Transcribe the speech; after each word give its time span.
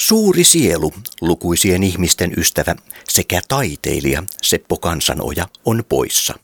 Suuri 0.00 0.44
sielu, 0.44 0.92
lukuisien 1.20 1.82
ihmisten 1.82 2.32
ystävä 2.36 2.74
sekä 3.08 3.40
taiteilija 3.48 4.22
Seppo 4.42 4.76
Kansanoja 4.76 5.48
on 5.64 5.84
poissa. 5.88 6.34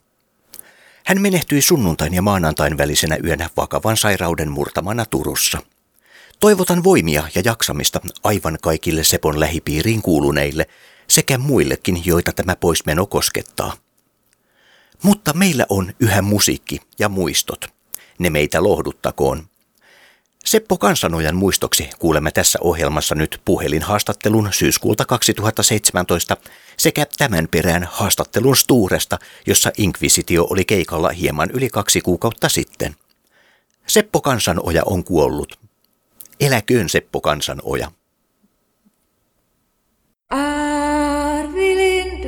Hän 1.05 1.21
menehtyi 1.21 1.63
sunnuntain 1.63 2.15
ja 2.15 2.23
maanantain 2.23 2.79
välisenä 2.79 3.17
yönä 3.25 3.51
vakavan 3.57 3.97
sairauden 3.97 4.51
murtamana 4.51 5.05
Turussa. 5.05 5.59
Toivotan 6.41 6.85
voimia 6.85 7.23
ja 7.35 7.43
jaksamista 7.45 8.01
aivan 8.25 8.59
kaikille 8.63 9.05
Sepon 9.05 9.41
lähipiiriin 9.41 10.03
kuuluneille 10.03 10.69
sekä 11.09 11.39
muillekin, 11.39 12.03
joita 12.07 12.33
tämä 12.33 12.57
poismeno 12.57 13.07
koskettaa. 13.07 13.73
Mutta 15.03 15.33
meillä 15.33 15.67
on 15.69 15.93
yhä 16.01 16.23
musiikki 16.23 16.81
ja 16.99 17.09
muistot. 17.09 17.65
Ne 18.19 18.31
meitä 18.31 18.63
lohduttakoon. 18.63 19.49
Seppo 20.47 20.79
Kansanojan 20.79 21.37
muistoksi 21.37 21.91
kuulemme 21.99 22.31
tässä 22.31 22.59
ohjelmassa 22.63 23.15
nyt 23.15 23.41
puhelinhaastattelun 23.45 24.49
syyskuulta 24.53 25.05
2017 25.05 26.37
sekä 26.77 27.07
tämän 27.19 27.49
perään 27.51 27.89
haastattelun 27.91 28.57
Stuuresta, 28.57 29.19
jossa 29.47 29.71
Inquisitio 29.79 30.47
oli 30.51 30.65
keikalla 30.65 31.09
hieman 31.09 31.51
yli 31.51 31.69
kaksi 31.69 32.01
kuukautta 32.01 32.49
sitten. 32.49 32.97
Seppo 33.87 34.21
Kansanoja 34.21 34.83
on 34.87 35.05
kuollut. 35.05 35.59
Eläköön 36.41 36.89
Seppo 36.89 37.21
Kansanoja. 37.21 37.91
Arvilind, 41.11 42.25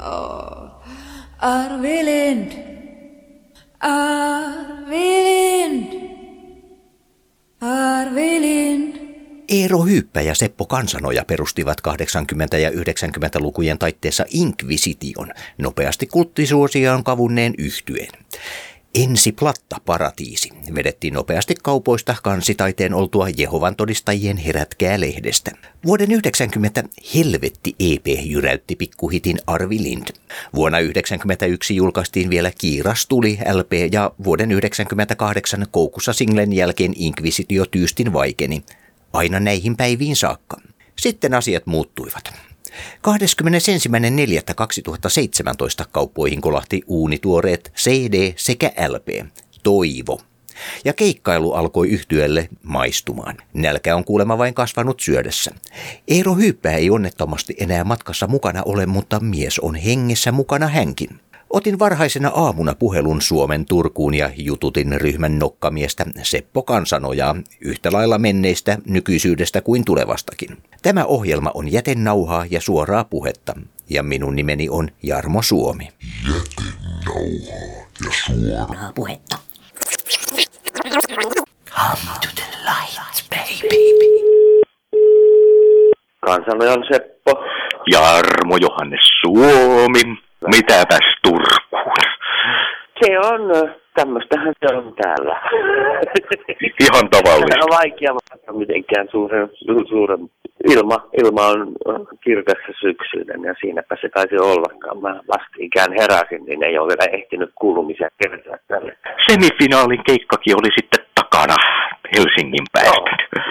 oh, 0.00 0.70
Arvilind, 1.38 2.52
Arvilind. 3.80 4.82
Arvilind. 7.62 8.96
Eero 9.48 9.78
Hyyppä 9.78 10.20
ja 10.20 10.34
Seppo 10.34 10.66
Kansanoja 10.66 11.24
perustivat 11.24 11.76
80- 12.54 12.56
ja 12.56 12.70
90-lukujen 12.70 13.78
taitteessa 13.78 14.24
Inquisition, 14.28 15.30
nopeasti 15.58 16.06
kulttisuosiaan 16.06 17.04
kavunneen 17.04 17.54
yhtyeen. 17.58 18.12
Ensi 18.94 19.32
platta 19.32 19.76
paratiisi 19.86 20.50
vedettiin 20.74 21.14
nopeasti 21.14 21.54
kaupoista 21.62 22.16
kansitaiteen 22.22 22.94
oltua 22.94 23.28
Jehovan 23.36 23.76
todistajien 23.76 24.36
herätkää 24.36 25.00
lehdestä. 25.00 25.50
Vuoden 25.86 26.12
90 26.12 26.84
Helvetti 27.14 27.74
EP 27.78 28.06
jyräytti 28.24 28.76
pikkuhitin 28.76 29.38
Arvi 29.46 29.82
Lind. 29.82 30.08
Vuonna 30.54 30.78
1991 30.78 31.76
julkaistiin 31.76 32.30
vielä 32.30 32.52
Kiiras 32.58 33.06
tuli 33.06 33.38
LP 33.52 33.72
ja 33.92 34.12
vuoden 34.24 34.48
1998 34.48 35.66
Koukussa 35.70 36.12
singlen 36.12 36.52
jälkeen 36.52 36.92
Inquisitio 36.96 37.66
tyystin 37.66 38.12
vaikeni. 38.12 38.64
Aina 39.12 39.40
näihin 39.40 39.76
päiviin 39.76 40.16
saakka. 40.16 40.56
Sitten 40.98 41.34
asiat 41.34 41.66
muuttuivat. 41.66 42.51
21.4.2017 45.82 45.86
kauppoihin 45.92 46.40
kolahti 46.40 46.82
uunituoreet 46.86 47.72
CD 47.76 48.32
sekä 48.36 48.72
LP, 48.88 49.08
Toivo. 49.62 50.20
Ja 50.84 50.92
keikkailu 50.92 51.52
alkoi 51.52 51.88
yhtyelle 51.88 52.48
maistumaan. 52.62 53.36
Nälkä 53.52 53.96
on 53.96 54.04
kuulemma 54.04 54.38
vain 54.38 54.54
kasvanut 54.54 55.00
syödessä. 55.00 55.50
Eero 56.08 56.34
Hyyppää 56.34 56.72
ei 56.72 56.90
onnettomasti 56.90 57.54
enää 57.58 57.84
matkassa 57.84 58.26
mukana 58.26 58.62
ole, 58.64 58.86
mutta 58.86 59.20
mies 59.20 59.58
on 59.58 59.74
hengessä 59.74 60.32
mukana 60.32 60.68
hänkin. 60.68 61.20
Otin 61.52 61.78
varhaisena 61.78 62.28
aamuna 62.34 62.74
puhelun 62.74 63.22
Suomen 63.22 63.66
Turkuun 63.66 64.14
ja 64.14 64.30
jututin 64.36 65.00
ryhmän 65.00 65.38
nokkamiestä 65.38 66.06
Seppo 66.22 66.62
Kansanojaa 66.62 67.36
yhtä 67.60 67.92
lailla 67.92 68.18
menneistä 68.18 68.78
nykyisyydestä 68.86 69.60
kuin 69.60 69.84
tulevastakin. 69.84 70.58
Tämä 70.82 71.04
ohjelma 71.04 71.50
on 71.54 71.72
jätennauhaa 71.72 72.46
ja 72.50 72.60
suoraa 72.60 73.04
puhetta 73.04 73.54
ja 73.90 74.02
minun 74.02 74.36
nimeni 74.36 74.68
on 74.68 74.88
Jarmo 75.02 75.42
Suomi. 75.42 75.88
Jätennauhaa 76.24 77.22
ja 78.04 78.12
suoraa 78.26 78.92
puhetta. 78.94 79.38
Come 81.70 82.12
to 82.20 82.28
the 82.34 82.44
light, 82.64 83.30
baby. 83.30 83.68
Kansanojan 86.26 86.84
Seppo. 86.92 87.44
Jarmo 87.92 88.56
Johannes 88.56 89.00
Suomi. 89.20 90.31
Mitäpäs 90.46 91.06
Turkuun? 91.24 92.12
Se 93.02 93.18
on, 93.18 93.40
tämmöistähän 93.94 94.52
se 94.66 94.74
on 94.74 94.94
täällä. 95.02 95.40
Ihan 96.80 97.08
tavallista. 97.10 97.64
On 97.64 97.78
vaikea 97.78 98.14
vastata 98.14 98.52
mitenkään 98.52 99.08
suuren, 99.10 99.50
suuren. 99.88 100.30
Ilma, 100.70 100.96
ilma 101.22 101.46
on 101.46 102.06
kirkas 102.24 102.58
ja 102.68 102.74
syksyinen 102.80 103.44
ja 103.44 103.54
siinäpä 103.60 103.96
se 104.00 104.08
taisi 104.08 104.36
ollakaan. 104.38 105.02
Mä 105.02 105.20
vastikään 105.28 105.92
heräsin, 105.92 106.44
niin 106.44 106.62
ei 106.62 106.78
ole 106.78 106.88
vielä 106.88 107.18
ehtinyt 107.18 107.50
kuulumisia 107.54 108.08
kertoa 108.22 108.56
tälle. 108.68 108.96
Semifinaalin 109.30 110.04
keikkakin 110.06 110.56
oli 110.56 110.70
sitten 110.78 111.04
takana 111.14 111.56
Helsingin 112.16 112.66
päästä. 112.72 113.16
Joo. 113.36 113.44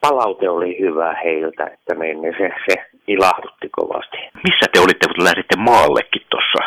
Palaute 0.00 0.50
oli 0.50 0.80
hyvä 0.80 1.14
heiltä, 1.24 1.64
että 1.64 1.94
niin, 1.94 2.22
niin 2.22 2.34
se, 2.38 2.50
se 2.68 2.84
ilahdutti 3.06 3.68
kovasti. 3.68 4.16
Missä 4.44 4.66
te 4.72 4.80
olitte, 4.80 5.06
kun 5.06 5.24
lähditte 5.24 5.56
maallekin 5.56 6.22
tuossa? 6.30 6.62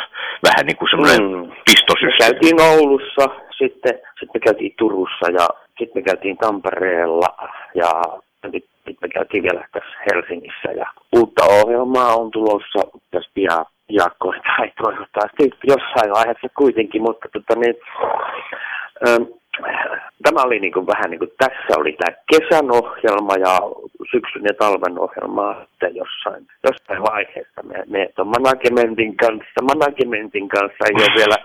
Vähän 0.47 0.66
niin 0.66 0.78
kuin 0.78 0.90
semmoinen 0.90 1.23
mm. 1.23 1.51
pistosysteemi. 1.66 2.34
Me 2.34 2.40
käytiin 2.40 2.62
Oulussa, 2.62 3.25
sitten, 3.57 3.94
sitten 4.19 4.34
me 4.34 4.40
käytiin 4.40 4.73
Turussa 4.78 5.28
ja 5.40 5.47
sitten 5.78 5.96
me 5.96 6.01
käytiin 6.01 6.38
Tampereella 6.38 7.29
ja 7.75 7.91
sitten 8.85 9.01
me 9.01 9.09
käytiin 9.09 9.44
vielä 9.44 9.68
tässä 9.72 9.96
Helsingissä. 10.07 10.69
Ja 10.81 10.88
uutta 11.16 11.44
ohjelmaa 11.46 12.16
on 12.16 12.31
tulossa 12.31 12.79
tässä 13.12 13.31
pian 13.34 13.66
Jaakko 13.90 14.31
tai 14.31 14.72
toivottavasti 14.84 15.50
jossain 15.67 16.12
vaiheessa 16.12 16.47
kuitenkin, 16.57 17.02
mutta 17.02 17.28
tota 17.34 17.59
niin, 17.59 17.75
ähm, 19.07 19.23
tämä 20.23 20.41
oli 20.41 20.59
niin 20.59 20.73
kuin 20.73 20.88
vähän 20.88 21.09
niin 21.09 21.19
kuin, 21.19 21.31
tässä 21.38 21.79
oli 21.79 21.93
tämä 21.93 22.17
kesän 22.31 22.71
ohjelma 22.71 23.35
ja 23.35 23.59
syksyn 24.11 24.43
ja 24.43 24.53
talven 24.59 24.99
ohjelma 24.99 25.55
sitten 25.69 25.95
jossain, 25.95 26.47
jossain 26.63 27.01
vaiheessa. 27.11 27.63
Me, 27.63 27.83
me 27.88 28.09
tuon 28.16 28.27
managementin 28.27 29.17
kanssa, 29.17 29.59
managementin 29.73 30.47
kanssa 30.49 30.85
ei 30.85 30.95
ole 30.95 31.16
vielä 31.16 31.38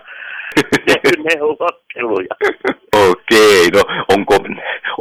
tehty 0.87 1.23
neuvotteluja. 1.29 2.33
Okei, 3.09 3.69
no 3.73 3.81
onko, 4.13 4.35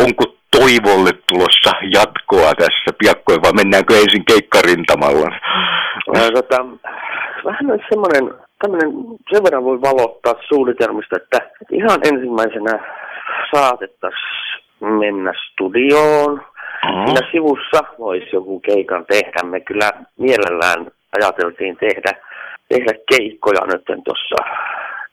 onko 0.05 0.25
toivolle 0.59 1.13
tulossa 1.29 1.73
jatkoa 1.93 2.55
tässä 2.55 2.91
piakkoin 2.99 3.43
vai 3.43 3.53
mennäänkö 3.53 3.95
ensin 3.95 4.25
keikkarintamalla? 4.25 5.31
Ja, 6.15 6.31
tota, 6.35 6.57
vähän 7.45 7.67
semmoinen, 7.89 8.25
tämmöinen, 8.61 8.91
sen 9.33 9.45
verran 9.45 9.65
voi 9.65 9.81
valottaa 9.81 10.35
suunnitelmista, 10.49 11.17
että 11.17 11.39
ihan 11.73 12.01
ensimmäisenä 12.13 12.75
saatettaisiin 13.55 14.65
mennä 14.81 15.33
studioon. 15.47 16.33
Mm-hmm. 16.35 17.07
Siinä 17.07 17.31
sivussa 17.33 17.81
voisi 17.99 18.29
joku 18.33 18.61
keikan 18.61 19.05
tehdä. 19.07 19.43
Me 19.45 19.61
kyllä 19.61 19.91
mielellään 20.19 20.91
ajateltiin 21.19 21.77
tehdä, 21.77 22.13
tehdä 22.69 22.93
keikkoja 23.11 23.67
nyt 23.67 24.05
tuossa 24.05 24.37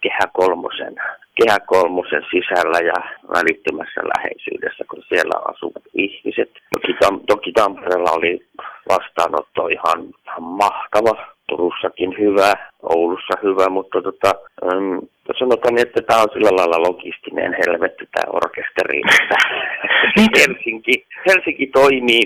Kehä 0.01 0.25
Kolmosen, 0.33 0.95
Kehä 1.35 1.59
Kolmosen 1.59 2.25
sisällä 2.31 2.79
ja 2.91 2.99
välittömässä 3.35 4.01
läheisyydessä, 4.15 4.83
kun 4.89 5.03
siellä 5.09 5.35
asuvat 5.51 5.83
ihmiset. 5.93 6.51
Toki, 6.73 6.93
Tam- 7.05 7.23
toki 7.27 7.51
Tampereella 7.51 8.11
oli 8.11 8.47
vastaanotto 8.89 9.67
ihan, 9.67 9.99
ihan 10.25 10.43
mahtava 10.43 11.36
Turussakin 11.49 12.15
hyvä, 12.19 12.53
Oulussa 12.83 13.33
hyvä, 13.43 13.69
mutta 13.69 14.01
tota, 14.01 14.31
um, 14.61 15.01
sanotaan, 15.39 15.73
niin, 15.75 15.87
että 15.87 16.01
tämä 16.01 16.21
on 16.21 16.29
sillä 16.33 16.51
lailla 16.55 16.87
logistinen 16.87 17.55
helvetti 17.65 18.05
tämä 18.11 18.31
orkesteri. 18.33 19.01
Helsinki, 20.39 21.05
Helsinki 21.27 21.67
toimii, 21.67 22.25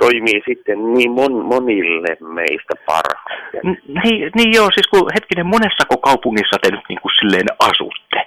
toimii 0.00 0.42
sitten 0.48 0.94
niin 0.94 1.10
mon, 1.10 1.32
monille 1.44 2.16
meistä 2.20 2.74
parhaiten. 2.86 3.62
Niin, 4.04 4.30
niin 4.36 4.52
joo, 4.54 4.68
siis 4.74 4.88
kun 4.90 5.10
hetkinen, 5.14 5.46
monessako 5.46 5.96
kaupungissa 5.96 6.56
te 6.62 6.70
nyt 6.70 6.86
niin 6.88 7.00
kuin 7.02 7.12
silleen 7.18 7.48
asutte? 7.58 8.18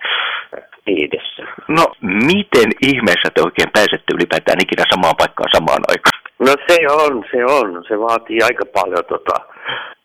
Viidessä. 0.85 1.43
No, 1.67 1.83
miten 2.01 2.69
ihmeessä 2.81 3.29
te 3.33 3.41
oikein 3.41 3.71
pääsette 3.73 4.13
ylipäätään 4.15 4.63
ikinä 4.63 4.85
samaan 4.89 5.15
paikkaan 5.17 5.49
samaan 5.55 5.83
aikaan? 5.87 6.22
No 6.45 6.55
se 6.67 6.77
on, 7.03 7.23
se 7.31 7.45
on. 7.45 7.83
Se 7.87 7.99
vaatii 7.99 8.39
aika 8.43 8.65
paljon 8.73 9.05
tota, 9.05 9.35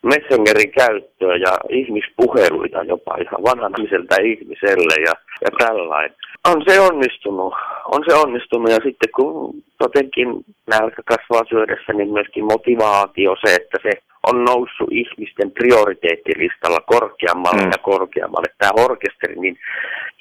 Messengerin 0.03 0.71
käyttöä 0.71 1.35
ja 1.35 1.53
ihmispuheluita 1.69 2.83
jopa 2.83 3.15
ihan 3.21 3.43
vanhan 3.43 3.73
ihmiseltä 3.77 4.15
ihmiselle 4.21 4.95
ja, 5.07 5.13
ja 5.41 5.49
tällainen. 5.57 6.15
On 6.47 6.63
se 6.67 6.79
onnistunut, 6.79 7.53
on 7.85 8.03
se 8.07 8.15
onnistunut 8.15 8.69
ja 8.69 8.79
sitten 8.83 9.09
kun 9.15 9.53
jotenkin 9.79 10.27
nälkä 10.67 11.01
kasvaa 11.05 11.49
syödessä, 11.49 11.93
niin 11.93 12.13
myöskin 12.13 12.45
motivaatio 12.45 13.35
se, 13.45 13.55
että 13.55 13.77
se 13.81 13.91
on 14.27 14.45
noussut 14.45 14.91
ihmisten 14.91 15.51
prioriteettilistalla 15.51 16.79
korkeammalle 16.79 17.63
mm. 17.63 17.71
ja 17.71 17.77
korkeammalle. 17.77 18.47
Tämä 18.57 18.83
orkesteri, 18.85 19.35
niin 19.35 19.57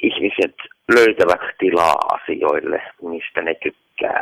ihmiset 0.03 0.55
löytävät 0.95 1.41
tilaa 1.59 1.97
asioille, 2.13 2.83
mistä 3.03 3.43
ne 3.43 3.55
tykkää. 3.55 4.21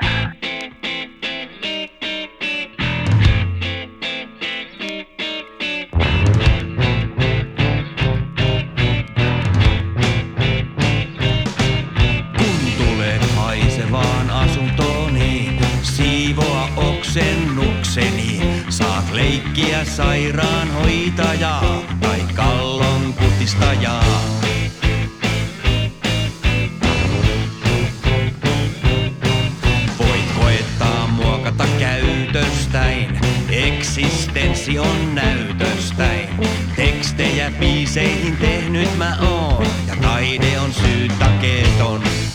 Leikkiä 19.57 19.85
sairaanhoitajaa 19.85 21.83
tai 22.01 22.21
kallon 22.35 23.15
kutistajaa. 23.15 24.21
Voit 29.99 30.33
koettaa 30.41 31.07
muokata 31.07 31.65
käytöstäin, 31.79 33.19
eksistenssi 33.51 34.79
on 34.79 35.15
näytöstäin. 35.15 36.29
Tekstejä 36.77 37.51
biiseihin 37.51 38.37
tehnyt 38.37 38.99
mä 38.99 39.17
oon, 39.21 39.67
ja 39.87 39.97
taide 40.03 40.59
on 40.61 40.73
syytakeeton. 40.73 42.01
Minä 42.01 42.26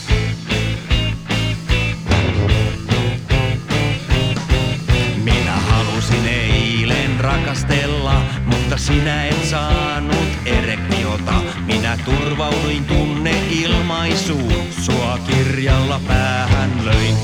sinä 8.91 9.25
et 9.25 9.45
saanut 9.49 10.27
erektiota. 10.45 11.33
Minä 11.65 11.97
turvauduin 12.05 12.85
tunne 12.85 13.33
ilmaisuun, 13.49 14.53
sua 14.71 15.19
kirjalla 15.27 16.01
päähän 16.07 16.85
löin. 16.85 17.15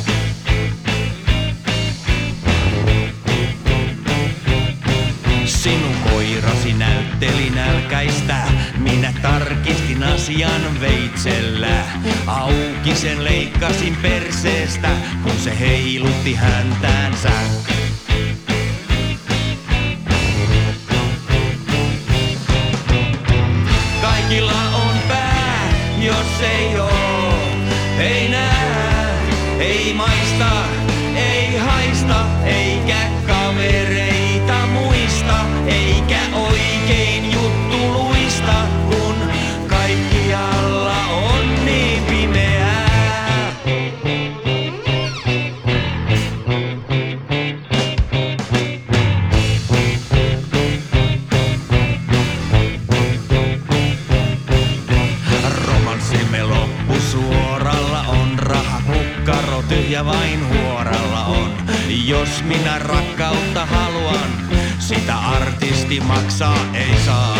Sinun 5.45 5.95
koirasi 6.11 6.73
näytteli 6.73 7.49
nälkäistä, 7.49 8.47
minä 8.77 9.13
tarkistin 9.21 10.03
asian 10.03 10.81
veitsellä. 10.81 11.83
Auki 12.27 12.95
sen 12.95 13.23
leikkasin 13.23 13.95
perseestä, 14.01 14.89
kun 15.23 15.39
se 15.39 15.59
heilutti 15.59 16.33
häntäänsä. 16.33 17.31
Minä 62.57 62.79
rakkautta 62.79 63.65
haluan, 63.65 64.29
sitä 64.79 65.13
artisti 65.15 65.99
maksaa 65.99 66.57
ei 66.73 66.95
saa. 67.05 67.37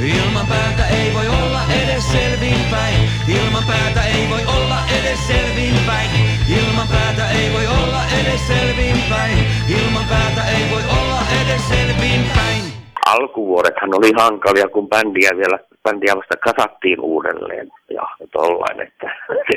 Ilman 0.00 0.46
päätä 0.46 0.86
ei 0.86 1.14
voi 1.14 1.28
olla 1.28 1.60
edes 1.82 2.12
selvinpäin. 2.12 2.94
Ilman 3.28 3.64
päätä 3.66 4.02
ei 4.02 4.28
voi 4.30 4.42
olla 4.56 4.78
edes 5.00 5.26
selvinpäin. 5.26 6.10
Ilman 6.48 6.88
päätä 6.88 7.30
ei 7.30 7.52
voi 7.52 7.66
olla 7.66 8.02
edes 8.20 8.46
selvinpäin. 8.46 9.38
Ilman 9.68 10.04
päätä 10.08 10.42
ei 10.50 10.70
voi 10.70 10.82
olla 11.00 11.20
edes 11.42 11.68
selvinpäin. 11.68 12.62
alkuvuodethan 13.06 13.94
oli 13.94 14.12
hankalia, 14.18 14.68
kun 14.68 14.88
bändiä 14.88 15.30
vielä 15.36 15.58
bändiä 15.82 16.16
vasta 16.16 16.36
kasattiin 16.36 17.00
uudelleen 17.00 17.68
ja 17.90 18.02
tollain, 18.32 18.80
että 18.80 19.06
se, 19.48 19.54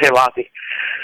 se, 0.00 0.08
vaati, 0.12 0.50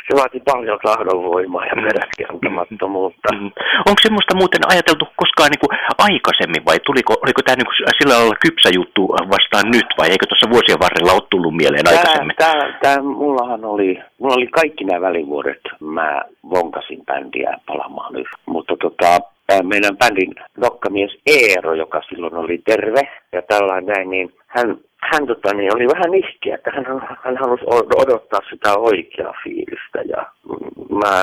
se 0.06 0.12
vaati 0.18 0.40
paljon 0.50 0.78
tahdonvoimaa 0.82 1.66
ja 1.66 1.76
peräskentämättömyyttä. 1.86 3.28
Mm. 3.32 3.50
Onko 3.88 4.00
semmoista 4.02 4.34
muuten 4.40 4.64
ajateltu 4.72 5.04
koskaan 5.16 5.50
niin 5.50 5.64
kuin 5.64 5.78
aikaisemmin 6.08 6.64
vai 6.68 6.78
tuliko, 6.86 7.12
oliko 7.24 7.40
tämä 7.42 7.56
niin 7.56 7.70
kuin 7.70 7.78
sillä 7.98 8.14
lailla 8.14 8.44
kypsä 8.46 8.68
juttu 8.78 9.02
vastaan 9.34 9.66
nyt 9.74 9.88
vai 9.98 10.08
eikö 10.10 10.26
tuossa 10.26 10.52
vuosien 10.52 10.82
varrella 10.84 11.12
ole 11.12 11.30
tullut 11.30 11.56
mieleen 11.60 11.88
aikaisemmin? 11.88 12.36
Tää, 12.36 12.52
tää, 12.52 12.78
tää, 12.82 13.02
mullahan 13.02 13.64
oli, 13.64 14.02
mulla 14.18 14.34
oli 14.34 14.46
kaikki 14.46 14.84
nämä 14.84 15.00
välivuodet, 15.00 15.62
mä 15.80 16.22
vonkasin 16.50 17.04
bändiä 17.06 17.52
palamaan 17.66 18.12
nyt, 18.12 18.26
mutta 18.46 18.74
tota, 18.76 19.20
tää 19.50 19.62
meidän 19.62 19.96
bändin 19.98 20.34
rokkamies 20.62 21.12
Eero, 21.26 21.74
joka 21.74 22.02
silloin 22.08 22.34
oli 22.34 22.58
terve 22.58 23.02
ja 23.32 23.42
tällainen 23.42 23.94
näin, 23.94 24.10
niin 24.10 24.34
hän, 24.46 24.76
hän 24.96 25.26
tota, 25.26 25.54
niin 25.54 25.76
oli 25.76 25.86
vähän 25.94 26.14
ihkeä, 26.14 26.54
että 26.54 26.70
hän, 26.70 26.86
hän 27.24 27.36
halusi 27.36 27.64
odottaa 28.02 28.40
sitä 28.50 28.78
oikeaa 28.78 29.34
fiilistä 29.44 29.98
ja 30.08 30.26
mä 31.02 31.22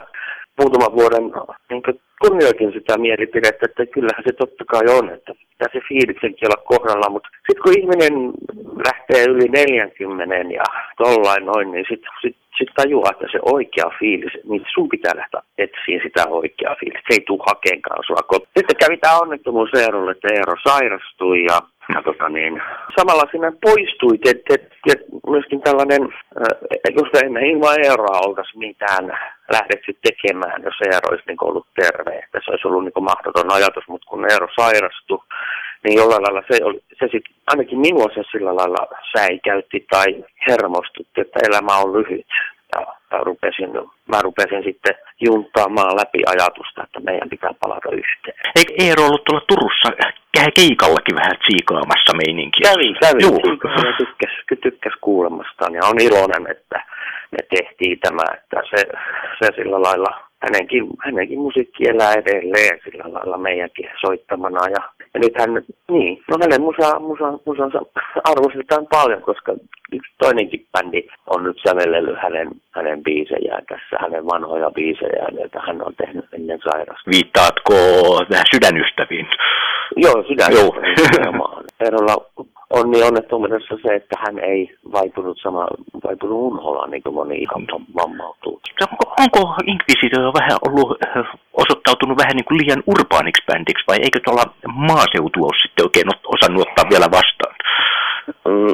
muutaman 0.60 0.96
vuoden 1.00 1.24
niin 1.70 1.84
kunnioitin 2.22 2.72
sitä 2.74 2.98
mielipidettä, 2.98 3.66
että 3.66 3.86
kyllähän 3.86 4.24
se 4.28 4.34
totta 4.34 4.64
kai 4.66 4.86
on, 4.98 5.10
että 5.10 5.34
pitää 5.34 5.68
se 5.74 5.80
fiiliksenkin 5.90 6.48
olla 6.48 6.68
kohdalla, 6.72 7.10
mutta 7.10 7.30
sitten 7.48 7.64
kun 7.64 7.80
ihminen 7.80 8.14
lähtee 8.88 9.24
yli 9.34 9.48
40 9.48 10.36
ja 10.60 10.64
tollain 10.98 11.46
noin, 11.46 11.72
niin 11.72 11.86
sitten 11.90 12.12
sit, 12.22 12.38
sit 12.58 12.70
tajuaa, 12.76 13.12
että 13.12 13.28
se 13.32 13.40
oikea 13.42 13.90
fiilis, 14.00 14.34
niin 14.50 14.66
sun 14.74 14.90
pitää 14.90 15.16
lähteä 15.16 15.42
etsiä 15.58 16.00
sitä 16.04 16.22
oikeaa 16.30 16.76
fiilistä. 16.80 17.08
Se 17.10 17.16
ei 17.16 17.26
tule 17.28 17.48
hakeenkaan 17.48 18.04
sua 18.08 18.24
kotiin. 18.32 18.58
Sitten 18.58 18.82
kävi 18.82 18.98
tämä 18.98 19.20
onnettomuus 19.20 19.70
Eerolle, 19.74 20.12
että 20.12 20.28
Eero 20.34 20.56
sairastui 20.68 21.44
ja 21.52 21.58
ja 21.96 22.02
tota 22.02 22.30
niin, 22.30 22.62
samalla 22.98 23.32
sinne 23.32 23.52
poistui, 23.62 24.16
että 24.26 24.54
et, 24.54 24.68
et 24.92 25.02
myöskin 25.28 25.62
tällainen, 25.62 26.04
äh, 26.04 26.94
jos 26.96 27.22
emme 27.24 27.40
ilman 27.48 27.80
Eeroa 27.86 28.22
oltaisi 28.26 28.58
mitään 28.58 29.06
lähdetty 29.52 29.98
tekemään, 30.08 30.64
jos 30.64 30.76
Eero 30.86 31.10
olisi 31.10 31.24
niin 31.28 31.38
ollut 31.42 31.68
terve. 31.76 32.20
Että 32.20 32.40
se 32.46 32.52
olisi 32.52 32.68
ollut 32.68 32.84
niin 32.84 33.04
mahdoton 33.12 33.54
ajatus, 33.54 33.88
mutta 33.88 34.08
kun 34.10 34.32
Eero 34.32 34.48
sairastui, 34.60 35.20
niin 35.84 35.98
jollain 35.98 36.24
lailla 36.24 36.44
se, 36.52 36.64
oli, 36.64 36.80
se 37.00 37.08
sit, 37.12 37.26
ainakin 37.48 37.80
minua 37.80 38.08
se 38.16 38.24
sillä 38.32 38.56
lailla 38.56 38.84
säikäytti 39.18 39.86
tai 39.90 40.26
hermostutti, 40.48 41.22
että 41.22 41.40
elämä 41.50 41.78
on 41.78 41.94
lyhyt. 41.94 42.32
Ja 42.76 42.86
mä 43.12 43.20
rupesin, 43.24 43.70
mä 44.08 44.22
rupesin 44.22 44.64
sitten 44.64 44.96
junttaamaan 45.22 45.96
läpi 45.96 46.20
ajatusta, 46.26 46.84
että 46.84 47.00
meidän 47.00 47.30
pitää 47.30 47.54
palata 47.60 47.90
yhteen. 47.92 48.38
Eikö 48.56 48.74
Eero 48.80 49.04
ollut 49.06 49.24
tuolla 49.24 49.46
Turussa 49.48 49.90
keikallakin 50.56 51.16
vähän 51.16 51.38
tsiikaamassa 51.44 52.14
meininkiä? 52.22 52.72
Kävi, 52.72 52.94
kävi. 52.94 53.22
Joo. 53.22 53.86
Ja 53.86 53.94
tykkäs, 53.98 54.34
tykkäs 54.62 54.94
kuulemastaan 55.02 55.74
ja 55.74 55.86
on 55.86 56.02
iloinen, 56.02 56.52
että 56.52 56.84
me 57.32 57.38
tehtiin 57.56 58.00
tämä, 58.00 58.24
että 58.34 58.62
se, 58.70 58.86
se 59.40 59.48
sillä 59.56 59.82
lailla, 59.82 60.27
hänenkin, 60.40 60.88
hänenkin 61.06 61.40
musiikki 61.40 61.90
elää 61.90 62.14
edelleen 62.14 62.80
sillä 62.84 63.14
lailla 63.14 63.38
meidänkin 63.38 63.90
soittamana 64.02 64.70
ja, 64.70 64.84
ja 65.14 65.20
nyt 65.20 65.34
hän, 65.38 65.50
niin, 65.92 66.24
no 66.30 66.38
hänen 66.42 66.62
musa, 66.62 67.00
musa, 67.00 67.40
musansa 67.46 67.80
arvostetaan 68.32 68.88
paljon, 68.92 69.22
koska 69.22 69.52
yksi 69.92 70.14
toinenkin 70.20 70.66
bändi 70.72 71.08
on 71.28 71.44
nyt 71.44 71.58
sävellellyt 71.68 72.18
hänen, 72.22 72.50
hänen 72.72 73.04
biisejään 73.04 73.66
tässä, 73.70 73.96
hänen 74.00 74.26
vanhoja 74.26 74.72
biisejään, 74.72 75.36
joita 75.36 75.60
hän 75.68 75.86
on 75.88 75.94
tehnyt 75.96 76.26
ennen 76.34 76.60
sairasta. 76.64 77.12
Viittaatko 77.12 77.74
sydänystäviin? 78.54 79.28
Joo, 79.96 80.24
sydän. 80.28 80.54
Joo. 80.54 80.76
Nimenomaan. 81.12 81.66
Eerolla 82.78 82.88
on 82.88 82.92
niin 82.92 83.08
onnettomuudessa 83.08 83.76
se, 83.84 83.96
että 83.96 84.16
hän 84.26 84.40
ei 84.40 84.78
vaipunut 84.92 85.38
sama, 85.44 85.68
vaipunut 86.04 86.42
unholaan 86.52 86.92
niin 86.92 87.04
kuin 87.04 87.16
moni 87.16 87.36
ihan 87.36 87.68
vammautuu. 87.96 88.62
Onko, 88.82 89.06
onko 89.24 89.56
Inquisitor 89.66 90.34
vähän 90.40 90.58
ollut 90.68 90.98
äh, 91.08 91.26
osoittautunut 91.54 92.18
vähän 92.18 92.36
niin 92.36 92.46
kuin 92.46 92.60
liian 92.62 92.84
urbaaniksi 92.94 93.46
bändiksi 93.48 93.88
vai 93.88 93.98
eikö 94.04 94.20
tuolla 94.26 94.54
maaseutu 94.90 95.40
ole 95.44 95.62
sitten 95.62 95.86
oikein 95.86 96.10
osannut 96.36 96.68
ottaa 96.68 96.90
vielä 96.92 97.08
vastaan? 97.18 97.56
Mm, 98.46 98.74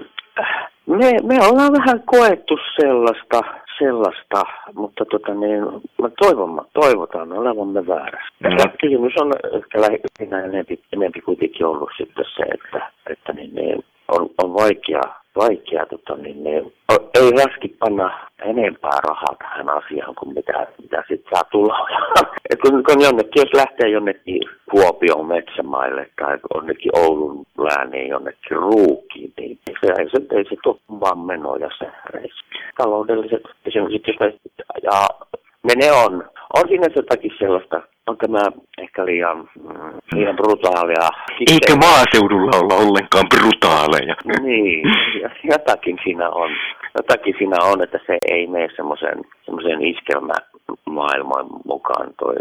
Me, 0.85 1.11
me 1.23 1.35
ollaan 1.47 1.73
vähän 1.79 2.03
koettu 2.05 2.57
sellaista, 2.81 3.41
sellaista 3.79 4.43
mutta 4.73 5.05
tota 5.05 5.33
niin, 5.33 5.63
mä 6.01 6.09
toivon, 6.23 6.65
toivotaan 6.73 7.31
olevamme 7.31 7.87
väärässä. 7.87 8.33
Mm. 8.39 8.57
Kysymys 8.81 9.13
on 9.21 9.31
ehkä 9.57 9.81
lähinnä 9.81 10.43
enempi, 10.43 10.79
enempi 10.93 11.21
kuitenkin 11.21 11.65
ollut 11.65 11.89
sitten 11.97 12.25
se, 12.35 12.43
että, 12.43 12.91
että 13.09 13.33
niin, 13.33 13.55
niin, 13.55 13.82
vaikea, 14.53 15.01
vaikea 15.35 15.85
tota 15.85 16.15
niin, 16.15 16.43
niin, 16.43 16.73
o- 16.93 17.09
ei 17.13 17.31
raski 17.31 17.75
panna 17.79 18.27
enempää 18.45 18.99
rahaa 19.07 19.35
tähän 19.39 19.69
asiaan 19.69 20.15
kuin 20.15 20.33
mitä, 20.33 20.67
mitä 20.81 21.03
sitten 21.07 21.29
saa 21.33 21.43
tulla. 21.51 21.87
Et 22.49 22.59
kun, 22.61 22.83
kun 22.83 23.03
jonnekin, 23.03 23.41
jos 23.41 23.53
lähtee 23.53 23.89
jonnekin 23.89 24.41
Kuopion 24.71 25.25
metsämaille 25.27 26.09
tai 26.21 26.37
jonnekin 26.55 26.91
Oulun 26.97 27.45
lääniin 27.57 28.09
jonnekin 28.09 28.57
ruukiin 28.57 29.33
ei, 29.37 29.57
se, 29.81 29.93
ei, 29.99 30.09
se, 30.09 30.37
ei 30.37 30.43
se 30.49 30.55
tuo 30.63 30.77
vaan 30.99 31.19
menoja 31.19 31.69
se 31.77 31.85
reissu. 32.05 32.45
Taloudelliset 32.77 33.43
kysymykset, 33.63 34.07
jos 34.07 34.19
me, 34.19 34.33
ja 34.83 35.07
ne, 35.63 35.73
ne 35.75 35.91
on. 35.91 36.23
On 36.53 36.67
siinä 36.67 36.87
jotakin 36.95 37.31
sellaista, 37.39 37.81
on 38.07 38.17
tämä 38.17 38.41
ehkä 38.93 39.05
liian, 39.05 39.37
mm, 39.37 39.93
liian 40.13 40.35
brutaalia. 40.35 41.09
Eikä 41.51 41.75
maaseudulla 41.75 42.57
olla 42.61 42.75
ollenkaan 42.75 43.27
brutaaleja. 43.35 44.15
Niin, 44.41 44.87
ja 45.21 45.29
jotakin 45.43 45.97
siinä 46.03 46.29
on. 46.29 46.51
Jotakin 46.97 47.35
siinä 47.37 47.57
on, 47.63 47.83
että 47.83 47.99
se 48.07 48.17
ei 48.31 48.47
mene 48.47 48.67
semmoisen 48.75 49.17
semmoisen 49.45 49.79
iskelmämaailman 49.81 51.45
mukaan 51.65 52.07
toi 52.19 52.35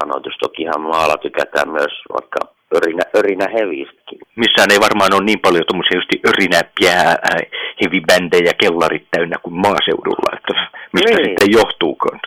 sanotus. 0.00 0.34
Tokihan 0.40 0.80
maalla 0.80 1.16
tykätään 1.16 1.68
myös 1.70 1.94
vaikka 2.12 2.38
örinä, 2.76 3.02
örinä 3.18 3.46
hevistäkin. 3.58 4.18
Missään 4.36 4.72
ei 4.72 4.80
varmaan 4.86 5.14
ole 5.14 5.24
niin 5.24 5.40
paljon 5.46 5.64
tuommoisia 5.68 5.98
just 5.98 6.10
örinäppiä 6.30 6.96
äh, 7.08 7.42
heavy-bändejä 7.80 8.52
kellarit 8.62 9.06
täynnä 9.10 9.36
kuin 9.42 9.54
maaseudulla, 9.54 10.30
että 10.38 10.54
mistä 10.92 11.10
Niin. 11.16 11.24
sitten 11.28 11.52
johtuukaan. 11.58 12.20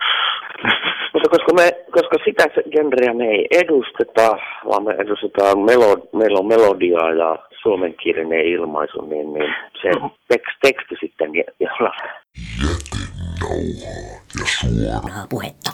Mutta 1.14 1.30
koska, 1.30 1.54
me, 1.54 1.72
koska 1.92 2.18
sitä 2.26 2.44
genreä 2.72 3.14
me 3.14 3.26
ei 3.26 3.48
edusteta, 3.52 4.38
vaan 4.70 4.84
me 4.84 4.94
edustetaan, 4.94 5.60
melo, 5.60 6.08
meillä 6.14 6.40
on 6.40 6.48
melodiaa 6.48 7.12
ja 7.12 7.38
suomenkielinen 7.62 8.46
ilmaisu, 8.46 9.02
niin, 9.02 9.34
niin 9.34 9.54
se 9.82 9.90
tekst, 10.28 10.58
teksti 10.62 10.96
sitten, 11.00 11.32
jolla 11.60 11.92
suoraa 14.60 15.28
puhetta. 15.30 15.72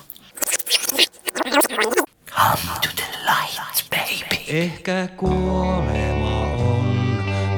Come 2.30 2.80
to 2.82 2.90
the 2.96 3.08
light, 3.26 3.90
baby. 3.90 4.60
Ehkä 4.60 5.08
kuolema 5.18 6.42
on 6.58 6.86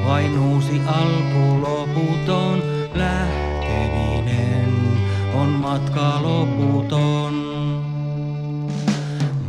vain 0.06 0.38
uusi 0.38 0.80
alku 0.86 1.62
loputon. 1.62 2.62
Lähteminen 2.94 4.67
on 5.38 5.48
matka 5.48 6.22
loputon. 6.22 7.34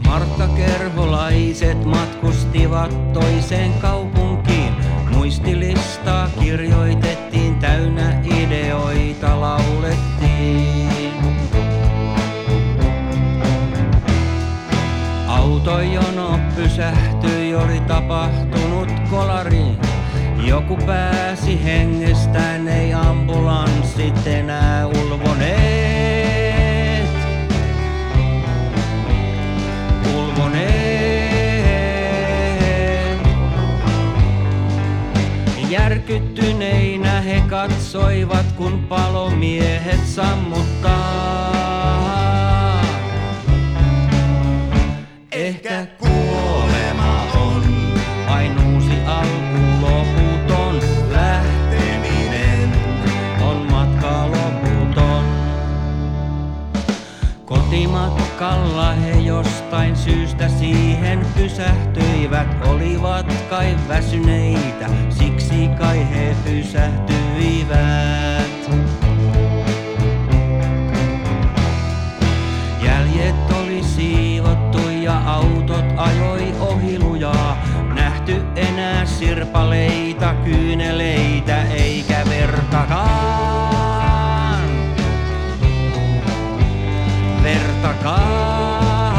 Markkakerholaiset 0.06 1.86
matkustivat 1.86 3.14
toiseen 3.14 3.74
kaupunkiin. 3.74 4.74
Muistilistaa 5.16 6.28
kirjoitettiin, 6.40 7.56
täynnä 7.56 8.22
ideoita 8.26 9.42
laulettiin. 9.42 11.14
Autojono 15.28 16.40
pysähtyi, 16.56 17.56
oli 17.56 17.80
tapahtunut 17.80 18.90
kolari. 19.10 19.89
Joku 20.50 20.78
pääsi 20.86 21.64
hengestään, 21.64 22.68
ei 22.68 22.94
ambulanssit 22.94 24.28
enää 24.28 24.88
ulvoneet. 24.88 25.90
Ulvoneet. 30.16 30.80
Järkyttyneinä 35.70 37.22
he 37.22 37.44
katsoivat, 37.50 38.46
kun 38.58 38.86
palomiehet 38.90 40.06
sammuttaa. 40.06 41.60
Ehkä 45.32 45.88
Kotimatkalla 58.40 58.92
he 58.94 59.20
jostain 59.20 59.96
syystä 59.98 60.48
siihen 60.48 61.26
pysähtyivät. 61.36 62.48
Olivat 62.68 63.34
kai 63.50 63.76
väsyneitä, 63.88 64.90
siksi 65.10 65.68
kai 65.80 66.10
he 66.10 66.36
pysähtyivät. 66.46 67.80
Jäljet 72.84 73.52
oli 73.62 73.84
siivottu 73.84 74.90
ja 74.90 75.22
autot 75.26 75.86
ajoi 75.98 76.54
ohilujaa. 76.60 77.58
Nähty 77.94 78.42
enää 78.56 79.06
sirpaleita, 79.06 80.34
kyyneleitä 80.34 81.64
eikä 81.64 82.26
vertakaan. 82.30 83.59
Vertakaan. 87.82 89.16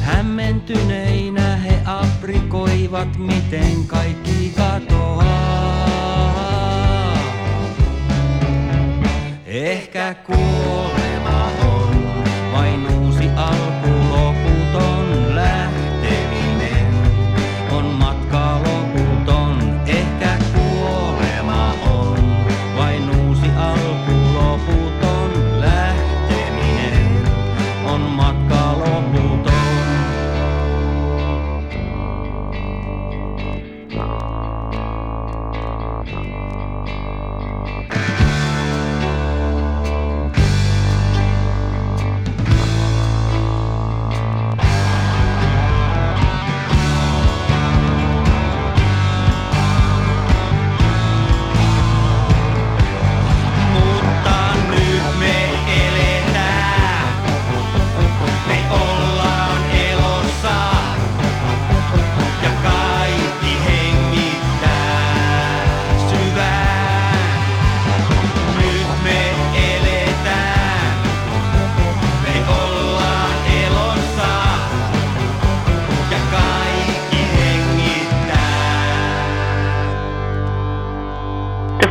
Hämmentyneinä 0.00 1.56
he 1.56 1.78
aprikoivat, 1.84 3.16
miten 3.18 3.86
kaikki 3.86 4.52
katoaa. 4.56 5.20
Ehkä 9.46 10.14
kuolema 10.14 11.50
on 11.64 12.24
vain 12.52 12.99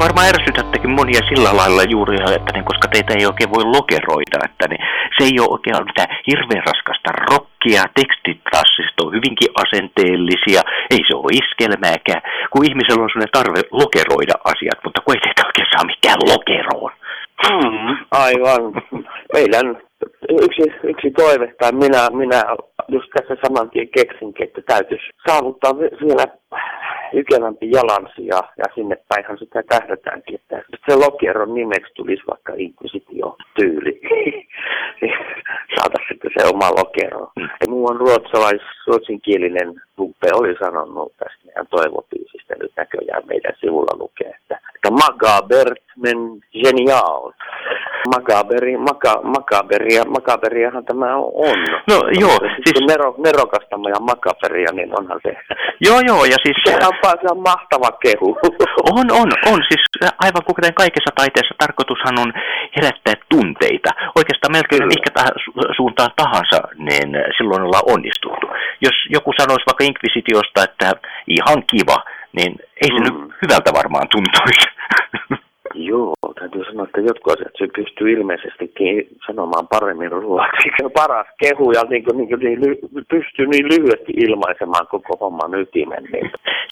Varmaan 0.05 0.31
ärsytättekin 0.33 0.89
monia 0.99 1.21
sillä 1.29 1.51
lailla 1.59 1.83
juuri, 1.93 2.15
että 2.37 2.51
niin, 2.53 2.69
koska 2.71 2.87
teitä 2.87 3.13
ei 3.13 3.25
oikein 3.25 3.53
voi 3.55 3.65
lokeroida, 3.77 4.37
että 4.49 4.65
niin, 4.69 4.83
se 5.15 5.21
ei 5.29 5.39
ole 5.41 5.53
oikein 5.55 5.85
mitään 5.89 6.11
hirveän 6.27 6.67
raskasta 6.69 7.09
rockia, 7.29 7.81
tekstit 7.99 8.39
taas 8.51 8.69
siis 8.75 8.91
on 9.01 9.15
hyvinkin 9.17 9.51
asenteellisia, 9.63 10.61
ei 10.93 11.01
se 11.07 11.13
ole 11.15 11.37
iskelmääkään, 11.41 12.21
kun 12.51 12.65
ihmisellä 12.69 13.03
on 13.03 13.09
sellainen 13.09 13.37
tarve 13.37 13.61
lokeroida 13.81 14.35
asiat, 14.51 14.79
mutta 14.83 15.01
kun 15.01 15.13
ei 15.13 15.21
teitä 15.23 15.47
oikein 15.49 15.71
saa 15.71 15.89
mitään 15.91 16.19
lokeroon. 16.31 16.91
Mm, 17.49 17.97
aivan. 18.25 18.63
Meidän 19.33 19.67
yksi, 20.47 20.63
yksi 20.91 21.11
toive, 21.11 21.47
tai 21.59 21.71
minä, 21.71 22.01
minä 22.21 22.39
just 22.87 23.09
tässä 23.15 23.35
saman 23.43 23.69
tien 23.69 23.89
keksinkin, 23.97 24.47
että 24.47 24.61
täytyisi 24.61 25.07
saavuttaa 25.27 25.79
vi- 25.79 25.97
vielä 26.05 26.25
jykevämpi 27.13 27.71
jalansija, 27.71 28.41
ja 28.57 28.65
sinne 28.75 28.97
päinhän 29.07 29.37
sitä 29.37 29.63
tähdätäänkin, 29.63 30.35
että 30.35 30.63
se 30.89 30.95
lokieron 30.95 31.53
nimeksi 31.53 31.93
tulisi 31.93 32.23
vaikka 32.29 32.53
inkvisitio-tyyli. 32.57 34.01
Saataisiin 35.75 36.09
sitten 36.09 36.31
se 36.37 36.47
oma 36.47 36.69
lokero. 36.71 37.31
Ja 37.37 37.67
muuan 37.69 37.95
ruotsalais, 37.95 38.61
ruotsinkielinen 38.87 39.81
Luppe 39.97 40.27
oli 40.33 40.55
sanonut 40.59 41.13
tästä 41.17 41.45
meidän 41.45 41.67
toivopiisistä, 41.67 42.55
nyt 42.61 42.71
näköjään 42.77 43.23
meidän 43.27 43.53
sivulla 43.59 43.97
lukee, 43.97 44.29
että, 44.29 44.59
että 44.75 44.91
magabert 44.91 45.83
men 45.97 46.17
genial. 46.63 47.31
Makaberi, 48.15 48.77
maka, 48.77 49.13
makaberia, 49.23 50.03
makaberiahan 50.05 50.85
tämä 50.85 51.15
on. 51.15 51.57
No 51.89 51.95
joo, 52.21 52.37
siis... 52.65 52.79
Nero, 52.87 53.15
nerokasta 53.17 53.75
ja 53.89 53.99
makaberia, 53.99 54.69
niin 54.73 54.99
onhan 54.99 55.19
se. 55.25 55.31
Joo, 55.81 55.99
joo, 56.07 56.25
ja 56.25 56.37
siis 56.43 56.57
Se 56.65 56.75
on, 56.87 56.93
se 57.21 57.27
on 57.31 57.41
mahtava 57.51 57.91
kehu. 58.03 58.37
on, 58.97 59.05
on, 59.11 59.29
on. 59.51 59.59
Siis 59.69 59.83
aivan 60.25 60.43
kuten 60.47 60.73
kaikessa 60.73 61.11
taiteessa 61.15 61.55
tarkoitushan 61.57 62.19
on 62.19 62.33
herättää 62.75 63.13
tunteita. 63.29 63.89
Oikeastaan 64.15 64.51
melkein 64.51 64.81
Kyllä. 64.81 64.93
mikä 64.95 65.11
su- 65.43 65.75
suuntaan 65.75 66.11
tahansa, 66.15 66.59
niin 66.77 67.09
silloin 67.37 67.61
ollaan 67.63 67.89
onnistuttu. 67.93 68.47
Jos 68.81 68.97
joku 69.09 69.31
sanoisi 69.39 69.65
vaikka 69.67 69.83
Inquisitiosta, 69.83 70.63
että 70.63 70.91
ihan 71.27 71.63
kiva, 71.71 71.97
niin 72.37 72.51
ei 72.81 72.89
se 72.89 72.99
Mm. 72.99 73.03
nyt 73.03 73.33
hyvältä 73.41 73.71
varmaan 73.79 74.07
tuntuisi. 74.11 74.65
Joo, 75.89 76.13
sanoa, 76.69 76.85
että 76.85 77.01
jotkut 77.01 77.33
asiat 77.33 77.55
se 77.57 77.67
pystyy 77.77 78.07
ilmeisestikin 78.11 78.93
sanomaan 79.27 79.67
paremmin 79.67 80.11
ruotsiksi. 80.11 80.83
Paras 80.99 81.27
kehu 81.43 81.71
ja 81.71 81.83
niin 81.89 82.03
kuin, 82.03 82.17
niin 82.17 82.29
kuin, 82.29 82.39
niin, 82.39 82.59
ly- 82.63 83.05
pystyy 83.13 83.45
niin 83.47 83.67
lyhyesti 83.71 84.13
ilmaisemaan 84.25 84.87
koko 84.87 85.13
homman 85.21 85.53
ytimen. 85.61 86.03
Niin. 86.13 86.31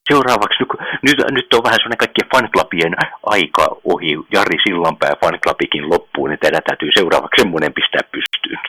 Seuraavaksi, 0.09 0.63
nyt, 1.07 1.17
nyt, 1.31 1.53
on 1.53 1.63
vähän 1.63 1.79
sellainen 1.79 2.03
kaikkien 2.03 2.31
fanklapien 2.33 2.93
aika 3.35 3.65
ohi. 3.91 4.11
Jari 4.33 4.57
Sillanpää 4.63 5.13
fanklapikin 5.23 5.89
loppuun, 5.89 6.29
niin 6.29 6.39
teidän 6.39 6.67
täytyy 6.67 6.89
seuraavaksi 6.97 7.41
semmoinen 7.41 7.73
pistää 7.73 8.03
pystyyn. 8.11 8.59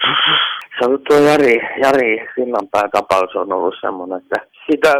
Se 0.78 0.84
on 0.84 0.98
tuo 1.08 1.16
Jari, 1.16 1.56
Jari 1.84 2.28
Sillanpää 2.34 2.88
tapaus 2.92 3.36
on 3.36 3.52
ollut 3.52 3.74
semmoinen, 3.80 4.18
että 4.18 4.38
sitä 4.70 4.94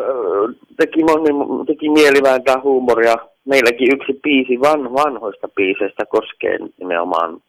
teki, 0.77 1.05
moni, 1.05 1.31
teki 1.67 1.89
mieli 1.89 2.23
vääntää 2.23 2.61
huumoria. 2.63 3.15
Meilläkin 3.49 3.95
yksi 3.95 4.21
biisi 4.23 4.61
van, 4.61 4.95
vanhoista 4.95 5.49
biiseistä 5.49 6.05
koskee 6.07 6.59
nimenomaan 6.79 7.41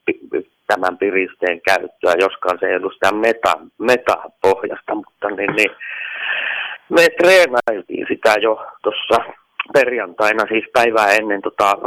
tämän 0.68 0.98
piristeen 0.98 1.62
käyttöä, 1.62 2.14
joskaan 2.20 2.58
se 2.60 2.66
ei 2.66 2.74
edustaa 2.74 3.12
meta, 3.12 3.54
metapohjasta, 3.78 4.96
mutta 4.96 5.30
niin, 5.30 5.56
niin, 5.56 5.72
me 6.90 7.08
treenailtiin 7.22 8.06
sitä 8.10 8.36
jo 8.42 8.66
tuossa 8.84 9.18
perjantaina, 9.74 10.46
siis 10.48 10.66
päivää 10.74 11.12
ennen 11.12 11.42
tota, 11.42 11.78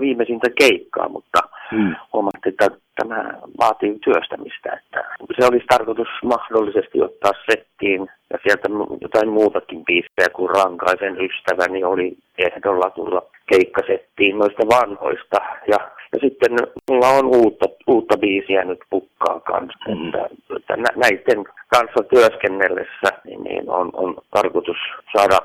viimeisintä 0.00 0.48
keikkaa, 0.58 1.08
mutta 1.08 1.40
Hmm. 1.70 1.94
huomattiin, 2.12 2.54
että 2.60 2.68
tämä 2.96 3.32
vaatii 3.58 3.98
työstämistä. 4.04 4.80
Että 4.82 5.04
se 5.38 5.46
olisi 5.46 5.66
tarkoitus 5.66 6.08
mahdollisesti 6.24 7.02
ottaa 7.02 7.32
settiin 7.50 8.08
ja 8.32 8.38
sieltä 8.42 8.68
jotain 9.00 9.28
muutakin 9.28 9.84
biisejä 9.84 10.28
kuin 10.32 10.50
Rankaisen 10.50 11.16
ystäväni 11.20 11.84
oli 11.84 12.16
ehdolla 12.38 12.90
tulla 12.90 13.22
keikkasettiin 13.52 14.38
noista 14.38 14.62
vanhoista. 14.68 15.36
Ja, 15.68 15.78
ja 16.12 16.18
sitten 16.20 16.52
mulla 16.90 17.08
on 17.08 17.26
uutta, 17.26 17.66
uutta 17.86 18.18
biisiä 18.18 18.64
nyt 18.64 18.80
pukkaa 18.90 19.40
kanssa. 19.40 19.88
Mm. 19.88 20.06
Että, 20.06 20.28
että 20.56 20.76
nä- 20.76 20.96
näiden 20.96 21.44
kanssa 21.74 22.02
työskennellessä 22.14 23.08
niin, 23.24 23.44
niin 23.44 23.70
on, 23.70 23.90
on 23.92 24.16
tarkoitus 24.30 24.76
saada, 25.16 25.38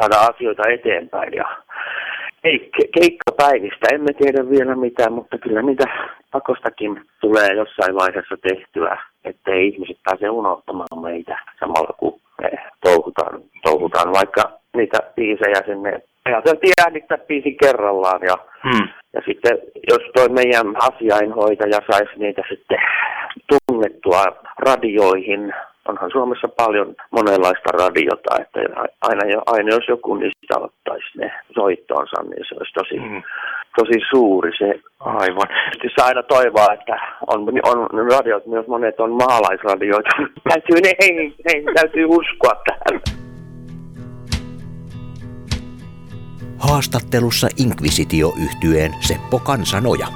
saada 0.00 0.32
asioita 0.34 0.62
eteenpäin 0.68 1.32
ja 1.32 1.44
Keik- 2.42 2.90
keikkapäivistä 3.00 3.86
emme 3.94 4.12
tiedä 4.12 4.50
vielä 4.50 4.76
mitään, 4.76 5.12
mutta 5.12 5.38
kyllä 5.38 5.62
niitä 5.62 5.84
pakostakin 6.32 7.02
tulee 7.20 7.48
jossain 7.54 7.94
vaiheessa 7.94 8.36
tehtyä, 8.42 8.98
ettei 9.24 9.68
ihmiset 9.68 9.96
pääse 10.04 10.30
unohtamaan 10.30 11.02
meitä 11.02 11.38
samalla 11.60 11.94
kun 11.96 12.20
me 12.42 12.50
touhutaan, 12.84 13.40
touhutaan 13.64 14.12
vaikka 14.12 14.42
niitä 14.76 14.98
biisejä 15.16 15.62
sinne. 15.66 16.02
Ajateltiin 16.24 16.72
äänittää 16.84 17.18
biisi 17.18 17.56
kerrallaan 17.62 18.20
ja, 18.22 18.36
Hmm. 18.62 18.88
ja 19.12 19.20
sitten 19.26 19.58
jos 19.90 20.02
toi 20.14 20.28
meidän 20.28 20.66
asiainhoitaja 20.82 21.80
saisi 21.90 22.12
niitä 22.16 22.42
sitten 22.48 22.78
tunnettua 23.48 24.24
radioihin, 24.58 25.54
onhan 25.88 26.10
Suomessa 26.10 26.48
paljon 26.48 26.94
monenlaista 27.10 27.70
radiota, 27.72 28.36
että 28.40 28.60
aina, 29.02 29.42
aina 29.46 29.70
jos 29.74 29.88
joku 29.88 30.14
niistä 30.14 30.58
ottaisi 30.58 31.18
ne 31.18 31.32
soittoonsa, 31.54 32.22
niin 32.22 32.44
se 32.48 32.54
olisi 32.58 32.72
tosi, 32.72 32.96
Hmm. 32.96 33.22
Tosi 33.78 33.98
suuri 34.10 34.52
se. 34.58 34.80
Aivan. 35.00 35.48
Tietysti 35.48 35.88
saa 35.96 36.06
aina 36.06 36.22
toivoa, 36.22 36.72
että 36.72 36.96
on, 37.26 37.40
on 37.70 37.78
radiot, 38.12 38.46
myös 38.46 38.66
monet 38.66 39.00
on 39.00 39.10
maalaisradioita. 39.12 40.10
täytyy, 40.48 40.76
ne, 40.84 40.92
hei, 41.02 41.34
hei, 41.48 41.64
täytyy 41.74 42.04
uskoa 42.04 42.62
tähän. 42.66 43.00
Haastattelussa 46.58 47.48
Inquisitio 47.56 48.32
yhtyeen 48.44 48.94
Seppo 49.00 49.38
Kansanoja. 49.38 50.06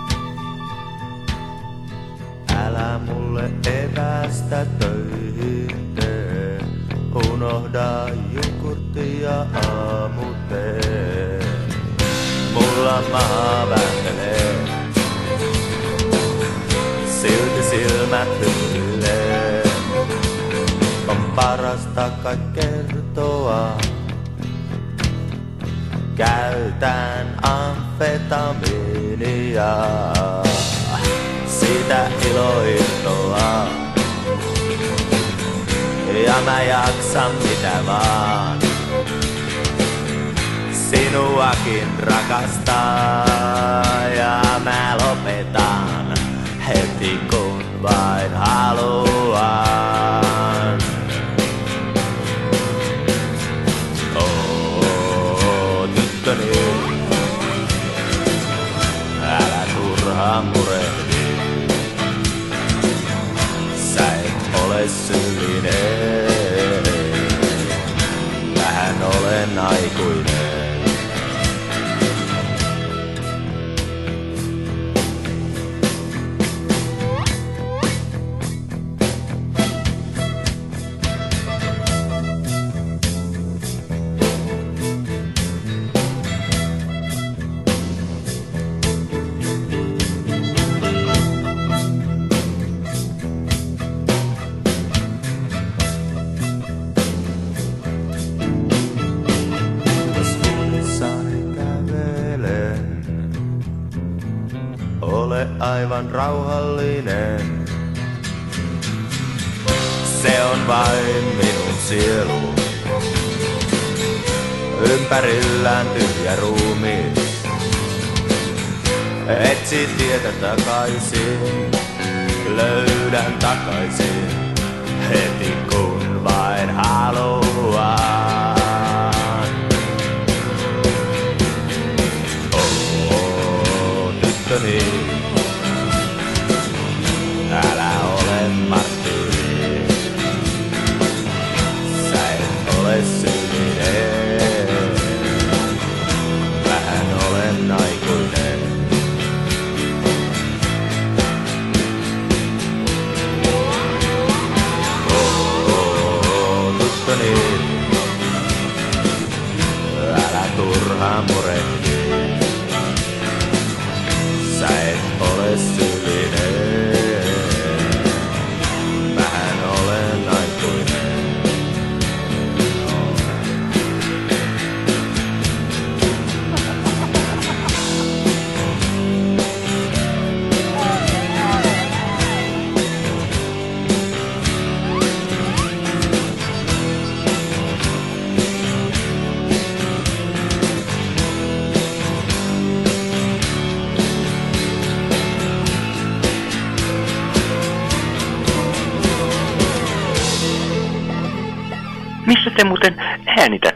Älä 2.66 3.00
mulle 3.06 3.50
evästä 3.66 4.66
töihin 4.78 5.94
tee. 5.94 6.58
Unohda 7.32 8.06
jogurttia 8.34 9.46
aamuteen. 9.70 10.81
Mulla 12.76 13.02
maha 13.12 13.68
vääntelee. 13.68 14.54
Silti 17.20 17.62
silmät 17.70 18.28
hymyilee. 18.40 19.62
On 21.08 21.16
parasta 21.36 22.10
kai 22.22 22.38
kertoa. 22.54 23.78
Käytän 26.16 27.38
amfetamiinia. 27.42 29.76
Sitä 31.46 32.10
iloittoa. 32.30 33.66
Ja 36.26 36.34
mä 36.44 36.62
jaksan 36.62 37.30
mitä 37.34 37.72
vaan. 37.86 38.71
Sinuakin 41.12 41.88
rakastaa 41.98 43.24
ja 44.16 44.42
mä 44.64 44.96
lopetan 44.96 46.14
heti 46.68 47.20
kun 47.30 47.82
vain 47.82 48.32
haluan. 48.34 49.42
Oo, 54.16 55.88
tyttöni, 55.94 56.52
älä 59.22 59.66
turhaan 59.76 60.44
murehdi. 60.44 61.36
Sä 63.76 64.14
et 64.14 64.60
ole 64.64 64.88
syyllinen, 64.88 66.32
mähän 68.56 68.96
olen 69.02 69.58
aikuinen. 69.58 70.51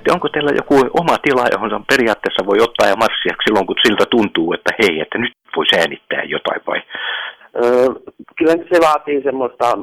Äänitätte? 0.06 0.12
Onko 0.12 0.28
teillä 0.28 0.52
joku 0.56 0.74
oma 1.00 1.18
tila, 1.18 1.48
johon 1.52 1.84
periaatteessa 1.88 2.46
voi 2.46 2.58
ottaa 2.60 2.88
ja 2.88 2.96
marssia 2.96 3.34
silloin, 3.44 3.66
kun 3.66 3.76
siltä 3.86 4.04
tuntuu, 4.10 4.52
että 4.52 4.70
hei, 4.82 5.00
että 5.00 5.18
nyt 5.18 5.32
voisi 5.56 5.78
äänittää 5.78 6.22
jotain 6.24 6.60
vai? 6.66 6.82
Kyllä 8.38 8.52
se 8.52 8.80
vaatii 8.80 9.22
semmoista 9.22 9.78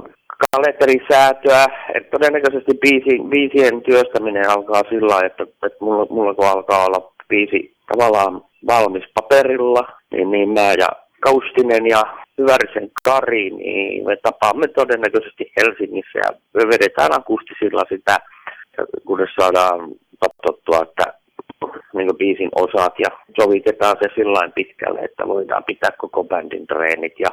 kalenterisäätöä, 0.51 1.65
että 1.95 2.09
todennäköisesti 2.11 2.73
biisi, 2.81 3.13
biisien 3.29 3.81
työstäminen 3.81 4.49
alkaa 4.49 4.81
sillä 4.89 5.25
että, 5.25 5.43
että 5.43 5.79
mulla, 5.79 6.05
mulla 6.09 6.33
kun 6.33 6.45
alkaa 6.45 6.85
olla 6.85 7.11
biisi 7.29 7.73
tavallaan 7.91 8.41
valmis 8.67 9.03
paperilla, 9.13 9.83
niin, 10.11 10.31
niin 10.31 10.49
mä 10.49 10.73
ja 10.79 10.89
Kaustinen 11.19 11.85
ja 11.87 12.03
Hyvärisen 12.37 12.89
Kari, 13.03 13.49
niin 13.49 14.05
me 14.05 14.15
tapaamme 14.15 14.67
todennäköisesti 14.67 15.51
Helsingissä 15.57 16.19
ja 16.25 16.31
me 16.53 16.61
vedetään 16.67 17.13
akustisilla 17.13 17.83
sitä, 17.89 18.17
kunnes 19.05 19.29
saadaan 19.39 19.79
katsottua, 20.23 20.79
että 20.81 21.23
niin 21.93 22.17
biisin 22.17 22.49
osat 22.55 22.99
ja 22.99 23.09
sovitetaan 23.41 23.97
se 24.01 24.07
sillä 24.15 24.49
pitkälle, 24.55 24.99
että 24.99 25.27
voidaan 25.27 25.63
pitää 25.63 25.91
koko 25.97 26.23
bändin 26.23 26.67
treenit 26.67 27.19
ja 27.19 27.29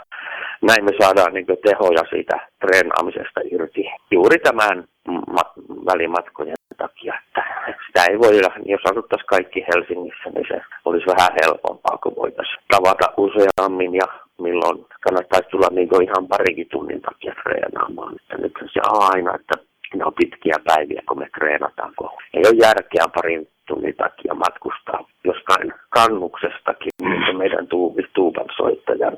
näin 0.63 0.85
me 0.85 0.93
saadaan 1.01 1.35
niin 1.35 1.47
tehoja 1.47 2.05
siitä 2.11 2.37
treenaamisesta 2.61 3.41
irti 3.45 3.85
juuri 4.11 4.39
tämän 4.39 4.85
ma- 5.07 5.55
välimatkojen 5.87 6.57
takia, 6.77 7.15
että 7.27 7.43
sitä 7.87 8.05
ei 8.11 8.19
voi, 8.19 8.41
jos 8.65 8.85
asuttaisiin 8.91 9.27
kaikki 9.35 9.65
Helsingissä, 9.69 10.31
niin 10.35 10.47
se 10.49 10.61
olisi 10.85 11.07
vähän 11.07 11.37
helpompaa, 11.43 11.99
kun 12.03 12.17
voitaisiin 12.17 12.65
tavata 12.71 13.07
useammin 13.17 13.95
ja 13.95 14.07
milloin 14.39 14.87
kannattaisi 15.01 15.49
tulla 15.49 15.69
niin 15.71 16.03
ihan 16.03 16.27
parikin 16.29 16.69
tunnin 16.71 17.03
takia 17.03 17.35
treenaamaan. 17.43 18.15
Että 18.17 18.37
nyt 18.37 18.53
se 18.73 18.81
aina, 18.85 19.35
että 19.35 19.70
ne 19.99 20.05
on 20.05 20.15
pitkiä 20.15 20.55
päiviä, 20.65 21.03
kun 21.09 21.19
me 21.19 21.29
treenataan, 21.39 21.93
kun 21.97 22.11
ei 22.35 22.43
ole 22.47 22.57
järkeä 22.67 23.05
parin 23.15 23.49
tunnin 23.69 23.97
takia 23.97 24.35
matkustaa 24.35 25.05
jostain 25.25 25.73
kannuksestakin, 25.89 26.93
niin 27.03 27.37
meidän 27.37 27.67
tuubi, 27.67 28.03
tuuban 28.13 28.49
soittajan 28.57 29.17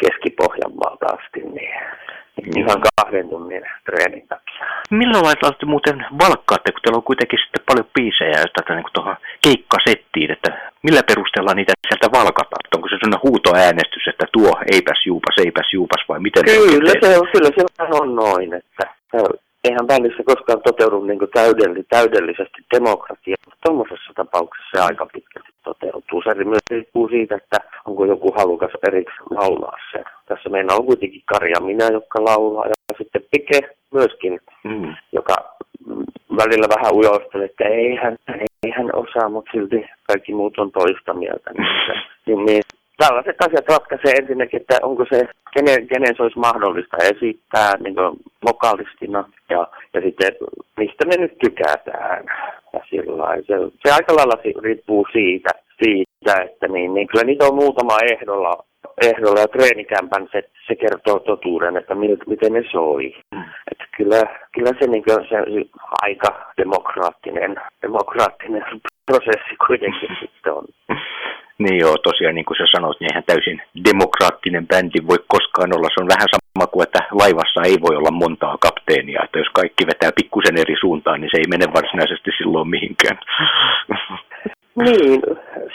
Keski-Pohjanmaalta 0.00 1.06
asti, 1.06 1.40
niin 1.40 1.74
ihan 2.56 2.80
kahden 2.96 3.28
tunnin 3.28 3.62
treenin 3.86 4.26
takia. 4.28 4.66
Millä 4.90 5.18
lailla 5.22 5.58
te 5.58 5.66
muuten 5.66 6.06
valkkaatte, 6.22 6.72
kun 6.72 6.80
teillä 6.82 6.96
on 6.96 7.10
kuitenkin 7.10 7.38
sitten 7.44 7.66
paljon 7.68 7.88
biisejä 7.94 8.44
tätä 8.56 8.74
niin 8.74 8.94
tuohon 8.94 9.16
keikkasettiin, 9.46 10.30
että 10.30 10.50
millä 10.82 11.02
perusteella 11.08 11.54
niitä 11.54 11.72
sieltä 11.88 12.08
valkataan? 12.18 12.62
Onko 12.74 12.88
se 12.88 12.96
sellainen 12.96 13.26
huutoäänestys, 13.28 14.06
että 14.08 14.26
tuo 14.32 14.52
eipäs 14.72 15.00
juupas, 15.06 15.36
eipäs 15.44 15.68
juupas 15.72 16.02
vai 16.08 16.20
miten? 16.20 16.44
Kyllä 16.44 16.92
se, 17.02 17.18
on, 17.18 17.28
kyllä 17.32 17.50
se 17.56 17.62
on 18.00 18.14
noin, 18.14 18.54
että 18.54 18.84
eihän 19.64 19.86
bändissä 19.86 20.22
koskaan 20.24 20.62
toteudu 20.62 21.04
niin 21.04 21.18
täydelli, 21.34 21.82
täydellisesti 21.88 22.60
demokratia, 22.74 23.36
mutta 23.44 23.60
tuommoisessa 23.64 24.12
tapauksessa 24.14 24.70
se 24.72 24.80
aika 24.80 25.06
pitkälti 25.06 25.48
toteutuu. 25.64 26.22
Se 26.22 26.44
myös 26.44 26.66
riippuu 26.70 27.08
siitä, 27.08 27.34
että 27.36 27.58
onko 27.86 28.04
joku 28.04 28.32
halukas 28.36 28.70
eriksi 28.88 29.20
laulaa 29.30 29.76
sen. 29.92 30.04
Tässä 30.28 30.48
meillä 30.48 30.74
on 30.74 30.86
kuitenkin 30.86 31.22
Karja 31.26 31.60
minä, 31.60 31.86
joka 31.92 32.24
laulaa, 32.24 32.66
ja 32.66 32.74
sitten 32.98 33.22
Pike 33.30 33.60
myöskin, 33.92 34.40
mm. 34.64 34.94
joka 35.12 35.34
välillä 36.36 36.66
vähän 36.76 36.94
ujostelee, 36.94 37.46
että 37.46 37.64
ei 37.64 37.96
hän, 37.96 38.16
ei 38.62 38.70
hän 38.76 38.90
osaa, 38.92 39.28
mutta 39.28 39.50
silti 39.52 39.84
kaikki 40.06 40.34
muut 40.34 40.58
on 40.58 40.72
toista 40.72 41.14
mieltä. 41.14 41.50
Niin, 42.26 42.44
niin 42.44 42.62
tällaiset 42.96 43.36
asiat 43.42 43.68
ratkaisee 43.68 44.12
ensinnäkin, 44.12 44.60
että 44.60 44.78
onko 44.82 45.04
se, 45.10 45.28
kenen, 45.54 45.86
kenen 45.86 46.16
se 46.16 46.22
olisi 46.22 46.38
mahdollista 46.38 46.96
esittää 46.96 47.72
niin 47.80 47.96
vokalistina 48.46 49.28
ja, 49.50 49.66
ja 49.94 50.00
sitten 50.00 50.32
mistä 50.76 51.06
me 51.06 51.16
nyt 51.16 51.38
tykätään. 51.38 52.24
Ja 52.72 52.80
sillä 52.90 53.36
se, 53.36 53.54
se 53.82 53.94
aika 53.94 54.16
lailla 54.16 54.60
riippuu 54.62 55.06
siitä, 55.12 55.50
siitä 55.84 56.42
että 56.42 56.68
niin, 56.68 56.94
niin 56.94 57.08
kyllä 57.08 57.24
niitä 57.24 57.44
on 57.44 57.54
muutama 57.54 57.98
ehdolla, 58.12 58.64
ehdolla 59.02 59.40
ja 59.40 59.48
treenikämpän 59.48 60.28
se, 60.32 60.42
se 60.66 60.74
kertoo 60.74 61.18
totuuden, 61.18 61.76
että 61.76 61.94
mil, 61.94 62.16
miten 62.26 62.52
ne 62.52 62.62
soi. 62.72 63.14
Että 63.70 63.84
kyllä, 63.96 64.22
kyllä 64.54 64.70
se, 64.78 64.86
niin 64.86 65.04
se 65.06 65.36
aika 66.02 66.52
demokraattinen, 66.56 67.56
demokraattinen 67.82 68.64
prosessi 69.06 69.56
kuitenkin 69.66 70.16
sitten 70.20 70.52
on. 70.52 70.64
Niin 71.58 71.78
joo, 71.78 71.96
tosiaan 71.98 72.34
niin 72.34 72.44
kuin 72.44 72.58
sä 72.58 72.64
sanoit, 72.72 73.00
niin 73.00 73.12
eihän 73.12 73.24
täysin 73.26 73.62
demokraattinen 73.88 74.66
bändi 74.66 75.00
voi 75.08 75.18
koskaan 75.28 75.74
olla. 75.76 75.88
Se 75.88 76.02
on 76.02 76.12
vähän 76.14 76.28
sama 76.34 76.66
kuin, 76.66 76.82
että 76.82 77.00
laivassa 77.10 77.60
ei 77.64 77.76
voi 77.80 77.96
olla 77.96 78.10
montaa 78.10 78.56
kapteenia. 78.60 79.24
Että 79.24 79.38
jos 79.38 79.48
kaikki 79.52 79.86
vetää 79.86 80.10
pikkusen 80.18 80.56
eri 80.58 80.76
suuntaan, 80.80 81.20
niin 81.20 81.30
se 81.32 81.38
ei 81.38 81.48
mene 81.48 81.66
varsinaisesti 81.72 82.30
silloin 82.38 82.68
mihinkään. 82.68 83.18
Niin, 84.76 85.22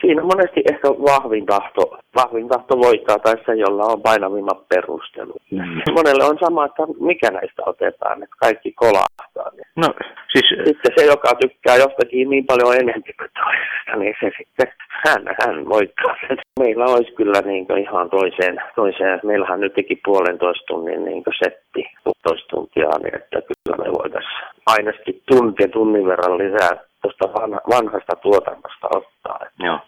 siinä 0.01 0.21
monesti 0.23 0.61
ehkä 0.71 0.87
vahvin 0.89 1.45
tahto, 1.45 1.97
vahvin 2.15 2.47
tahto 2.47 2.77
voittaa 2.77 3.19
tai 3.19 3.35
se, 3.45 3.53
jolla 3.53 3.83
on 3.83 4.01
painavimmat 4.01 4.67
perustelut. 4.69 5.41
Mm. 5.51 5.81
Monelle 5.97 6.23
on 6.23 6.37
sama, 6.39 6.65
että 6.65 6.83
mikä 6.99 7.31
näistä 7.31 7.61
otetaan, 7.65 8.23
että 8.23 8.35
kaikki 8.39 8.71
kolahtaa. 8.71 9.51
No, 9.75 9.87
siis... 10.31 10.45
Sitten 10.65 10.91
se, 10.97 11.05
joka 11.05 11.35
tykkää 11.41 11.75
jostakin 11.75 12.29
niin 12.29 12.45
paljon 12.45 12.73
enemmän 12.75 13.03
kuin 13.17 13.29
toisesta, 13.43 13.95
niin 13.99 14.15
se 14.19 14.31
sitten, 14.37 14.67
hän, 15.05 15.23
hän 15.41 15.69
voittaa 15.69 16.15
sen. 16.27 16.37
Meillä 16.59 16.85
olisi 16.85 17.11
kyllä 17.11 17.41
niin 17.41 17.77
ihan 17.77 18.09
toiseen, 18.09 18.61
toiseen, 18.75 19.19
meillähän 19.23 19.59
nyt 19.59 19.73
teki 19.73 20.01
puolentoista 20.05 20.65
tunnin 20.67 21.05
niin 21.05 21.23
setti, 21.43 21.83
puolitoista 22.03 22.47
tuntia, 22.49 22.89
niin 23.03 23.15
että 23.15 23.41
kyllä 23.47 23.77
me 23.77 23.91
voitaisiin 23.91 24.43
ainakin 24.65 25.21
tunti 25.31 25.67
tunnin 25.67 26.05
verran 26.05 26.37
lisää 26.37 26.88
tuosta 27.19 27.39
vanhasta 27.75 28.15
tuotannosta 28.15 28.87
ottaa. 28.95 29.39
Joo. 29.59 29.79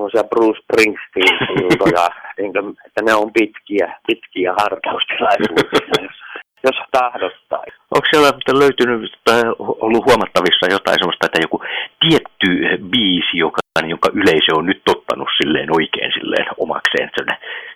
On 0.00 0.10
se 0.10 0.22
Bruce 0.28 0.60
Springsteen-iltoja, 0.62 2.06
että 2.86 3.02
ne 3.02 3.14
on 3.14 3.32
pitkiä, 3.32 3.86
pitkiä 4.06 4.54
hartaustilaisuuksia, 4.60 6.02
jos, 6.02 6.18
jos 6.64 6.76
tahdottaa. 6.92 7.62
Onko 7.94 8.06
siellä 8.10 8.58
löytynyt 8.64 9.12
tai 9.24 9.42
ollut 9.58 10.06
huomattavissa 10.06 10.66
jotain 10.70 10.98
sellaista, 10.98 11.26
että 11.26 11.40
joku 11.40 11.62
tietty 12.00 12.48
biisi, 12.90 13.38
joka, 13.38 13.60
jonka 13.88 14.08
yleisö 14.14 14.50
on 14.58 14.66
nyt 14.66 14.82
tottanut 14.84 15.28
silleen 15.38 15.70
oikein 15.78 16.12
silleen 16.18 16.46
omakseen, 16.58 17.10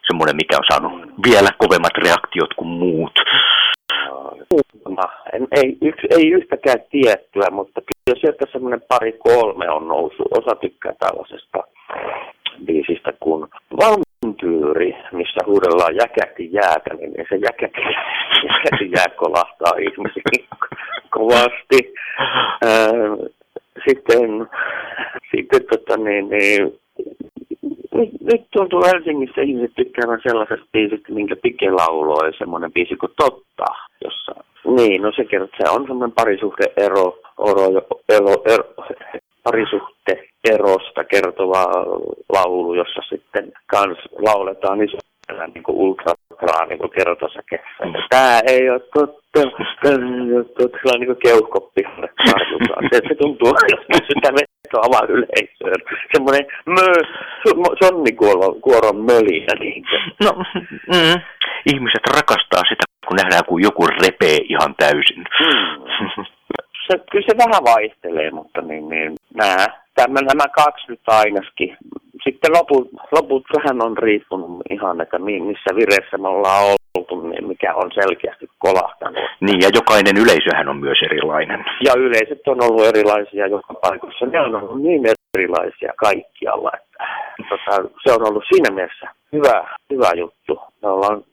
semmoinen, 0.06 0.36
mikä 0.36 0.56
on 0.56 0.70
saanut 0.70 0.92
vielä 1.28 1.50
kovemmat 1.58 1.96
reaktiot 2.04 2.54
kuin 2.56 2.68
muut? 2.68 3.16
En, 5.32 5.48
ei, 5.50 5.78
yks, 5.82 6.02
ei 6.10 6.30
yhtäkään 6.30 6.80
tiettyä, 6.90 7.48
mutta 7.50 7.80
kyllä 8.04 8.20
sieltä 8.20 8.46
semmoinen 8.52 8.82
pari 8.88 9.12
kolme 9.12 9.70
on 9.70 9.88
noussut. 9.88 10.26
Osa 10.38 10.54
tykkää 10.54 10.92
tällaisesta 10.98 11.58
biisistä 12.64 13.12
kuin 13.20 13.48
Vampyyri, 13.80 14.96
missä 15.12 15.40
huudellaan 15.46 15.96
jäkäti 15.96 16.48
jäätä, 16.52 16.94
niin 16.94 17.26
se 17.28 17.36
jäkäti, 17.36 17.80
jäkäti 18.48 18.90
jää 18.96 19.16
kolahtaa 19.16 19.72
ihmisiin 19.78 20.48
kovasti. 21.16 21.94
Sitten, 23.88 24.48
sitten 25.36 25.60
tota, 25.70 25.96
niin, 25.96 26.28
niin, 26.28 26.78
nyt 28.20 28.42
tuntuu 28.52 28.84
Helsingissä 28.84 29.40
ihmiset 29.40 29.74
tykkäävän 29.76 30.20
sellaisesta 30.22 30.66
biisistä, 30.72 31.12
minkä 31.12 31.36
Pike 31.36 31.70
lauloi, 31.70 32.32
semmoinen 32.38 32.72
biisi 32.72 32.96
kuin 32.96 33.12
Totta, 33.16 33.64
jossa 34.04 34.34
niin, 34.64 35.02
no 35.02 35.12
se 35.16 35.24
kertoo, 35.24 35.56
se 35.56 35.70
on 35.70 35.86
semmoinen 35.86 36.12
parisuhde 36.12 36.64
ero, 36.76 37.18
ero, 38.08 38.42
ero, 38.48 38.64
parisuhte 39.42 40.28
erosta 40.50 41.04
kertova 41.04 41.62
laulu, 42.32 42.74
jossa 42.74 43.00
sitten 43.08 43.52
kans 43.66 43.98
lauletaan 44.26 44.82
isolla 44.82 45.46
niin 45.54 45.62
kuin 45.62 45.76
ultraa 45.76 46.66
niin 46.68 46.78
kuin 46.78 46.90
kertosäkeessä. 46.90 47.84
Mm. 47.84 47.92
Tämä 48.10 48.40
ei 48.46 48.70
ole 48.70 48.80
totta, 48.94 49.40
tämä 49.82 49.94
ei 50.26 50.36
ole 50.36 50.44
totta, 50.44 50.78
on 50.94 51.00
niin 51.00 51.06
kuin 51.06 51.22
keuhkoppi 51.22 51.82
se, 52.92 53.00
se 53.08 53.14
tuntuu, 53.14 53.48
jos 53.48 53.80
sitä 54.08 54.32
vetoamaan 54.34 55.10
yleisöön. 55.10 55.82
Semmoinen 56.12 56.46
mö, 56.66 56.86
sonnikuoron 57.82 59.04
mölinä. 59.04 59.54
Niin 59.60 59.84
no, 60.24 60.30
mm, 60.88 61.20
ihmiset 61.72 62.04
rakastaa 62.16 62.62
sitä 62.68 62.84
kun 63.08 63.16
nähdään, 63.16 63.44
kun 63.48 63.62
joku 63.62 63.86
repee 63.86 64.36
ihan 64.48 64.74
täysin. 64.78 65.24
Mm. 65.40 66.24
Se, 66.86 66.98
kyllä 67.10 67.26
se 67.28 67.36
vähän 67.38 67.64
vaihtelee, 67.74 68.30
mutta 68.30 68.60
niin, 68.60 68.88
niin, 68.88 69.12
nämä, 69.34 69.66
tämä, 69.94 70.20
nämä 70.20 70.48
kaksi 70.48 70.84
nyt 70.88 71.00
ainakin. 71.06 71.76
Sitten 72.24 72.52
loput, 72.52 72.88
loput 73.12 73.44
vähän 73.56 73.82
on 73.82 73.98
riippunut 73.98 74.62
ihan, 74.70 75.00
että 75.00 75.18
missä 75.18 75.70
vireessä 75.76 76.18
me 76.18 76.28
ollaan 76.28 76.76
oltu, 76.94 77.20
niin 77.28 77.48
mikä 77.48 77.74
on 77.74 77.90
selkeästi 77.94 78.48
kolahtanut. 78.58 79.24
Niin, 79.40 79.60
ja 79.60 79.70
jokainen 79.74 80.16
yleisöhän 80.16 80.68
on 80.68 80.76
myös 80.76 80.98
erilainen. 81.04 81.64
Ja 81.86 81.92
yleisöt 81.96 82.48
on 82.48 82.62
ollut 82.64 82.86
erilaisia 82.86 83.46
joka 83.46 83.74
paikassa. 83.74 84.26
Ne 84.26 84.40
on 84.40 84.54
ollut 84.54 84.82
niin 84.82 85.02
erilaisia 85.38 85.92
kaikkialla, 85.96 86.70
että 86.74 87.04
tota, 87.48 87.88
se 88.02 88.12
on 88.12 88.28
ollut 88.28 88.44
siinä 88.52 88.70
mielessä 88.74 89.08
hyvä, 89.32 89.68
hyvä 89.90 90.10
juttu. 90.16 90.60
Me 90.82 90.88
ollaan 90.88 91.24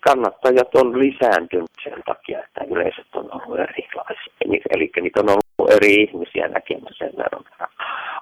kannattajat 0.00 0.74
on 0.74 0.98
lisääntynyt 0.98 1.70
sen 1.84 2.02
takia, 2.06 2.38
että 2.38 2.64
yleisöt 2.70 3.14
on 3.14 3.28
ollut 3.32 3.58
erilaisia. 3.58 4.32
eli 4.70 4.90
niitä 5.00 5.20
on 5.20 5.28
ollut 5.28 5.70
eri 5.76 5.94
ihmisiä 5.94 6.48
näkemään 6.48 6.94
sen 6.98 7.12
verran. 7.16 7.44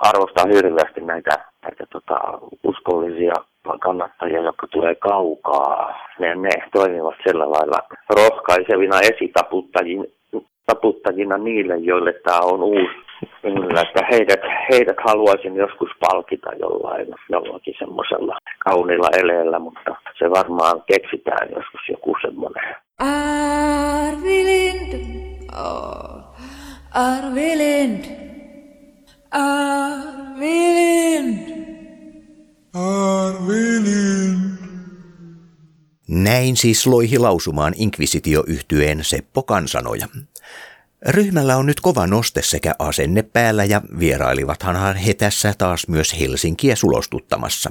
Arvostan 0.00 0.50
hirveästi 0.50 1.00
näitä, 1.00 1.30
näitä 1.62 1.84
tota, 1.92 2.18
uskollisia 2.64 3.32
kannattajia, 3.80 4.40
jotka 4.42 4.66
tulee 4.66 4.94
kaukaa. 4.94 5.98
Ne, 6.18 6.34
ne 6.34 6.50
toimivat 6.72 7.14
sillä 7.26 7.50
lailla 7.50 7.78
rohkaisevina 8.16 9.00
esitaputtajina 9.00 10.04
taputtajina 10.68 11.38
niille, 11.38 11.76
joille 11.76 12.12
tämä 12.12 12.40
on 12.42 12.62
uusi. 12.62 12.96
Kyllä, 13.42 13.80
että 13.80 14.06
heidät, 14.10 14.40
heidät 14.70 14.96
haluaisin 15.06 15.56
joskus 15.56 15.90
palkita 16.00 16.50
jollain, 16.60 17.06
jollakin 17.30 17.74
semmoisella 17.78 18.38
kauniilla 18.64 19.08
eleellä, 19.20 19.58
mutta 19.58 19.96
se 20.18 20.30
varmaan 20.30 20.82
keksitään 20.92 21.48
joskus 21.56 21.80
joku 21.88 22.14
semmoinen. 22.22 22.76
Arvilind, 24.08 24.92
oh, 25.58 26.36
Arvilind, 26.94 28.04
Arvilind. 29.30 30.18
Näin 36.08 36.56
siis 36.56 36.86
loihi 36.86 37.18
lausumaan 37.18 37.72
inkvisitioyhtyeen 37.76 38.98
Seppo 39.02 39.42
Kansanoja. 39.42 40.06
Ryhmällä 41.06 41.56
on 41.56 41.66
nyt 41.66 41.80
kova 41.80 42.06
noste 42.06 42.42
sekä 42.42 42.74
asenne 42.78 43.22
päällä 43.22 43.64
ja 43.64 43.82
vierailivathan 43.98 44.96
he 44.96 45.14
tässä 45.14 45.54
taas 45.58 45.88
myös 45.88 46.20
Helsinkiä 46.20 46.76
sulostuttamassa. 46.76 47.70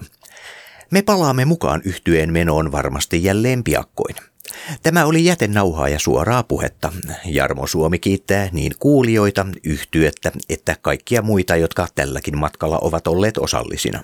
Me 0.91 1.01
palaamme 1.01 1.45
mukaan 1.45 1.81
yhtyeen 1.85 2.33
menoon 2.33 2.71
varmasti 2.71 3.23
jälleen 3.23 3.63
piakkoin. 3.63 4.15
Tämä 4.83 5.05
oli 5.05 5.25
jätenauhaa 5.25 5.89
ja 5.89 5.99
suoraa 5.99 6.43
puhetta. 6.43 6.93
Jarmo 7.25 7.67
Suomi 7.67 7.99
kiittää 7.99 8.49
niin 8.51 8.71
kuulijoita, 8.79 9.45
yhtyettä 9.63 10.31
että 10.49 10.75
kaikkia 10.81 11.21
muita, 11.21 11.55
jotka 11.55 11.87
tälläkin 11.95 12.37
matkalla 12.37 12.79
ovat 12.81 13.07
olleet 13.07 13.37
osallisina. 13.37 14.03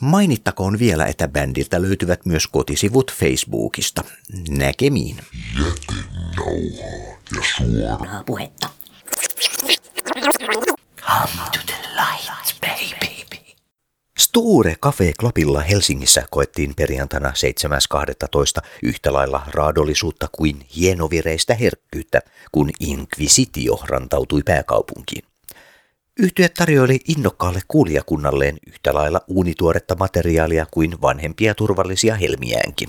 Mainittakoon 0.00 0.78
vielä, 0.78 1.06
että 1.06 1.28
bändiltä 1.28 1.82
löytyvät 1.82 2.26
myös 2.26 2.46
kotisivut 2.46 3.12
Facebookista. 3.12 4.04
Näkemiin. 4.48 5.16
Jätenauhaa 5.54 6.54
ja 7.36 7.42
suoraa 7.56 8.24
puhetta. 8.26 8.68
Come 11.00 11.50
to 11.52 11.58
the 11.66 11.76
lights, 11.94 12.54
baby. 12.60 13.08
Sture 14.18 14.76
Cafe 14.82 15.12
Clubilla 15.20 15.60
Helsingissä 15.60 16.22
koettiin 16.30 16.74
perjantaina 16.74 17.28
7.12. 17.28 18.68
yhtä 18.82 19.12
lailla 19.12 19.42
raadollisuutta 19.46 20.28
kuin 20.32 20.66
hienovireistä 20.76 21.54
herkkyyttä, 21.54 22.20
kun 22.52 22.70
Inquisitio 22.80 23.80
rantautui 23.84 24.42
pääkaupunkiin. 24.44 25.27
Yhtye 26.20 26.48
tarjoili 26.48 27.00
innokkaalle 27.08 27.60
kuulijakunnalleen 27.68 28.56
yhtä 28.66 28.94
lailla 28.94 29.20
uunituoretta 29.28 29.94
materiaalia 29.94 30.66
kuin 30.70 31.00
vanhempia 31.02 31.54
turvallisia 31.54 32.14
helmiäänkin. 32.14 32.88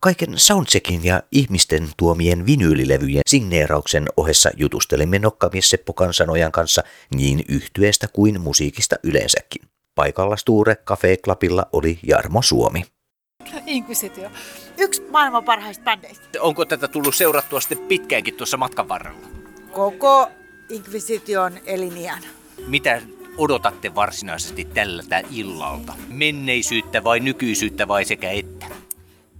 Kaiken 0.00 0.38
soundcheckin 0.38 1.04
ja 1.04 1.22
ihmisten 1.32 1.88
tuomien 1.96 2.46
vinyylilevyjen 2.46 3.22
signeerauksen 3.26 4.06
ohessa 4.16 4.50
jutustelimme 4.56 5.18
nokkamies 5.18 5.70
Seppo 5.70 5.92
Kansanojan 5.92 6.52
kanssa 6.52 6.82
niin 7.14 7.44
yhtyeestä 7.48 8.08
kuin 8.12 8.40
musiikista 8.40 8.96
yleensäkin. 9.02 9.62
Paikalla 9.94 10.36
Sture 10.36 10.76
Cafe 10.76 11.16
Clubilla 11.16 11.66
oli 11.72 11.98
Jarmo 12.02 12.42
Suomi. 12.42 12.84
Inquisitio. 13.66 14.30
Yksi 14.78 15.02
maailman 15.02 15.44
parhaista 15.44 15.84
bändeistä. 15.84 16.40
Onko 16.40 16.64
tätä 16.64 16.88
tullut 16.88 17.14
seurattua 17.14 17.60
sitten 17.60 17.78
pitkäänkin 17.78 18.34
tuossa 18.34 18.56
matkan 18.56 18.88
varrella? 18.88 19.28
Koko 19.72 20.30
Inquisition 20.70 21.52
eliniän. 21.66 22.22
Mitä 22.66 23.02
odotatte 23.36 23.94
varsinaisesti 23.94 24.64
tältä 24.64 25.22
illalta? 25.30 25.92
Menneisyyttä 26.08 27.04
vai 27.04 27.20
nykyisyyttä 27.20 27.88
vai 27.88 28.04
sekä 28.04 28.30
että? 28.30 28.66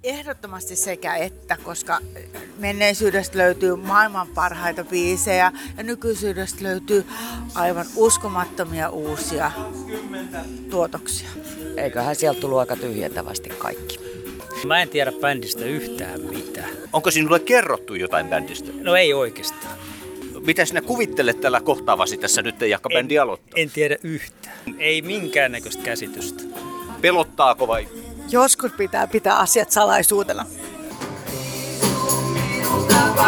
Ehdottomasti 0.02 0.76
sekä 0.76 1.14
että, 1.16 1.56
koska 1.62 1.98
menneisyydestä 2.58 3.38
löytyy 3.38 3.76
maailman 3.76 4.28
parhaita 4.28 4.84
biisejä 4.84 5.52
ja 5.76 5.82
nykyisyydestä 5.82 6.62
löytyy 6.62 7.06
aivan 7.54 7.86
uskomattomia 7.96 8.90
uusia 8.90 9.52
tuotoksia. 10.70 11.28
Eiköhän 11.76 12.16
sieltä 12.16 12.40
tullut 12.40 12.58
aika 12.58 12.76
tyhjentävästi 12.76 13.48
kaikki. 13.48 14.00
Mä 14.66 14.82
en 14.82 14.88
tiedä 14.88 15.12
bändistä 15.12 15.64
yhtään 15.64 16.20
mitään. 16.20 16.70
Onko 16.92 17.10
sinulle 17.10 17.40
kerrottu 17.40 17.94
jotain 17.94 18.28
bändistä? 18.28 18.72
No 18.80 18.96
ei 18.96 19.14
oikeastaan. 19.14 19.69
Mitä 20.46 20.64
sinä 20.64 20.80
kuvittelet 20.80 21.40
tällä 21.40 21.60
kohtaavasi 21.60 22.16
tässä 22.16 22.42
nyt, 22.42 22.60
jakka 22.60 22.88
bändi 22.88 23.18
aloittaa? 23.18 23.52
En 23.56 23.70
tiedä 23.70 23.96
yhtään. 24.02 24.56
Ei 24.78 25.02
minkäännäköistä 25.02 25.82
käsitystä. 25.82 26.42
Pelottaako 27.00 27.68
vai? 27.68 27.88
Joskus 28.30 28.72
pitää 28.72 29.06
pitää 29.06 29.38
asiat 29.38 29.70
salaisuutena. 29.70 30.46
Seppo 32.90 33.22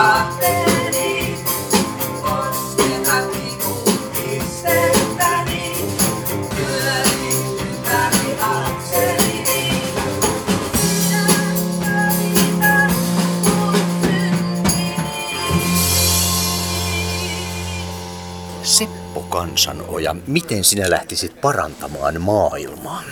Kansanoja, 19.33 20.17
miten 20.27 20.65
sinä 20.65 20.91
lähtisit 20.91 21.41
parantamaan 21.41 22.21
maailmaa? 22.21 23.03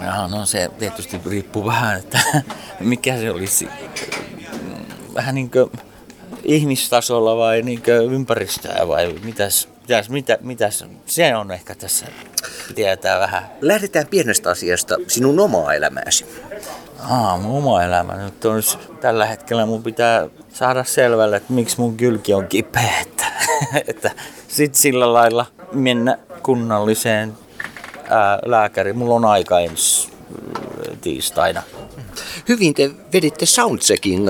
Ja 0.00 0.28
no 0.28 0.46
se 0.46 0.70
tietysti 0.78 1.20
riippuu 1.26 1.64
vähän, 1.66 1.98
että 1.98 2.18
mikä 2.80 3.16
se 3.16 3.30
olisi 3.30 3.68
vähän 5.14 5.34
niin 5.34 5.50
kuin 5.50 5.70
ihmistasolla 6.44 7.36
vai 7.36 7.62
niin 7.62 7.82
kuin 7.82 8.12
ympäristöä 8.12 8.88
vai 8.88 9.14
mitäs, 9.24 9.68
mitäs, 9.80 10.08
mitä, 10.08 10.38
mitäs, 10.40 10.84
se 11.06 11.36
on 11.36 11.50
ehkä 11.50 11.74
tässä 11.74 12.06
tietää 12.74 13.20
vähän. 13.20 13.50
Lähdetään 13.60 14.06
pienestä 14.06 14.50
asiasta, 14.50 14.96
sinun 15.08 15.40
omaa 15.40 15.74
elämääsi. 15.74 16.26
Aa, 17.00 17.38
mun 17.38 17.58
oma 17.58 17.82
elämä 17.82 18.16
nyt 18.16 18.44
on 18.44 18.62
tällä 19.00 19.26
hetkellä 19.26 19.66
mun 19.66 19.82
pitää 19.82 20.28
saada 20.52 20.84
selvälle, 20.84 21.36
että 21.36 21.52
miksi 21.52 21.80
mun 21.80 21.96
kylki 21.96 22.34
on 22.34 22.46
kipeä. 22.46 23.00
Että, 23.00 23.24
että 23.88 24.10
sit 24.48 24.74
sillä 24.74 25.12
lailla 25.12 25.46
mennä 25.72 26.18
kunnalliseen 26.42 27.32
ää, 28.08 28.38
lääkäriin. 28.44 28.98
Mulla 28.98 29.14
on 29.14 29.24
aika 29.24 29.60
ensi 29.60 30.12
tiistaina. 31.00 31.62
Hyvin 32.48 32.74
te 32.74 32.90
veditte 33.12 33.46
soundcheckin. 33.46 34.22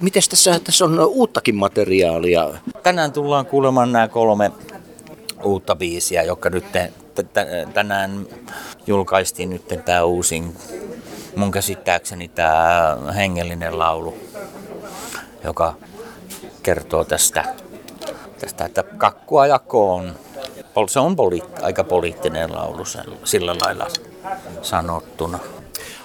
Miten 0.00 0.22
tässä, 0.30 0.60
tässä 0.64 0.84
on 0.84 1.00
uuttakin 1.00 1.56
materiaalia? 1.56 2.48
Tänään 2.82 3.12
tullaan 3.12 3.46
kuulemaan 3.46 3.92
nämä 3.92 4.08
kolme 4.08 4.50
uutta 5.44 5.76
biisiä, 5.76 6.22
jotka 6.22 6.50
nyt 6.50 6.64
tänään 7.74 8.26
julkaistiin 8.86 9.50
nyt 9.50 9.84
tämä 9.84 10.04
uusin 10.04 10.56
mun 11.36 11.50
käsittääkseni 11.50 12.28
tämä 12.28 12.96
hengellinen 13.16 13.78
laulu, 13.78 14.18
joka 15.44 15.74
kertoo 16.62 17.04
tästä, 17.04 17.44
tästä 18.38 18.64
että 18.64 18.82
kakkua 18.82 19.46
jakoon. 19.46 20.14
Se 20.88 21.00
on 21.00 21.16
poli- 21.16 21.62
aika 21.62 21.84
poliittinen 21.84 22.52
laulu 22.52 22.84
sillä 23.24 23.56
lailla 23.60 23.86
sanottuna. 24.62 25.38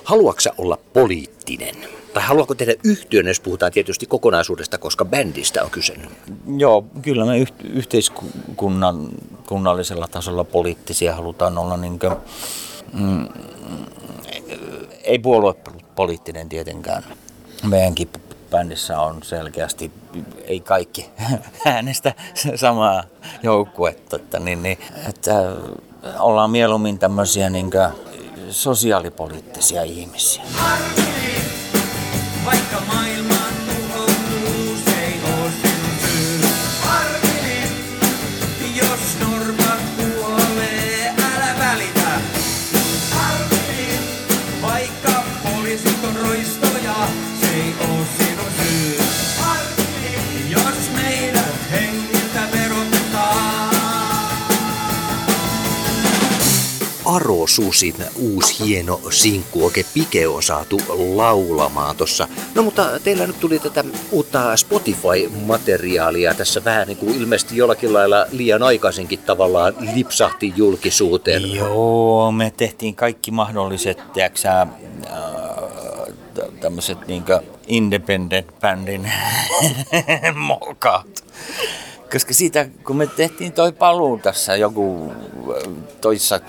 Haluatko 0.03 0.49
olla 0.57 0.77
poliittinen? 0.93 1.75
Tai 2.13 2.23
haluatko 2.23 2.55
tehdä 2.55 2.73
yhtiön, 2.83 3.27
jos 3.27 3.39
puhutaan 3.39 3.71
tietysti 3.71 4.05
kokonaisuudesta, 4.05 4.77
koska 4.77 5.05
bändistä 5.05 5.63
on 5.63 5.69
kyse? 5.69 5.95
Joo, 6.57 6.85
kyllä 7.01 7.25
me 7.25 7.43
yht- 7.43 7.67
yhteiskunnan 7.73 9.07
kunnallisella 9.45 10.07
tasolla 10.07 10.43
poliittisia 10.43 11.15
halutaan 11.15 11.57
olla 11.57 11.77
niin 11.77 11.99
kuin, 11.99 12.13
mm, 12.93 13.27
ei 15.03 15.19
puoluepoliittinen 15.19 16.49
tietenkään. 16.49 17.03
Meidänkin 17.63 18.09
bändissä 18.49 18.99
on 18.99 19.23
selkeästi, 19.23 19.91
ei 20.43 20.59
kaikki 20.59 21.09
äänestä 21.65 22.13
samaa 22.55 23.03
joukkuetta, 23.43 24.15
että, 24.15 24.39
niin, 24.39 24.63
niin, 24.63 24.77
että 25.09 25.33
ollaan 26.19 26.51
mieluummin 26.51 26.99
tämmöisiä 26.99 27.49
niin 27.49 27.71
sosiaalipoliittisia 28.49 29.83
ihmisiä. 29.83 30.43
Vaikka 32.45 32.81
maailmaan 32.87 33.34
Aro 57.15 57.47
Susin 57.47 57.95
uusi 58.15 58.65
hieno 58.65 59.01
sinkku, 59.09 59.65
oikein 59.65 59.85
Pike 59.93 60.27
on 60.27 60.43
saatu 60.43 60.81
laulamaan 61.15 61.95
tossa. 61.95 62.27
No 62.55 62.63
mutta 62.63 62.99
teillä 63.03 63.27
nyt 63.27 63.39
tuli 63.39 63.59
tätä 63.59 63.83
uutta 64.11 64.55
Spotify-materiaalia 64.57 66.33
tässä 66.33 66.63
vähän 66.65 66.87
niin 66.87 66.97
kuin 66.97 67.15
ilmeisesti 67.15 67.57
jollakin 67.57 67.93
lailla 67.93 68.25
liian 68.31 68.63
aikaisinkin 68.63 69.19
tavallaan 69.19 69.73
lipsahti 69.95 70.53
julkisuuteen. 70.55 71.55
Joo, 71.55 72.31
me 72.31 72.53
tehtiin 72.57 72.95
kaikki 72.95 73.31
mahdolliset, 73.31 74.13
tiedätkö 74.13 74.39
tämmöiset 76.61 77.07
niinkö 77.07 77.41
independent-bändin 77.67 79.11
mokat. 80.47 81.25
Koska 82.11 82.33
siitä, 82.33 82.69
kun 82.85 82.95
me 82.95 83.07
tehtiin 83.07 83.51
toi 83.51 83.71
paluu 83.71 84.17
tässä 84.17 84.55
joku 84.55 85.13
toissa, 86.01 86.39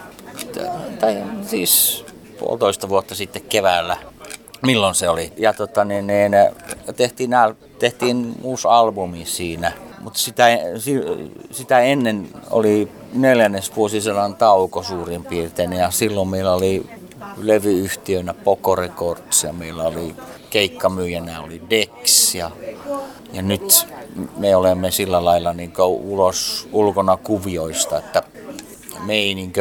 tai 1.01 1.23
siis 1.47 2.05
puolitoista 2.39 2.89
vuotta 2.89 3.15
sitten 3.15 3.43
keväällä, 3.43 3.97
milloin 4.63 4.95
se 4.95 5.09
oli. 5.09 5.33
Ja 5.37 5.53
tota, 5.53 5.85
niin, 5.85 6.07
niin, 6.07 6.33
tehtiin, 6.97 7.31
tehtiin 7.79 8.35
uusi 8.43 8.69
albumi 8.69 9.25
siinä. 9.25 9.73
Mutta 10.01 10.19
sitä, 10.19 10.45
sitä 11.51 11.81
ennen 11.81 12.29
oli 12.51 12.89
neljännes 13.13 13.77
vuosisadan 13.77 14.37
tauko 14.37 14.83
suurin 14.83 15.25
piirtein 15.25 15.73
ja 15.73 15.91
silloin 15.91 16.29
meillä 16.29 16.55
oli 16.55 16.87
levyyhtiönä 17.37 18.35
Poco 18.35 18.77
Records 18.77 19.45
ja 19.45 19.53
meillä 19.53 19.83
oli 19.83 20.15
keikkamyyjänä 20.51 21.43
oli 21.43 21.63
Dex 21.71 22.35
ja, 22.35 22.51
ja 23.33 23.43
nyt 23.43 23.87
me 24.37 24.57
olemme 24.57 24.91
sillä 24.91 25.25
lailla 25.25 25.53
niin 25.53 25.73
ulos 25.87 26.69
ulkona 26.73 27.17
kuvioista, 27.17 27.99
että 27.99 28.23
me 29.07 29.15
ei 29.15 29.35
niin 29.35 29.53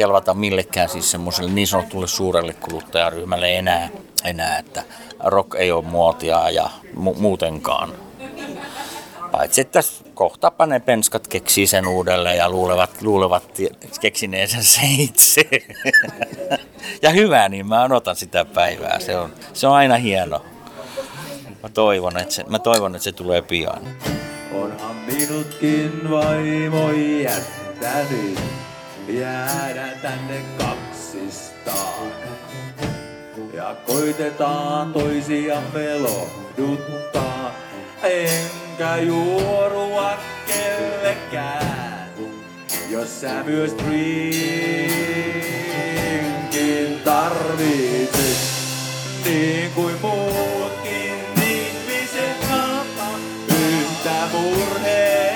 kelvata 0.00 0.34
millekään 0.34 0.88
siis 0.88 1.10
semmoiselle 1.10 1.50
niin 1.50 1.66
sanotulle 1.66 2.06
suurelle 2.06 2.52
kuluttajaryhmälle 2.52 3.58
enää, 3.58 3.88
enää 4.24 4.58
että 4.58 4.82
rock 5.24 5.54
ei 5.54 5.72
ole 5.72 5.84
muotia 5.84 6.50
ja 6.50 6.70
mu- 6.96 7.18
muutenkaan. 7.18 7.92
Paitsi 9.32 9.60
että 9.60 9.80
kohtapa 10.14 10.66
ne 10.66 10.80
penskat 10.80 11.28
keksii 11.28 11.66
sen 11.66 11.88
uudelleen 11.88 12.36
ja 12.36 12.50
luulevat, 12.50 13.02
luulevat 13.02 13.58
keksineensä 14.00 14.62
se 14.62 14.80
itse. 14.98 15.42
ja 17.02 17.10
hyvä, 17.10 17.48
niin 17.48 17.66
mä 17.66 17.84
odotan 17.84 18.16
sitä 18.16 18.44
päivää. 18.44 19.00
Se 19.00 19.16
on, 19.16 19.32
se 19.52 19.66
on 19.66 19.74
aina 19.74 19.96
hieno. 19.96 20.44
Mä 21.62 21.68
toivon, 21.68 22.18
että 22.18 22.34
se, 22.34 22.44
mä 22.48 22.58
toivon, 22.58 22.94
että 22.94 23.04
se 23.04 23.12
tulee 23.12 23.42
pian. 23.42 23.82
Onhan 24.54 24.96
minutkin 24.96 26.10
vaimo 26.10 26.90
jättänyt 27.22 28.38
jäädä 29.18 29.88
tänne 30.02 30.40
kaksistaan. 30.58 32.06
Ja 33.52 33.76
koitetaan 33.86 34.92
toisiamme 34.92 35.98
lohduttaa, 35.98 37.54
enkä 38.02 38.96
juorua 38.96 40.18
kellekään. 40.46 42.10
Jos 42.90 43.20
sä 43.20 43.42
myös 43.44 43.74
drinkin 43.74 44.00
tarvitset, 47.04 48.38
niin 49.24 49.70
kuin 49.70 49.94
muutkin 50.02 51.14
ihmiset 51.42 52.36
yhtä 53.48 54.28
murheen 54.32 55.29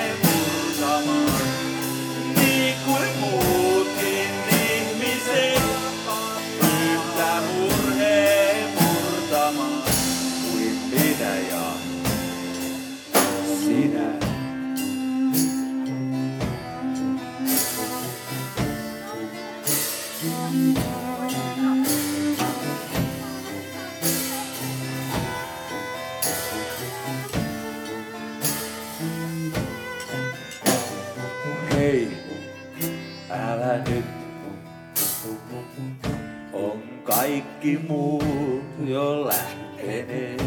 kaikki 37.05 37.79
muut 37.87 38.63
jo 38.85 39.27
lähteneet 39.27 40.41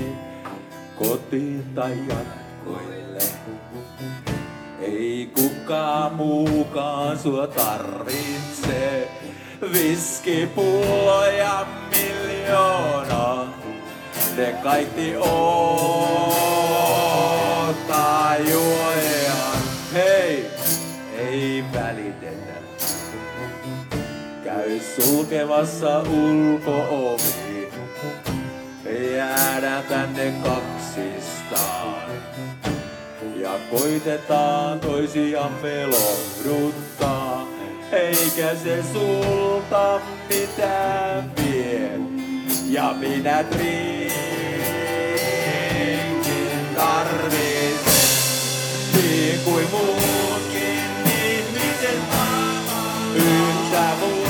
kotiin 0.96 1.64
tai 1.74 1.92
jatkoille. 2.08 3.22
Ei 4.80 5.30
kukaan 5.34 6.14
muukaan 6.14 7.18
sua 7.18 7.46
tarvitse. 7.46 9.08
Viskipulloja 9.72 11.66
miljoona. 11.90 13.44
Ne 14.36 14.52
kaikki 14.62 15.16
ottaa 15.16 15.36
juojaan. 18.36 19.58
Hei, 19.92 20.50
ei 21.18 21.64
välitetä. 21.74 22.07
Sulkemassa 24.98 26.00
ulko-ovi. 26.00 27.68
Jäädään 29.16 29.84
tänne 29.84 30.34
kaksistaan. 30.44 32.10
Ja 33.36 33.50
koitetaan 33.70 34.80
toisiamme 34.80 35.86
lohduttaa. 35.86 37.46
Eikä 37.92 38.54
se 38.62 38.82
sulta 38.92 40.00
mitään 40.28 41.32
vie. 41.36 41.90
Ja 42.68 42.94
minä 42.98 43.44
drinkin 43.50 44.18
tarvitsen. 46.76 48.08
Niin 48.94 49.40
kuin 49.44 49.66
muutkin 49.70 50.90
ihmiset 51.06 51.98
yhtä 53.14 53.92
murheen 54.00 54.27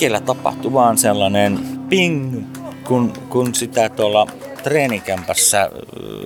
Pikellä 0.00 0.20
tapahtui 0.20 0.72
vaan 0.72 0.98
sellainen 0.98 1.58
ping, 1.88 2.44
kun, 2.84 3.12
kun 3.28 3.54
sitä 3.54 3.88
tuolla 3.88 4.26
treenikämpässä 4.62 5.70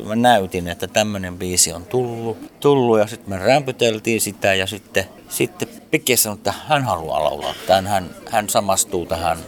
mä 0.05 0.17
näytin, 0.17 0.69
että 0.69 0.87
tämmöinen 0.87 1.39
biisi 1.39 1.73
on 1.73 1.85
tullut, 1.85 2.61
tullut 2.61 2.99
ja 2.99 3.07
sitten 3.07 3.31
me 3.31 3.39
rämpyteltiin 3.39 4.21
sitä 4.21 4.55
ja 4.55 4.67
sitten, 4.67 5.05
sitten 5.29 5.69
Pike 5.91 6.17
sanoi, 6.17 6.37
että 6.37 6.55
hän 6.69 6.85
haluaa 6.85 7.25
laulaa 7.25 7.55
tämän, 7.67 7.87
hän, 7.87 8.11
hän 8.31 8.49
samastuu 8.49 9.07
tähän, 9.07 9.39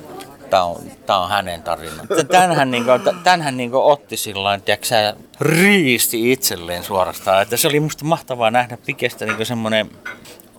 tämä 0.50 0.64
on, 0.64 0.76
tää 1.06 1.18
on 1.18 1.30
hänen 1.30 1.62
tarina. 1.62 2.02
Tänhän, 2.30 2.70
niinku, 2.70 2.90
tänhän 3.24 3.56
niinku 3.56 3.90
otti 3.90 4.16
sillä 4.16 4.58
tavalla, 4.58 5.16
riisti 5.40 6.32
itselleen 6.32 6.84
suorastaan, 6.84 7.42
että 7.42 7.56
se 7.56 7.68
oli 7.68 7.80
musta 7.80 8.04
mahtavaa 8.04 8.50
nähdä 8.50 8.78
Pikestä 8.86 9.26
niinku 9.26 9.44
semmoinen 9.44 9.90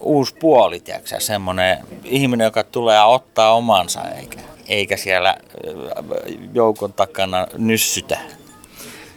uusi 0.08 0.36
puoli, 0.40 0.80
tiedätkö, 0.80 1.20
semmoinen 1.20 1.78
ihminen, 2.04 2.46
joka 2.46 2.64
tulee 2.64 3.04
ottaa 3.04 3.56
omansa, 3.56 4.02
eikä, 4.10 4.40
eikä 4.68 4.98
siellä 4.98 5.30
äh, 5.30 5.38
joukon 6.54 6.94
takana 6.94 7.48
nyssytä. 7.58 8.18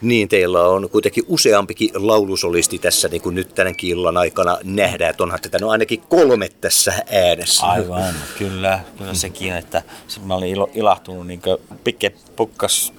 Niin, 0.02 0.28
teillä 0.28 0.62
on 0.62 0.90
kuitenkin 0.90 1.24
useampikin 1.28 1.90
laulusolisti 1.94 2.78
tässä 2.78 3.08
niin 3.08 3.22
kuin 3.22 3.34
nyt 3.34 3.54
tänäkin 3.54 3.90
illan 3.90 4.16
aikana 4.16 4.58
nähdään, 4.64 5.10
että 5.10 5.22
onhan 5.22 5.40
tätä 5.40 5.58
no 5.58 5.68
ainakin 5.68 6.02
kolme 6.08 6.48
tässä 6.60 6.92
äänessä. 7.10 7.66
Aivan, 7.66 8.14
kyllä, 8.38 8.80
kyllä 8.98 9.14
sekin, 9.14 9.56
että 9.56 9.82
mä 10.24 10.34
olin 10.34 10.48
ilo, 10.48 10.70
ilahtunut, 10.74 11.26
niin 11.26 11.42
Pikke 11.84 12.12
pukkas 12.36 12.92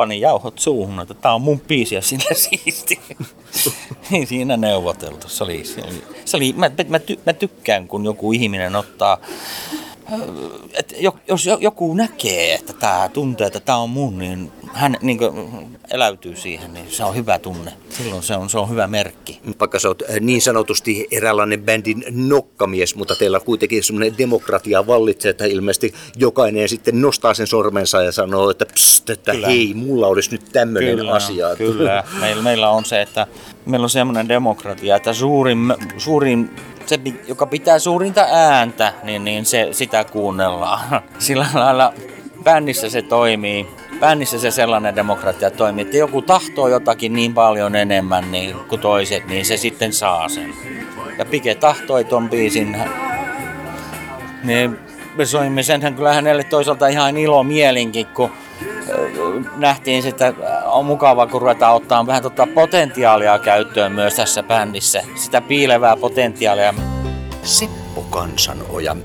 pani 0.00 0.20
jauhot 0.20 0.58
suuhun, 0.58 1.00
että 1.00 1.14
tää 1.14 1.34
on 1.34 1.42
mun 1.42 1.60
biisi 1.60 1.94
ja 1.94 2.02
sillä 2.02 2.34
siisti. 2.48 3.00
Ei 4.12 4.26
siinä 4.26 4.56
neuvoteltu. 4.56 5.28
Se 5.28 5.44
oli, 5.44 5.64
se 5.64 5.80
oli, 5.80 6.04
se 6.24 6.36
oli 6.36 6.52
mä, 6.52 6.70
mä, 6.88 6.98
ty, 6.98 7.18
mä 7.26 7.32
tykkään, 7.32 7.88
kun 7.88 8.04
joku 8.04 8.32
ihminen 8.32 8.76
ottaa 8.76 9.18
että 10.72 10.94
jos 11.28 11.48
joku 11.60 11.94
näkee, 11.94 12.54
että 12.54 12.72
tämä 12.72 13.10
tuntee, 13.12 13.46
että 13.46 13.60
tämä 13.60 13.78
on 13.78 13.90
mun, 13.90 14.18
niin 14.18 14.52
hän 14.72 14.96
niin 15.02 15.18
eläytyy 15.90 16.36
siihen, 16.36 16.74
niin 16.74 16.86
se 16.90 17.04
on 17.04 17.14
hyvä 17.14 17.38
tunne. 17.38 17.72
Silloin 17.90 18.22
se 18.22 18.36
on, 18.36 18.50
se 18.50 18.58
on 18.58 18.70
hyvä 18.70 18.86
merkki. 18.86 19.40
Vaikka 19.60 19.78
sä 19.78 19.88
oot 19.88 20.02
niin 20.20 20.42
sanotusti 20.42 21.08
eräänlainen 21.10 21.62
bändin 21.62 22.04
nokkamies, 22.10 22.94
mutta 22.94 23.16
teillä 23.16 23.40
kuitenkin 23.40 23.82
semmoinen 23.82 24.18
demokratia 24.18 24.86
vallitsee, 24.86 25.30
että 25.30 25.44
ilmeisesti 25.44 25.94
jokainen 26.16 26.68
sitten 26.68 27.00
nostaa 27.00 27.34
sen 27.34 27.46
sormensa 27.46 28.02
ja 28.02 28.12
sanoo, 28.12 28.50
että, 28.50 28.66
pst, 28.66 29.10
että 29.10 29.32
kyllä. 29.32 29.46
hei, 29.46 29.74
mulla 29.74 30.06
olisi 30.06 30.30
nyt 30.30 30.44
tämmöinen 30.52 31.08
asia. 31.08 31.56
Kyllä, 31.56 32.04
meillä, 32.20 32.42
meillä 32.42 32.70
on 32.70 32.84
se, 32.84 33.02
että 33.02 33.26
meillä 33.66 33.84
on 33.84 33.90
semmoinen 33.90 34.28
demokratia, 34.28 34.96
että 34.96 35.12
suurin, 35.12 35.74
suurin 35.96 36.50
se, 36.86 36.98
joka 37.28 37.46
pitää 37.46 37.78
suurinta 37.78 38.26
ääntä, 38.30 38.92
niin, 39.02 39.24
niin 39.24 39.46
se, 39.46 39.68
sitä 39.72 40.04
kuunnellaan. 40.04 40.80
Sillä 41.18 41.46
lailla 41.54 41.92
bändissä 42.44 42.90
se 42.90 43.02
toimii. 43.02 43.66
Bändissä 44.00 44.38
se 44.38 44.50
sellainen 44.50 44.96
demokratia 44.96 45.50
toimii, 45.50 45.82
että 45.82 45.96
joku 45.96 46.22
tahtoo 46.22 46.68
jotakin 46.68 47.12
niin 47.12 47.34
paljon 47.34 47.76
enemmän 47.76 48.32
niin, 48.32 48.56
kuin 48.68 48.80
toiset, 48.80 49.26
niin 49.26 49.44
se 49.44 49.56
sitten 49.56 49.92
saa 49.92 50.28
sen. 50.28 50.54
Ja 51.18 51.24
Pike 51.24 51.54
tahtoi 51.54 52.04
ton 52.04 52.30
biisin, 52.30 52.76
niin 54.44 54.78
senhän 55.62 55.94
kyllä 55.94 56.12
hänelle 56.12 56.44
toisaalta 56.44 56.88
ihan 56.88 57.16
ilo 57.16 57.42
mielinkin, 57.42 58.06
kun 58.06 58.30
nähtiin, 59.56 60.06
että 60.06 60.34
on 60.64 60.84
mukava, 60.84 61.26
kun 61.26 61.40
ruvetaan 61.40 61.74
ottaa 61.74 62.06
vähän 62.06 62.22
tota 62.22 62.46
potentiaalia 62.54 63.38
käyttöön 63.38 63.92
myös 63.92 64.14
tässä 64.14 64.42
bändissä. 64.42 65.02
Sitä 65.14 65.40
piilevää 65.40 65.96
potentiaalia. 65.96 66.74
Seppo 67.42 68.02
Kansanoja. 68.10 68.96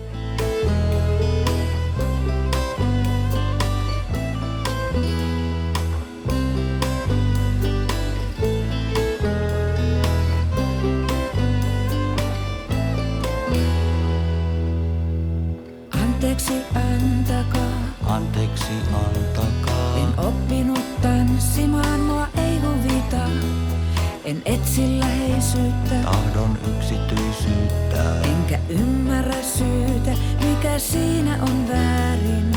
En 24.25 24.41
etsi 24.45 24.99
läheisyyttä, 24.99 25.95
Tahdon 26.03 26.57
yksityisyyttä. 26.77 28.21
enkä 28.23 28.59
ymmärrä 28.69 29.41
syytä, 29.41 30.11
mikä 30.45 30.79
siinä 30.79 31.37
on 31.41 31.67
väärin. 31.67 32.51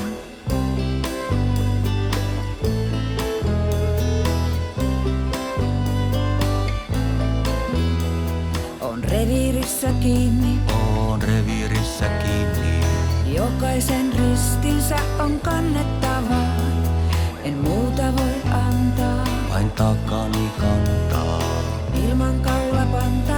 On 8.80 9.04
reviirissä 9.04 9.88
kiinni, 10.00 10.58
On 11.10 11.22
reviirissä 11.22 12.08
kiinni. 12.08 12.80
jokaisen 13.36 14.12
ristinsä 14.12 14.96
on 15.18 15.40
kannettava. 15.40 16.42
En 17.44 17.54
muuta 17.58 18.02
voi 18.02 18.52
antaa, 18.52 19.24
Vain 19.50 19.70
takani 19.70 20.48
kantaa. 20.60 21.07
Ilman 22.18 22.42
kaulapantaa 22.42 23.37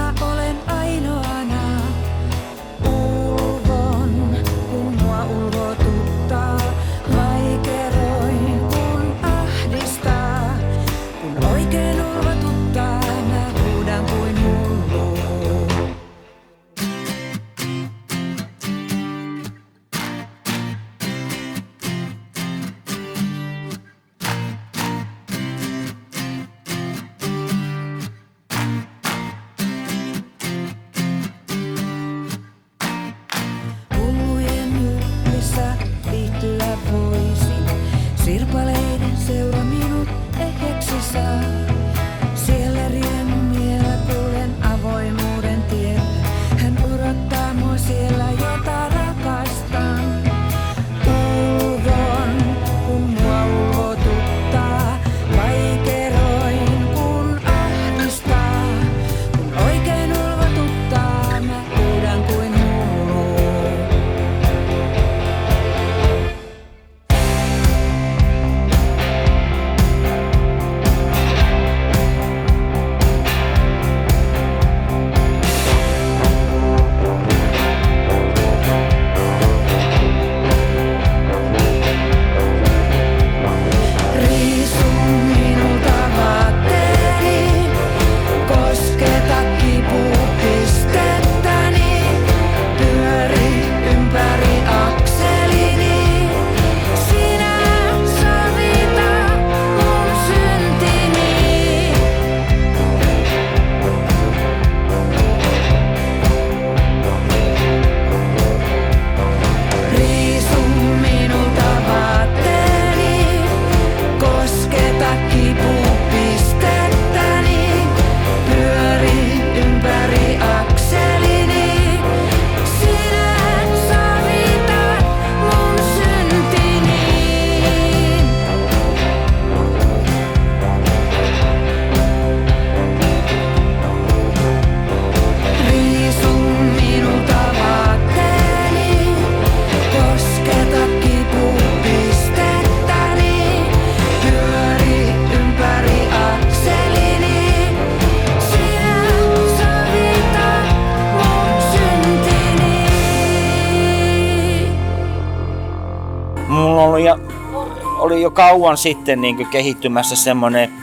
jo 158.31 158.35
kauan 158.35 158.77
sitten 158.77 159.21
niin 159.21 159.47
kehittymässä 159.47 160.15
semmoinen 160.15 160.73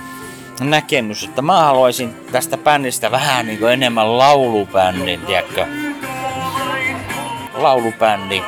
näkemys, 0.60 1.24
että 1.24 1.42
mä 1.42 1.64
haluaisin 1.64 2.14
tästä 2.32 2.56
bändistä 2.56 3.10
vähän 3.10 3.46
niin 3.46 3.68
enemmän 3.68 4.18
laulubändin, 4.18 5.20
tiedätkö? 5.20 5.66
Laulubändi. 7.54 8.42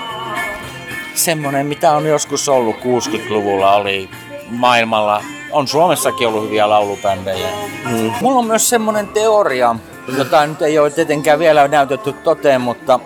Semmonen, 1.14 1.66
mitä 1.66 1.92
on 1.92 2.06
joskus 2.06 2.48
ollut 2.48 2.76
60-luvulla, 2.76 3.74
oli 3.74 4.10
maailmalla 4.50 5.22
on 5.52 5.68
Suomessakin 5.68 6.28
ollut 6.28 6.44
hyviä 6.44 6.68
laulubändejä. 6.68 7.48
Mm. 7.90 8.12
Mulla 8.20 8.38
on 8.38 8.46
myös 8.46 8.68
semmoinen 8.68 9.08
teoria, 9.08 9.76
jota 10.16 10.46
nyt 10.46 10.62
ei 10.62 10.78
ole 10.78 10.90
tietenkään 10.90 11.38
vielä 11.38 11.68
näytetty 11.68 12.12
toteen, 12.12 12.60
mutta 12.60 13.00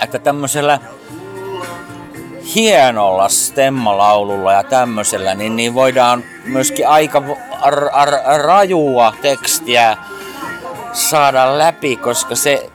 että 0.00 0.18
tämmöisellä 0.18 0.78
hienolla 2.54 3.28
stemmalaululla 3.28 4.52
ja 4.52 4.62
tämmöisellä, 4.62 5.34
niin, 5.34 5.56
niin 5.56 5.74
voidaan 5.74 6.24
myöskin 6.44 6.88
aika 6.88 7.22
rajua 8.44 9.14
tekstiä 9.22 9.96
saada 10.92 11.58
läpi, 11.58 11.96
koska 11.96 12.34
se, 12.34 12.70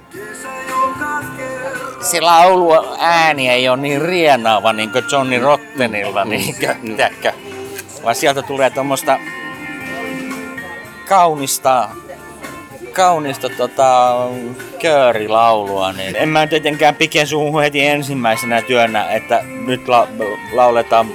se 2.01 2.21
laulu 2.21 2.71
ääni 2.99 3.49
ei 3.49 3.69
ole 3.69 3.77
niin 3.77 4.01
rienaava 4.01 4.73
niin 4.73 4.89
kuin 4.89 5.05
Johnny 5.11 5.39
Rottenilla, 5.39 6.25
niin 6.25 6.55
kuin, 6.55 7.34
vaan 8.03 8.15
sieltä 8.15 8.41
tulee 8.41 8.69
tuommoista 8.69 9.19
kaunista 11.09 11.89
kaunista 13.00 13.50
tota, 13.50 14.18
köörilaulua, 14.82 15.91
niin 15.91 16.16
en 16.16 16.30
mä 16.30 16.47
tietenkään 16.47 16.95
pike 16.95 17.26
suhun 17.26 17.62
heti 17.62 17.86
ensimmäisenä 17.86 18.62
työnä, 18.62 19.12
että 19.12 19.43
nyt 19.43 19.88
la, 19.88 20.08
lauletaan 20.54 21.08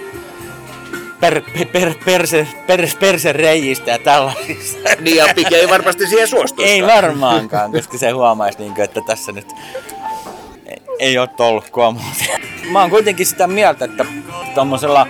per, 1.20 1.42
per, 1.72 1.94
perse, 2.04 2.46
per, 2.66 2.88
perse 3.00 3.32
reijistä 3.32 3.90
ja 3.90 3.98
tällaisista. 3.98 4.88
Niin 5.00 5.16
ja 5.16 5.26
Pike 5.34 5.56
ei 5.56 5.68
varmasti 5.68 6.06
siihen 6.06 6.28
suostu. 6.28 6.62
Ei 6.62 6.82
varmaankaan, 6.86 7.72
koska 7.72 7.98
se 7.98 8.10
huomaisi, 8.10 8.58
niin 8.58 8.74
kuin, 8.74 8.84
että 8.84 9.00
tässä 9.06 9.32
nyt 9.32 9.46
ei, 10.98 11.18
ole 11.18 11.28
tolkkua 11.36 11.90
muuta. 11.90 12.24
Mä 12.70 12.80
oon 12.80 12.90
kuitenkin 12.90 13.26
sitä 13.26 13.46
mieltä, 13.46 13.84
että 13.84 14.06
tuommoisella 14.54 15.06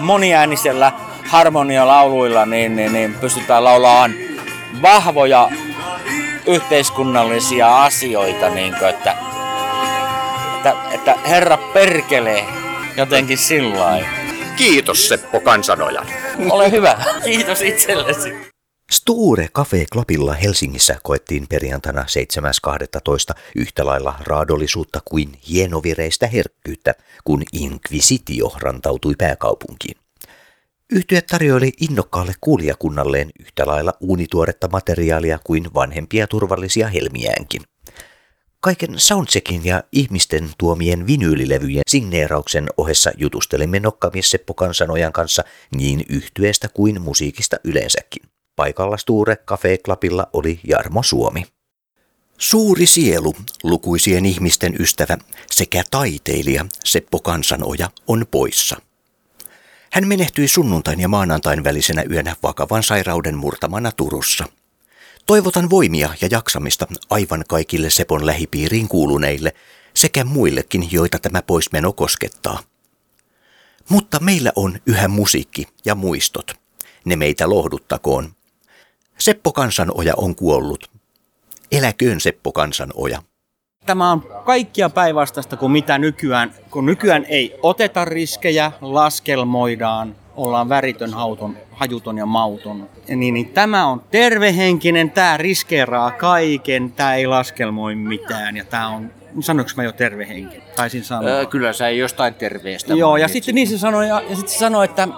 moniäänisellä 0.00 0.92
harmonialauluilla 1.28 2.46
niin, 2.46 2.76
niin, 2.76 2.92
niin 2.92 3.14
pystytään 3.14 3.64
laulamaan 3.64 4.23
vahvoja 4.82 5.50
yhteiskunnallisia 6.46 7.82
asioita, 7.82 8.48
niin 8.50 8.74
kuin, 8.78 8.90
että, 8.90 9.16
että, 10.56 10.76
että 10.90 11.14
herra 11.26 11.56
perkelee 11.56 12.44
jotenkin 12.96 13.38
sillä 13.38 14.04
Kiitos 14.56 15.08
Seppo 15.08 15.40
Kansanoja. 15.40 16.06
Ole 16.50 16.70
hyvä. 16.70 17.04
Kiitos 17.24 17.62
itsellesi. 17.62 18.32
Sture 18.90 19.48
Cafe 19.48 19.84
Clubilla 19.92 20.34
Helsingissä 20.34 20.98
koettiin 21.02 21.46
perjantaina 21.48 22.02
7.12. 22.02 23.40
yhtä 23.56 23.86
lailla 23.86 24.14
raadollisuutta 24.20 25.00
kuin 25.04 25.38
hienovireistä 25.48 26.26
herkkyyttä, 26.26 26.94
kun 27.24 27.42
Inquisitio 27.52 28.52
rantautui 28.60 29.14
pääkaupunkiin. 29.18 30.03
Yhtye 30.94 31.22
tarjoili 31.22 31.72
innokkaalle 31.80 32.32
kuulijakunnalleen 32.40 33.30
yhtä 33.40 33.66
lailla 33.66 33.92
uunituoretta 34.00 34.68
materiaalia 34.68 35.38
kuin 35.44 35.74
vanhempia 35.74 36.26
turvallisia 36.26 36.88
helmiäänkin. 36.88 37.62
Kaiken 38.60 38.98
soundcheckin 38.98 39.64
ja 39.64 39.82
ihmisten 39.92 40.50
tuomien 40.58 41.06
vinyylilevyjen 41.06 41.82
signeerauksen 41.86 42.66
ohessa 42.76 43.10
jutustelimme 43.16 43.80
nokkamies 43.80 44.30
Seppo 44.30 44.54
Kansanojan 44.54 45.12
kanssa 45.12 45.44
niin 45.76 46.04
yhtyeestä 46.08 46.68
kuin 46.68 47.02
musiikista 47.02 47.56
yleensäkin. 47.64 48.22
Paikalla 48.56 48.96
Sture 48.96 49.36
Cafe 49.36 49.78
Clubilla 49.78 50.26
oli 50.32 50.60
Jarmo 50.64 51.02
Suomi. 51.02 51.46
Suuri 52.38 52.86
sielu, 52.86 53.34
lukuisien 53.62 54.26
ihmisten 54.26 54.76
ystävä 54.80 55.18
sekä 55.50 55.84
taiteilija 55.90 56.66
Seppo 56.84 57.18
Kansanoja 57.20 57.90
on 58.08 58.26
poissa. 58.30 58.76
Hän 59.94 60.08
menehtyi 60.08 60.48
sunnuntain 60.48 61.00
ja 61.00 61.08
maanantain 61.08 61.64
välisenä 61.64 62.02
yönä 62.10 62.36
vakavan 62.42 62.82
sairauden 62.82 63.36
murtamana 63.36 63.92
Turussa. 63.92 64.44
Toivotan 65.26 65.70
voimia 65.70 66.14
ja 66.20 66.28
jaksamista 66.30 66.86
aivan 67.10 67.44
kaikille 67.48 67.90
Sepon 67.90 68.26
lähipiiriin 68.26 68.88
kuuluneille 68.88 69.54
sekä 69.94 70.24
muillekin, 70.24 70.92
joita 70.92 71.18
tämä 71.18 71.42
poismeno 71.42 71.92
koskettaa. 71.92 72.62
Mutta 73.88 74.20
meillä 74.20 74.52
on 74.56 74.78
yhä 74.86 75.08
musiikki 75.08 75.66
ja 75.84 75.94
muistot. 75.94 76.52
Ne 77.04 77.16
meitä 77.16 77.48
lohduttakoon. 77.48 78.34
Seppo 79.18 79.52
Kansanoja 79.52 80.14
on 80.16 80.34
kuollut. 80.36 80.90
Eläköön 81.72 82.20
Seppo 82.20 82.52
Kansanoja. 82.52 83.22
Tämä 83.86 84.10
on 84.10 84.22
kaikkia 84.44 84.90
päinvastaista 84.90 85.56
kuin 85.56 85.72
mitä 85.72 85.98
nykyään, 85.98 86.52
kun 86.70 86.86
nykyään 86.86 87.24
ei 87.28 87.58
oteta 87.62 88.04
riskejä, 88.04 88.72
laskelmoidaan, 88.80 90.16
ollaan 90.36 90.68
väritön, 90.68 91.14
hauton, 91.14 91.56
hajuton 91.72 92.18
ja 92.18 92.26
mauton. 92.26 92.88
Niin, 93.08 93.34
niin 93.34 93.48
tämä 93.48 93.86
on 93.86 94.02
tervehenkinen, 94.10 95.10
tämä 95.10 95.36
riskeeraa 95.36 96.10
kaiken, 96.10 96.92
tämä 96.92 97.14
ei 97.14 97.26
laskelmoi 97.26 97.94
mitään 97.94 98.56
ja 98.56 98.64
tämä 98.64 98.88
on 98.88 99.10
Sanoinko 99.40 99.70
mä 99.76 99.82
jo 99.82 99.92
tervehenkinen? 99.92 100.62
Taisin 100.76 101.04
sanoa. 101.04 101.30
Öö, 101.30 101.46
kyllä 101.46 101.72
sä 101.72 101.88
ei 101.88 101.98
jostain 101.98 102.34
terveestä. 102.34 102.94
Joo, 102.94 103.16
ja 103.16 103.28
sitten 103.28 103.54
niin 103.54 103.68
se 103.68 103.78
sanoi, 103.78 104.08
ja, 104.08 104.22
ja 104.28 104.36
sitten 104.36 104.52
se 104.52 104.58
sanoi, 104.58 104.84
että 104.84 105.08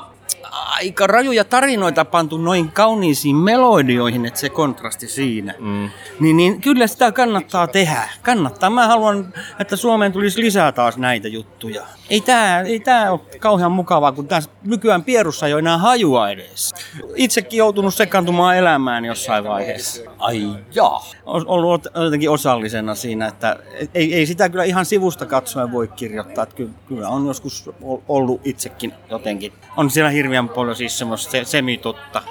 aika 0.52 1.06
rajuja 1.06 1.44
tarinoita 1.44 2.04
pantu 2.04 2.38
noin 2.38 2.72
kauniisiin 2.72 3.36
melodioihin, 3.36 4.26
että 4.26 4.40
se 4.40 4.48
kontrasti 4.48 5.08
siinä. 5.08 5.54
Mm. 5.58 5.90
Niin, 6.20 6.36
niin 6.36 6.60
kyllä 6.60 6.86
sitä 6.86 7.12
kannattaa 7.12 7.66
tehdä. 7.66 8.08
Kannattaa. 8.22 8.70
Mä 8.70 8.86
haluan, 8.86 9.34
että 9.60 9.76
Suomeen 9.76 10.12
tulisi 10.12 10.40
lisää 10.40 10.72
taas 10.72 10.96
näitä 10.96 11.28
juttuja. 11.28 11.86
Ei 12.11 12.20
tää, 12.20 12.61
ei 12.61 12.80
tää 12.80 13.12
ole 13.12 13.20
kauhean 13.38 13.72
mukavaa, 13.72 14.12
kun 14.12 14.28
tässä 14.28 14.50
nykyään 14.64 15.04
pierussa 15.04 15.46
ei 15.46 15.52
ole 15.52 15.59
enää 15.59 15.78
hajua 15.78 16.30
edes. 16.30 16.74
Itsekin 17.14 17.59
joutunut 17.59 17.94
sekaantumaan 17.94 18.57
elämään 18.57 19.04
jossain 19.04 19.44
vaiheessa. 19.44 20.02
Ai 20.18 20.48
jaa. 20.74 21.07
Ollut 21.24 21.86
jotenkin 21.94 22.30
osallisena 22.30 22.94
siinä, 22.94 23.26
että 23.26 23.57
ei, 23.94 24.14
ei 24.14 24.26
sitä 24.26 24.48
kyllä 24.48 24.64
ihan 24.64 24.84
sivusta 24.86 25.26
katsoen 25.26 25.72
voi 25.72 25.88
kirjoittaa. 25.88 26.42
Että 26.42 26.62
kyllä 26.88 27.09
on 27.09 27.26
joskus 27.26 27.70
ollut 28.09 28.40
itsekin 28.44 28.92
jotenkin. 29.11 29.52
On 29.76 29.90
siellä 29.90 30.11
hirveän 30.11 30.48
paljon 30.48 30.76
siis 30.76 30.98
semmoista 30.98 31.30
se, 31.30 31.44
semitotta. 31.44 32.22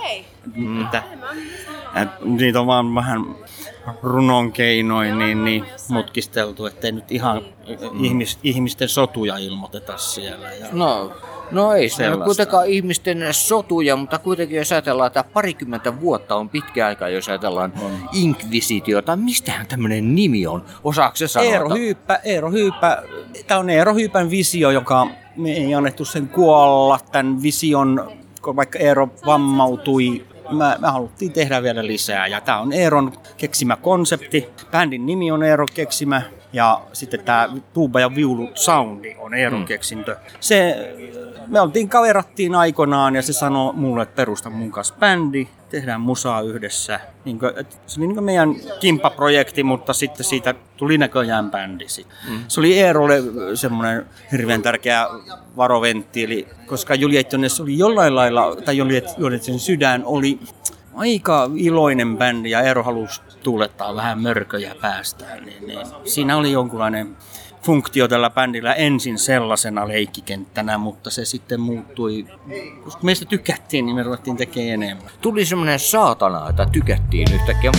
Mm. 0.56 0.82
Että, 0.82 1.04
että 2.02 2.18
niitä 2.24 2.60
on 2.60 2.68
vaan 2.68 2.96
vähän 2.96 3.26
runon 4.04 4.52
keinoin 4.52 5.20
niin, 5.20 5.46
niin 5.46 5.66
mutkisteltu, 5.88 6.66
ettei 6.66 6.92
nyt 6.92 7.12
ihan 7.12 7.42
mm. 7.92 8.04
ihmis, 8.04 8.40
ihmisten 8.44 8.90
sotuja 8.90 9.38
ilmoiteta 9.38 9.98
siellä. 9.98 10.52
Ja 10.52 10.68
no, 10.72 11.12
no 11.52 11.74
ei 11.74 11.90
se 11.90 12.10
ole 12.10 12.26
kuitenkaan 12.26 12.68
ihmisten 12.68 13.28
sotuja, 13.32 13.96
mutta 13.96 14.20
kuitenkin 14.20 14.58
jos 14.58 14.72
ajatellaan, 14.72 15.08
että 15.08 15.24
parikymmentä 15.34 16.02
vuotta 16.02 16.36
on 16.36 16.50
pitkä 16.50 16.88
aika, 16.88 17.10
jos 17.10 17.30
ajatellaan 17.30 17.74
on. 17.82 17.92
inkvisitiota. 18.14 19.16
Mistähän 19.16 19.68
tämmöinen 19.68 20.16
nimi 20.16 20.48
on? 20.48 20.66
Osaako 20.84 21.16
se 21.16 21.28
sanoa? 21.28 21.50
Eero 21.50 21.70
Hyyppä, 21.70 22.20
Eero 22.24 22.52
Hyyppä. 22.52 23.04
Tämä 23.48 23.60
on 23.60 23.70
Eero 23.70 23.94
Hyypän 23.94 24.30
visio, 24.30 24.72
joka 24.72 25.08
me 25.36 25.52
ei 25.52 25.76
annettu 25.76 26.06
sen 26.06 26.28
kuolla 26.28 27.00
tämän 27.12 27.42
vision, 27.42 28.12
vaikka 28.56 28.80
Eero 28.80 29.10
vammautui 29.26 30.26
mä, 30.52 30.76
mä 30.80 30.92
haluttiin 30.92 31.32
tehdä 31.32 31.64
vielä 31.64 31.88
lisää. 31.88 32.28
Ja 32.28 32.42
tämä 32.42 32.60
on 32.60 32.74
Eeron 32.74 33.14
keksimä 33.38 33.76
konsepti. 33.76 34.50
Bändin 34.72 35.06
nimi 35.06 35.32
on 35.32 35.44
Eero 35.44 35.66
keksimä 35.74 36.22
ja 36.56 36.82
sitten 36.94 37.20
tämä 37.20 37.50
tuuba 37.74 38.00
ja 38.00 38.16
viulu 38.16 38.50
soundi 38.54 39.16
on 39.20 39.34
Eeron 39.34 39.60
mm. 39.60 39.66
keksintö. 39.66 40.18
Se, 40.40 40.94
me 41.48 41.62
oltiin 41.62 41.90
kaverattiin 41.90 42.56
aikoinaan 42.56 43.16
ja 43.16 43.22
se 43.22 43.34
sanoi 43.34 43.74
mulle, 43.74 44.04
että 44.04 44.16
perusta 44.16 44.50
mun 44.50 44.72
kanssa 44.72 44.96
bändi, 45.00 45.48
tehdään 45.70 46.02
musaa 46.02 46.42
yhdessä. 46.42 47.00
Niin 47.26 47.40
kuin, 47.40 47.52
se 47.88 48.00
oli 48.00 48.08
niin 48.08 48.24
meidän 48.24 48.56
kimppaprojekti, 48.80 49.64
mutta 49.64 49.94
sitten 49.94 50.26
siitä 50.26 50.56
tuli 50.78 50.98
näköjään 50.98 51.52
bändi. 51.52 51.86
Mm. 52.30 52.40
Se 52.48 52.60
oli 52.60 52.80
Eerolle 52.80 53.24
semmoinen 53.56 54.06
hirveän 54.32 54.62
tärkeä 54.62 55.08
varoventtiili, 55.58 56.48
koska 56.66 56.96
Juliet 56.96 57.32
oli 57.62 57.78
jollain 57.78 58.16
lailla, 58.16 58.56
tai 58.56 58.78
Juliet 58.78 59.44
sen 59.44 59.60
sydän 59.60 60.02
oli 60.06 60.40
aika 60.96 61.50
iloinen 61.56 62.18
bändi 62.18 62.50
ja 62.50 62.62
Eero 62.62 62.84
halusi 62.84 63.22
tuulettaa 63.44 63.96
vähän 63.96 64.22
mörköjä 64.22 64.76
päästään. 64.82 65.46
Niin, 65.46 65.68
niin 65.68 65.88
siinä 66.04 66.38
oli 66.38 66.52
jonkunlainen 66.52 67.18
funktio 67.64 68.08
tällä 68.08 68.30
bändillä 68.30 68.74
ensin 68.74 69.18
sellaisena 69.18 69.88
leikkikenttänä, 69.88 70.78
mutta 70.78 71.10
se 71.10 71.26
sitten 71.26 71.60
muuttui, 71.62 72.26
koska 72.84 73.04
meistä 73.04 73.26
tykättiin, 73.26 73.86
niin 73.86 73.96
me 73.96 74.04
ruvettiin 74.04 74.38
tekemään 74.38 74.70
enemmän. 74.70 75.10
Tuli 75.22 75.46
semmoinen 75.46 75.80
saatana, 75.80 76.50
että 76.50 76.66
tykättiin 76.72 77.28
yhtäkkiä. 77.34 77.72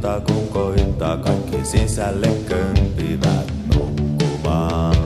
Ilta 0.00 0.20
kun 0.20 0.48
koittaa 0.48 1.16
kaikki 1.16 1.64
sisälle 1.64 2.28
kömpivät 2.48 3.52
nukkumaan. 3.74 4.96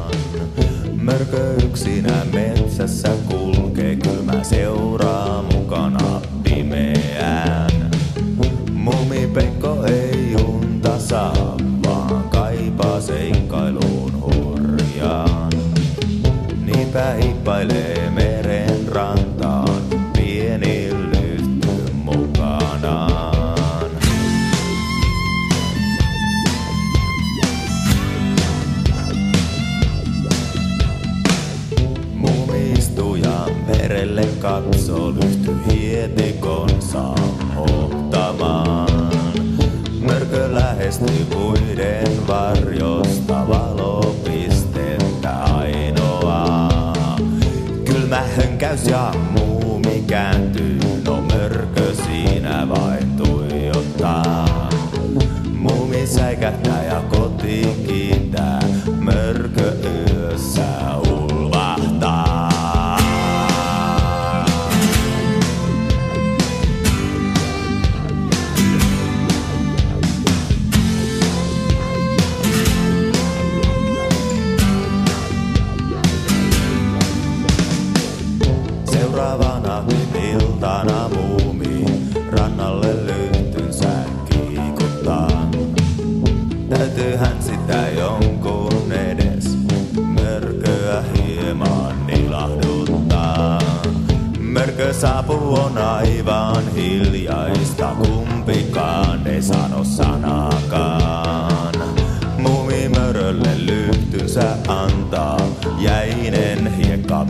Mörkö 1.02 1.54
yksinä 1.64 2.26
metsässä 2.32 3.08
kulkee, 3.30 3.96
kylmä 3.96 4.44
seuraa 4.44 5.42
mukana 5.52 6.20
pimeään. 6.44 7.90
Mumi 8.72 9.26
Pekko 9.34 9.84
ei 9.84 10.36
unta 10.46 10.98
saa, 10.98 11.56
vaan 11.86 12.28
kaipaa 12.28 13.00
seikkailuun 13.00 14.12
hurjaan. 14.20 15.52
Niinpä 16.64 17.12
hippailee 17.22 17.93
katso, 34.44 35.12
lyhty 35.12 35.52
hietikonsa 35.70 37.14
hohtamaan. 37.56 39.10
Mörkö 40.00 40.54
lähestyy 40.54 41.26
puiden 41.30 42.26
varjosta 42.28 43.48
valopistettä 43.48 45.30
ainoaa. 45.30 46.92
Kylmä 47.84 48.22
hönkäys 48.36 48.86
ja 48.86 49.14
muumi 49.30 50.04
kääntyy, 50.06 50.73
Saapuu 95.00 95.54
on 95.54 95.78
aivan 95.78 96.72
hiljaista, 96.74 97.94
kumpikaan 97.98 99.26
ei 99.26 99.42
sano 99.42 99.84
sanakaan. 99.84 101.74
Muumi 102.38 102.88
mörölle 102.88 103.66
lyhtynsä 103.66 104.56
antaa, 104.68 105.40
jäinen 105.78 106.74
hiekka 106.76 107.26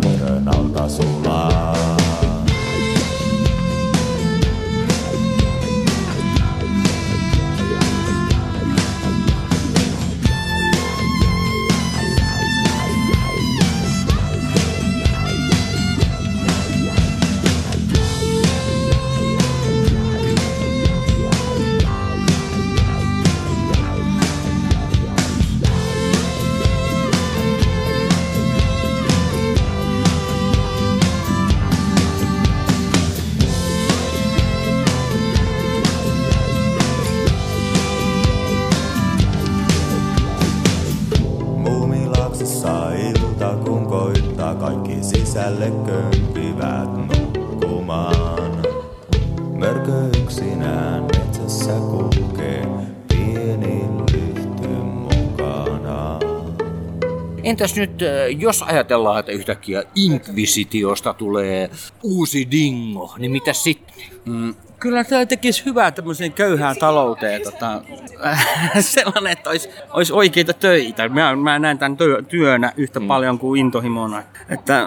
Entäs 57.44 57.76
nyt, 57.76 58.02
äh, 58.02 58.08
jos 58.40 58.62
ajatellaan, 58.62 59.20
että 59.20 59.32
yhtäkkiä 59.32 59.82
Inquisitiosta 59.94 61.14
tulee 61.14 61.70
uusi 62.02 62.48
dingo, 62.50 63.14
niin 63.18 63.30
mitä 63.30 63.52
sitten? 63.52 63.94
Mm, 64.24 64.54
kyllä 64.80 65.04
tämä 65.04 65.26
tekisi 65.26 65.64
hyvää 65.64 65.90
tämmöiseen 65.90 66.32
köyhään 66.32 66.76
talouteen. 66.76 67.42
Tota, 67.42 67.82
sellainen, 68.80 69.32
että 69.32 69.50
olisi, 69.50 69.68
olisi 69.90 70.12
oikeita 70.12 70.52
töitä. 70.52 71.08
Mä, 71.08 71.36
mä 71.36 71.58
näen 71.58 71.78
tämän 71.78 71.96
työ, 71.96 72.22
työnä 72.22 72.72
yhtä 72.76 73.00
mm. 73.00 73.06
paljon 73.06 73.38
kuin 73.38 73.60
intohimona. 73.60 74.22
Että 74.48 74.86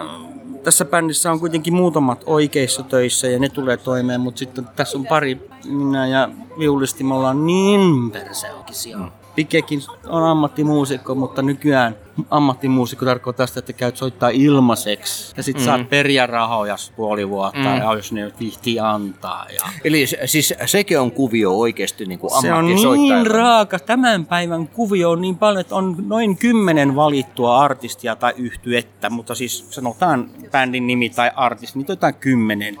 tässä 0.64 0.84
bändissä 0.84 1.32
on 1.32 1.40
kuitenkin 1.40 1.74
muutamat 1.74 2.22
oikeissa 2.26 2.82
töissä 2.82 3.28
ja 3.28 3.38
ne 3.38 3.48
tulee 3.48 3.76
toimeen, 3.76 4.20
mutta 4.20 4.38
sitten 4.38 4.68
tässä 4.76 4.98
on 4.98 5.06
pari, 5.06 5.48
minä 5.64 6.06
ja 6.06 6.28
viulisti, 6.58 7.04
me 7.04 7.14
ollaan 7.14 7.46
niin 7.46 8.10
perseokisia. 8.10 8.98
Mm. 8.98 9.10
Pikekin 9.34 9.80
on 10.08 10.24
ammattimuusikko, 10.24 11.14
mutta 11.14 11.42
nykyään 11.42 11.96
ammattimuusikko 12.30 13.04
tarkoittaa 13.04 13.46
sitä, 13.46 13.58
että 13.58 13.72
käyt 13.72 13.96
soittaa 13.96 14.28
ilmaiseksi. 14.28 15.34
Ja 15.36 15.42
sit 15.42 15.56
mm. 15.56 15.64
saat 15.64 15.88
periä 15.88 16.26
rahoja 16.26 16.76
puoli 16.96 17.28
vuotta, 17.28 17.58
mm. 17.58 17.76
ja 17.76 17.94
jos 17.94 18.12
ne 18.12 18.32
vihti 18.40 18.80
antaa. 18.80 19.46
Ja... 19.54 19.68
Eli 19.84 20.06
se- 20.06 20.20
siis 20.24 20.54
sekin 20.66 21.00
on 21.00 21.10
kuvio 21.10 21.58
oikeasti 21.58 22.06
niin 22.06 22.18
kuin 22.18 22.30
Se 22.40 22.52
on 22.52 22.66
niin 22.66 23.26
raaka. 23.26 23.78
Tämän 23.78 24.26
päivän 24.26 24.68
kuvio 24.68 25.10
on 25.10 25.20
niin 25.20 25.36
paljon, 25.36 25.60
että 25.60 25.74
on 25.74 25.96
noin 26.06 26.36
kymmenen 26.36 26.96
valittua 26.96 27.58
artistia 27.58 28.16
tai 28.16 28.32
yhtyettä, 28.36 29.10
mutta 29.10 29.34
siis 29.34 29.66
sanotaan 29.70 30.30
bändin 30.50 30.86
nimi 30.86 31.10
tai 31.10 31.30
artisti, 31.34 31.78
niitä 31.78 31.92
on 31.92 31.96
jotain 31.96 32.14
kymmenen. 32.14 32.76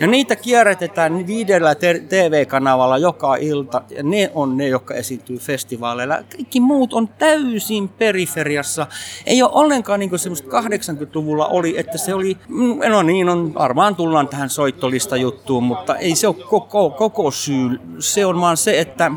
Ja 0.00 0.06
niitä 0.06 0.36
kierrätetään 0.36 1.26
viidellä 1.26 1.74
TV-kanavalla 2.08 2.98
joka 2.98 3.36
ilta, 3.36 3.82
ja 3.90 4.02
ne 4.02 4.30
on 4.34 4.56
ne, 4.56 4.68
jotka 4.68 4.94
esiintyy 4.94 5.38
festivaaleilla. 5.38 6.16
Kaikki 6.16 6.60
muut 6.60 6.92
on 6.92 7.08
täysin 7.08 7.88
periferiassa. 7.88 8.73
Ei 9.26 9.42
ole 9.42 9.50
ollenkaan 9.54 10.00
niin 10.00 10.10
kuin 10.10 10.18
semmoista 10.18 10.60
80-luvulla 10.60 11.46
oli, 11.46 11.78
että 11.78 11.98
se 11.98 12.14
oli, 12.14 12.36
mm, 12.48 12.78
no 12.88 13.02
niin, 13.02 13.28
on, 13.28 13.54
varmaan 13.54 13.96
tullaan 13.96 14.28
tähän 14.28 14.50
soittolista 14.50 15.16
juttuun, 15.16 15.64
mutta 15.64 15.96
ei 15.96 16.14
se 16.14 16.26
ole 16.26 16.36
koko, 16.50 16.90
koko 16.90 17.30
syy. 17.30 17.80
Se 17.98 18.26
on 18.26 18.40
vaan 18.40 18.56
se, 18.56 18.80
että 18.80 19.12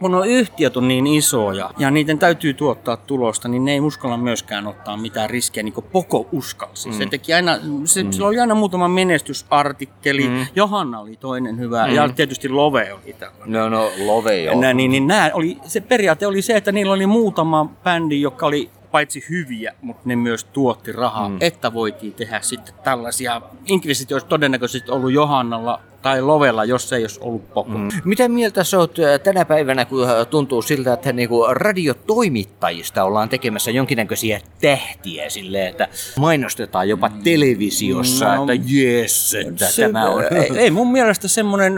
kun 0.00 0.14
on 0.14 0.28
yhtiöt 0.28 0.76
on 0.76 0.88
niin 0.88 1.06
isoja 1.06 1.70
ja 1.78 1.90
niiden 1.90 2.18
täytyy 2.18 2.54
tuottaa 2.54 2.96
tulosta, 2.96 3.48
niin 3.48 3.64
ne 3.64 3.72
ei 3.72 3.80
uskalla 3.80 4.16
myöskään 4.16 4.66
ottaa 4.66 4.96
mitään 4.96 5.30
riskejä, 5.30 5.64
niin 5.64 5.72
kuin 5.72 5.86
Poko 5.92 6.28
uskalsi. 6.32 6.88
Mm. 6.88 6.94
Se, 6.94 7.06
teki 7.06 7.34
aina, 7.34 7.58
se, 7.84 8.02
mm. 8.02 8.12
sillä 8.12 8.28
oli 8.28 8.38
aina 8.38 8.54
muutama 8.54 8.88
menestysartikkeli. 8.88 10.28
Mm. 10.28 10.46
Johanna 10.54 11.00
oli 11.00 11.16
toinen 11.16 11.58
hyvä 11.58 11.86
mm. 11.86 11.94
ja 11.94 12.08
tietysti 12.08 12.48
Love 12.48 12.92
oli 12.92 13.12
tällainen. 13.18 13.52
No, 13.52 13.68
no, 13.68 13.90
Love 14.04 14.42
joo. 14.42 14.60
Nää, 14.60 14.74
niin, 14.74 14.90
niin 14.90 15.06
nää 15.06 15.30
oli, 15.34 15.58
se 15.64 15.80
periaate 15.80 16.26
oli 16.26 16.42
se, 16.42 16.56
että 16.56 16.72
niillä 16.72 16.92
oli 16.92 17.06
muutama 17.06 17.70
bändi, 17.84 18.20
joka 18.20 18.46
oli 18.46 18.70
paitsi 18.90 19.24
hyviä, 19.30 19.74
mutta 19.82 20.02
ne 20.04 20.16
myös 20.16 20.44
tuotti 20.44 20.92
rahaa, 20.92 21.28
mm. 21.28 21.36
että 21.40 21.72
voitiin 21.72 22.12
tehdä 22.12 22.40
sitten 22.42 22.74
tällaisia. 22.84 23.42
Inquisition 23.66 24.14
olisi 24.16 24.26
todennäköisesti 24.26 24.90
ollut 24.90 25.12
Johannalla 25.12 25.80
tai 26.02 26.22
Lovella, 26.22 26.64
jos 26.64 26.88
se 26.88 26.96
ei 26.96 27.02
olisi 27.02 27.20
ollut 27.22 27.54
Poko. 27.54 27.78
Mm. 27.78 27.88
Mitä 28.04 28.28
mieltä 28.28 28.64
sä 28.64 28.78
oot 28.78 28.98
äh, 28.98 29.20
tänä 29.20 29.44
päivänä, 29.44 29.84
kun 29.84 30.10
äh, 30.10 30.26
tuntuu 30.30 30.62
siltä, 30.62 30.92
että 30.92 31.12
niinku 31.12 31.46
radiotoimittajista 31.50 33.04
ollaan 33.04 33.28
tekemässä 33.28 33.70
jonkinnäköisiä 33.70 34.40
tähtiä 34.60 35.30
silleen, 35.30 35.66
että 35.66 35.88
mainostetaan 36.18 36.88
jopa 36.88 37.10
televisiossa, 37.24 38.36
No, 38.36 38.42
että 38.42 38.64
jes, 38.66 39.34
että 39.34 39.66
Se- 39.66 39.82
tämä 39.82 40.08
on... 40.08 40.24
Ei, 40.30 40.58
ei 40.58 40.70
mun 40.70 40.92
mielestä 40.92 41.28
semmoinen, 41.28 41.74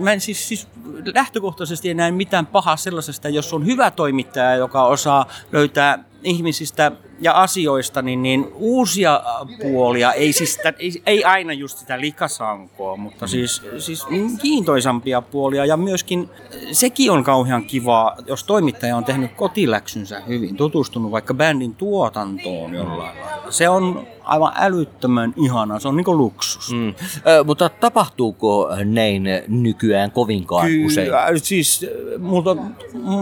mä 0.00 0.12
en 0.12 0.20
siis, 0.20 0.48
siis 0.48 0.68
lähtökohtaisesti 1.14 1.88
ei 1.88 1.94
näe 1.94 2.10
mitään 2.10 2.46
pahaa 2.46 2.76
sellaisesta, 2.76 3.28
jos 3.28 3.52
on 3.52 3.66
hyvä 3.66 3.90
toimittaja, 3.90 4.54
joka 4.54 4.84
osaa 4.84 5.26
löytää 5.52 6.09
ihmisistä 6.22 6.92
ja 7.20 7.32
asioista, 7.32 8.02
niin, 8.02 8.22
niin 8.22 8.48
uusia 8.54 9.22
puolia, 9.62 10.12
ei, 10.12 10.32
siis 10.32 10.54
sitä, 10.54 10.72
ei, 10.78 11.02
ei 11.06 11.24
aina 11.24 11.52
just 11.52 11.78
sitä 11.78 12.00
likasankoa, 12.00 12.96
mutta 12.96 13.26
siis, 13.26 13.62
siis 13.78 14.06
kiintoisampia 14.42 15.22
puolia. 15.22 15.64
Ja 15.64 15.76
myöskin 15.76 16.30
sekin 16.72 17.10
on 17.10 17.24
kauhean 17.24 17.64
kivaa, 17.64 18.16
jos 18.26 18.44
toimittaja 18.44 18.96
on 18.96 19.04
tehnyt 19.04 19.32
kotiläksynsä 19.32 20.20
hyvin, 20.20 20.56
tutustunut 20.56 21.10
vaikka 21.10 21.34
bändin 21.34 21.74
tuotantoon 21.74 22.74
jollain 22.74 22.98
lailla. 22.98 23.50
Se 23.50 23.68
on 23.68 24.06
aivan 24.24 24.52
älyttömän 24.56 25.34
ihana, 25.36 25.78
se 25.78 25.88
on 25.88 25.96
niin 25.96 26.16
luksus. 26.18 26.72
Mm. 26.72 26.94
Ö, 27.26 27.44
mutta 27.44 27.68
tapahtuuko 27.68 28.68
näin 28.84 29.28
nykyään 29.48 30.10
kovinkaan 30.10 30.66
Kyllä, 30.66 30.86
usein? 30.86 31.10
siis 31.36 31.86
multa, 32.18 32.56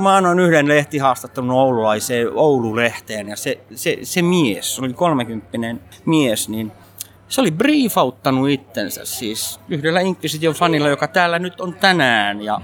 mä 0.03 0.17
annoin 0.17 0.41
yhden 0.41 0.69
lehtihaastattelun 0.69 1.51
oululaiseen 1.51 2.29
Oulu-lehteen 2.35 3.29
ja 3.29 3.37
se, 3.37 3.61
se, 3.75 3.99
se 4.03 4.23
mies, 4.23 4.77
se 4.77 4.83
oli 4.83 4.93
30 4.93 5.49
mies, 6.05 6.49
niin 6.49 6.73
se 7.29 7.41
oli 7.41 7.51
briefauttanut 7.51 8.49
itsensä 8.49 9.05
siis 9.05 9.61
yhdellä 9.69 10.01
Inquisition 10.01 10.55
fanilla, 10.55 10.89
joka 10.89 11.09
täällä 11.09 11.39
nyt 11.39 11.61
on 11.61 11.75
tänään 11.75 12.43
ja 12.43 12.61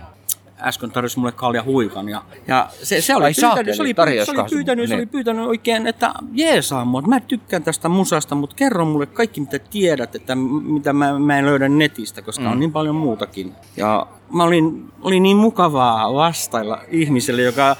äsken 0.60 0.90
tarjosi 0.90 1.18
mulle 1.18 1.32
kalja 1.32 1.62
huikan. 1.62 2.08
Ja, 2.08 2.22
ja 2.48 2.68
se, 2.82 3.00
se, 3.00 3.16
oli 3.16 3.24
Ai 3.24 3.32
pyytänyt, 3.34 3.76
se, 3.76 3.82
oli, 3.82 3.94
se, 4.24 4.32
oli 4.40 4.48
pyytänyt, 4.50 4.88
se 4.88 4.94
oli 4.94 5.00
Niin. 5.00 5.08
pyytänyt 5.08 5.46
oikein, 5.46 5.86
että 5.86 6.14
jeesaa 6.32 6.84
mua, 6.84 7.02
mä 7.02 7.20
tykkään 7.20 7.62
tästä 7.62 7.88
musasta, 7.88 8.34
mutta 8.34 8.56
kerro 8.56 8.84
mulle 8.84 9.06
kaikki 9.06 9.40
mitä 9.40 9.58
tiedät, 9.58 10.14
että 10.14 10.34
mitä 10.34 10.92
mä, 10.92 11.18
mä 11.18 11.38
en 11.38 11.46
löydä 11.46 11.68
netistä, 11.68 12.22
koska 12.22 12.44
Mm. 12.44 12.52
on 12.52 12.60
niin 12.60 12.72
paljon 12.72 12.94
muutakin. 12.96 13.52
Ja 13.76 14.06
mä 14.32 14.44
olin, 14.44 14.84
oli 15.02 15.20
niin 15.20 15.36
mukavaa 15.36 16.14
vastailla 16.14 16.80
ihmiselle, 16.90 17.42
joka 17.42 17.76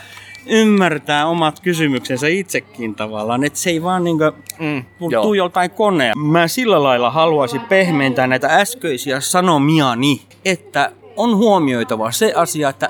ymmärtää 0.47 1.27
omat 1.27 1.61
kysymyksensä 1.61 2.27
itsekin 2.29 2.95
tavallaan, 2.95 3.45
että 3.45 3.59
se 3.59 3.70
ei 3.70 3.83
vaan 3.83 4.05
niinku 4.05 4.25
Mm, 4.59 4.85
tuu 5.22 5.35
joltain 5.35 5.70
konea. 5.70 6.12
Mä 6.16 6.49
sillä 6.49 6.83
lailla 6.83 7.11
haluaisin 7.11 7.61
pehmentää 7.61 8.27
näitä 8.27 8.49
äskeisiä 8.49 9.20
sanomiani, 9.20 10.22
että 10.45 10.93
on 11.16 11.36
huomioitava 11.36 12.12
se 12.12 12.32
asia, 12.36 12.68
että 12.68 12.88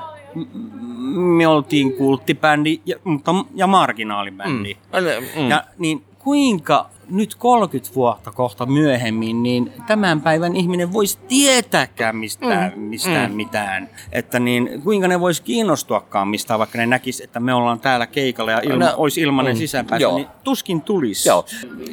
me 1.37 1.47
oltiin 1.47 1.93
kulttibändi 1.93 2.81
ja, 2.85 2.95
mutta, 3.03 3.31
ja 3.55 3.67
marginaalibändi. 3.67 4.73
Mm. 4.73 5.41
Mm. 5.43 5.49
Ja 5.49 5.63
niin 5.77 6.03
kuinka 6.19 6.89
nyt 7.09 7.35
30 7.35 7.95
vuotta 7.95 8.31
kohta 8.31 8.65
myöhemmin, 8.65 9.43
niin 9.43 9.73
tämän 9.87 10.21
päivän 10.21 10.55
ihminen 10.55 10.93
voisi 10.93 11.17
tietääkään 11.27 12.15
mistään, 12.15 12.73
Mm. 12.75 12.81
mistään 12.81 13.31
Mm. 13.31 13.35
mitään. 13.37 13.89
Että 14.11 14.39
niin, 14.39 14.81
kuinka 14.83 15.07
ne 15.07 15.19
vois 15.19 15.41
kiinnostuakaan 15.41 16.27
mistään, 16.27 16.59
vaikka 16.59 16.77
ne 16.77 16.85
näkis, 16.85 17.21
että 17.21 17.39
me 17.39 17.53
ollaan 17.53 17.79
täällä 17.79 18.07
keikalla 18.07 18.51
ja 18.51 18.59
ilma, 18.63 18.85
No, 18.85 18.93
olisi 18.97 19.21
ilmanen 19.21 19.53
mm, 19.55 19.57
sisäänpääsy, 19.59 20.03
joo. 20.03 20.15
niin 20.15 20.27
tuskin 20.43 20.81
tulisi. 20.81 21.29
Joo. 21.29 21.45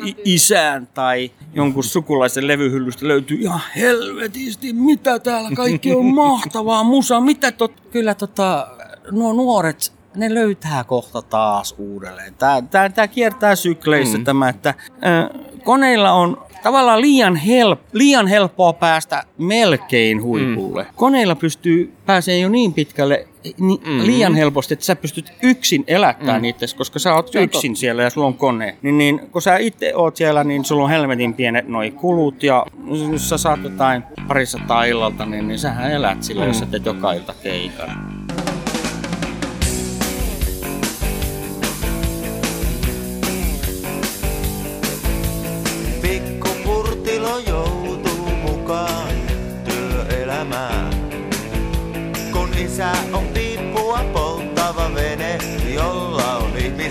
I- 0.07 0.17
isään 0.25 0.89
tai 0.95 1.31
jonkun 1.55 1.85
sukulaisen 1.85 2.47
levyhyllystä 2.49 3.09
löytyy 3.09 3.39
ihan 3.41 3.61
helvetisti, 3.77 4.73
mitä 4.73 5.19
täällä 5.19 5.51
kaikki 5.57 5.95
on 5.95 6.05
mahtavaa 6.25 6.83
musa, 6.85 7.21
mitä 7.21 7.53
tot... 7.53 7.73
Kyllä 7.91 8.15
tota, 8.15 8.69
nuo 9.11 9.33
nuoret, 9.33 9.93
ne 10.17 10.35
löytää 10.35 10.85
kohta 10.85 11.23
taas 11.23 11.75
uudelleen. 11.79 12.35
Tää, 12.35 12.63
tää, 12.63 12.89
tää 12.89 13.09
kiertää 13.09 13.57
sykleissä 13.57 14.19
Mm. 14.19 14.25
tämä, 14.25 14.49
että 14.49 14.69
äh, 14.69 15.41
koneilla 15.65 16.13
on 16.13 16.43
tavallaan 16.63 17.01
liian, 17.01 17.37
help, 17.37 17.81
liian 17.93 18.27
helppoa 18.27 18.73
päästä 18.73 19.23
melkein 19.39 20.23
huipulle. 20.23 20.83
Mm. 20.83 20.89
Koneilla 20.97 21.35
pystyy 21.37 21.93
pääsee 22.07 22.39
jo 22.39 22.49
niin 22.49 22.73
pitkälle 22.75 23.29
ni, 23.59 23.81
Mm. 23.85 24.07
liian 24.07 24.35
helposti, 24.35 24.75
että 24.75 24.85
sä 24.85 24.97
pystyt 24.97 25.33
yksin 25.43 25.85
elättämään 25.87 26.41
Mm. 26.41 26.45
mm. 26.45 26.49
itse, 26.49 26.67
koska 26.77 26.99
sä 26.99 27.15
oot 27.15 27.35
yksin 27.35 27.77
siellä 27.77 28.03
ja 28.03 28.11
sulla 28.11 28.27
on 28.27 28.35
kone. 28.35 28.77
Niin, 28.83 28.99
niin 28.99 29.21
kun 29.31 29.43
sä 29.43 29.57
itse 29.57 29.93
oot 29.97 30.17
siellä, 30.17 30.45
niin 30.45 30.65
sulla 30.65 30.85
on 30.85 30.91
helvetin 30.91 31.35
pienet 31.35 31.69
noi 31.69 31.91
kulut 31.91 32.43
ja 32.43 32.67
jos 33.13 33.29
sä 33.29 33.39
saat 33.39 33.63
jotain 33.65 34.03
parisataa 34.29 34.85
illalta, 34.85 35.27
niin, 35.27 35.49
niin 35.49 35.59
sähän 35.59 35.91
elät 35.93 36.23
sillä, 36.23 36.43
mm. 36.43 36.49
jos 36.49 36.59
sä 36.59 36.67
teet 36.67 36.87
joka 36.87 37.13
ilta 37.13 37.35
keikan. 37.43 38.22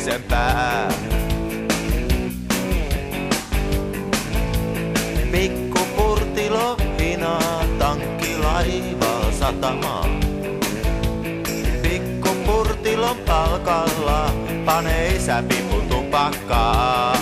On 0.02 0.08
ihmisen 0.08 0.24
pää. 0.24 0.92
Pikku 5.32 5.80
Purtilo 5.96 6.78
hinaa 7.00 7.64
tankkilaivaa 7.80 9.32
satamaan. 9.40 10.20
Pikku 11.82 12.30
Purtilon 12.46 13.18
palkalla 13.18 14.34
panee 14.66 15.16
isä 15.16 15.44
pipun 15.48 15.82
tupakkaa. 15.90 17.21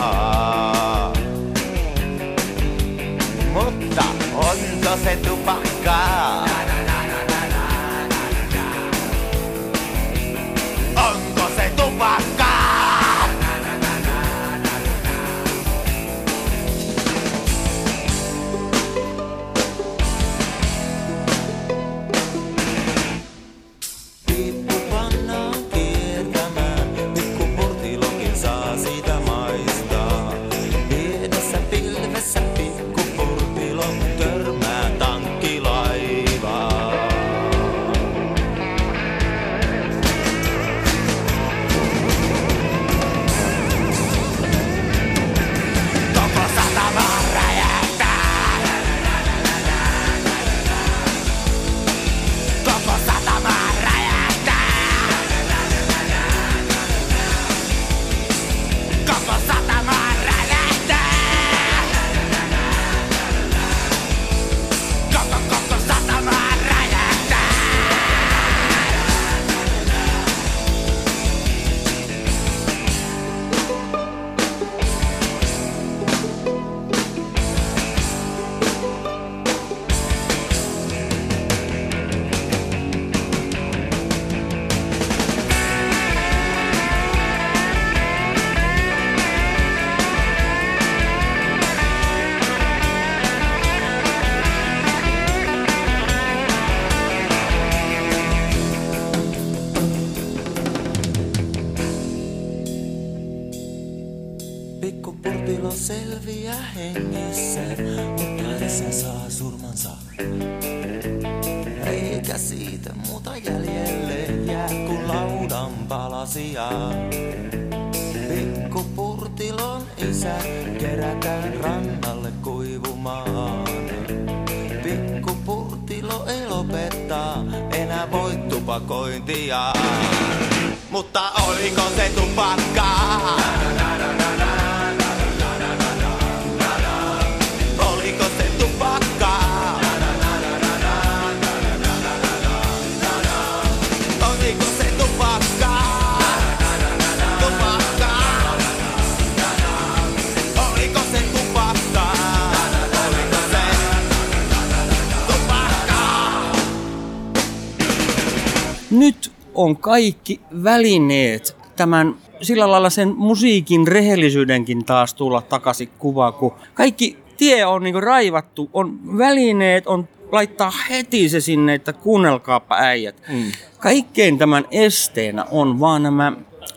Nyt 158.91 159.31
on 159.55 159.77
kaikki 159.77 160.41
välineet 160.63 161.55
tämän 161.75 162.15
sillä 162.41 162.71
lailla 162.71 162.89
sen 162.89 163.13
musiikin 163.17 163.87
rehellisyydenkin 163.87 164.85
taas 164.85 165.13
tulla 165.13 165.41
takaisin 165.41 165.89
kuvaan, 165.99 166.33
kun 166.33 166.53
kaikki 166.73 167.17
tie 167.37 167.65
on 167.65 167.83
niin 167.83 168.03
raivattu, 168.03 168.69
on 168.73 169.17
välineet, 169.17 169.87
on 169.87 170.07
laittaa 170.31 170.73
heti 170.89 171.29
se 171.29 171.41
sinne, 171.41 171.73
että 171.73 171.93
kuunnelkaapa 171.93 172.75
äijät. 172.79 173.21
Mm. 173.29 173.51
Kaikkein 173.79 174.37
tämän 174.37 174.65
esteenä 174.71 175.45
on 175.51 175.79
vaan 175.79 176.03
nämä 176.03 176.33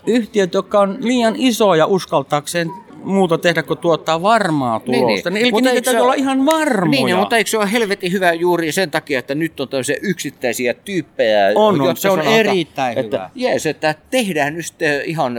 yhtiöt, 0.06 0.54
jotka 0.54 0.80
on 0.80 0.96
liian 1.00 1.34
isoja 1.36 1.86
uskaltaakseen 1.86 2.70
muuta 3.04 3.38
tehdä 3.38 3.62
kuin 3.62 3.78
tuottaa 3.78 4.22
varmaa 4.22 4.80
tulosta. 4.80 5.30
Niin, 5.30 5.34
niin. 5.34 5.42
Eli 5.42 5.50
Mutta 5.52 5.70
niitä 5.70 5.84
täytyy 5.84 6.02
olla 6.02 6.14
ihan 6.14 6.46
varmoja. 6.46 7.04
Niin, 7.04 7.16
mutta 7.16 7.36
eikö 7.36 7.50
se 7.50 7.58
ole 7.58 7.72
helvetin 7.72 8.12
hyvä 8.12 8.32
juuri 8.32 8.72
sen 8.72 8.90
takia, 8.90 9.18
että 9.18 9.34
nyt 9.34 9.60
on 9.60 9.68
tämmöisiä 9.68 9.96
yksittäisiä 10.02 10.74
tyyppejä. 10.74 11.52
On, 11.54 11.80
on, 11.80 11.96
se 11.96 12.10
on 12.10 12.18
sanotaan, 12.18 12.36
erittäin 12.36 12.98
että, 12.98 13.16
hyvä. 13.16 13.30
Jees, 13.34 13.66
että 13.66 13.94
tehdään 14.10 14.54
nyt 14.54 14.66
ihan 15.04 15.36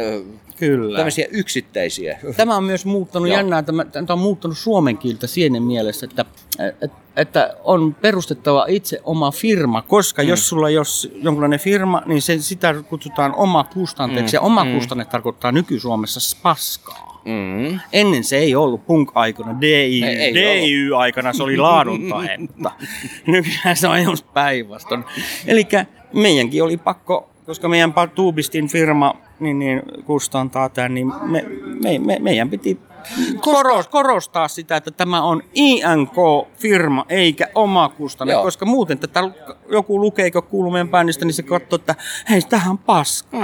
Kyllä. 0.59 0.97
tämmöisiä 0.97 1.27
yksittäisiä. 1.31 2.19
Tämä 2.37 2.55
on 2.55 2.63
myös 2.63 2.85
muuttanut 2.85 3.27
Joo. 3.27 3.37
jännää, 3.37 3.63
tämä, 3.63 3.85
tämä 3.85 4.05
on 4.09 4.19
muuttanut 4.19 4.57
suomen 4.57 4.97
kieltä 4.97 5.27
siinä 5.27 5.59
mielessä, 5.59 6.05
että, 6.05 6.25
että, 6.81 6.97
että 7.15 7.55
on 7.63 7.95
perustettava 7.95 8.65
itse 8.69 9.01
oma 9.03 9.31
firma, 9.31 9.81
koska 9.81 10.21
mm. 10.21 10.27
jos 10.29 10.49
sulla 10.49 10.69
ei 10.69 10.77
ole 10.77 10.85
jonkinlainen 11.23 11.59
firma, 11.59 12.01
niin 12.05 12.21
se, 12.21 12.37
sitä 12.39 12.75
kutsutaan 12.89 13.35
oma 13.35 13.63
kustanteeksi, 13.63 14.33
Mm, 14.33 14.37
ja 14.37 14.41
oma 14.41 14.63
mm. 14.63 14.73
kustanne 14.73 15.05
tarkoittaa 15.05 15.51
nyky-Suomessa 15.51 16.37
paskaa. 16.43 17.12
Mm. 17.25 17.79
Ennen 17.93 18.23
se 18.23 18.37
ei 18.37 18.55
ollut 18.55 18.85
punk-aikana, 18.87 19.61
DI, 19.61 20.03
Ei- 20.03 20.03
ei 20.03 20.33
DIY-aikana 20.33 21.33
se 21.33 21.43
oli 21.43 21.57
laaduntaetta. 21.57 22.71
Nykyään 23.27 23.75
se 23.75 23.87
on 23.87 24.03
just 24.03 24.25
päinvastoin. 24.33 25.03
Eli 25.47 25.67
meidänkin 26.13 26.63
oli 26.63 26.77
pakko, 26.77 27.29
koska 27.45 27.69
meidän 27.69 27.93
Tuubistin 28.15 28.67
firma 28.67 29.15
niin, 29.39 29.59
niin 29.59 29.81
kustantaa 30.05 30.69
tämän, 30.69 30.93
niin 30.93 31.07
me, 31.21 31.45
me, 31.83 31.99
me, 31.99 32.17
meidän 32.19 32.49
piti 32.49 32.79
koros, 33.41 33.87
korostaa 33.87 34.47
sitä, 34.47 34.75
että 34.75 34.91
tämä 34.91 35.21
on 35.21 35.41
INK-firma 35.53 37.05
eikä 37.09 37.47
oma 37.55 37.89
kustanne, 37.89 38.33
Joo. 38.33 38.43
koska 38.43 38.65
muuten 38.65 38.99
tätä 38.99 39.19
joku 39.69 40.01
lukee, 40.01 40.31
kun 40.31 40.43
kuuluu 40.43 40.71
meidän 40.71 40.89
bändistä, 40.89 41.25
niin 41.25 41.33
se 41.33 41.43
katsoo, 41.43 41.75
että 41.75 41.95
hei, 42.29 42.41
tämähän 42.41 42.71
on 42.71 42.77
paska. 42.77 43.37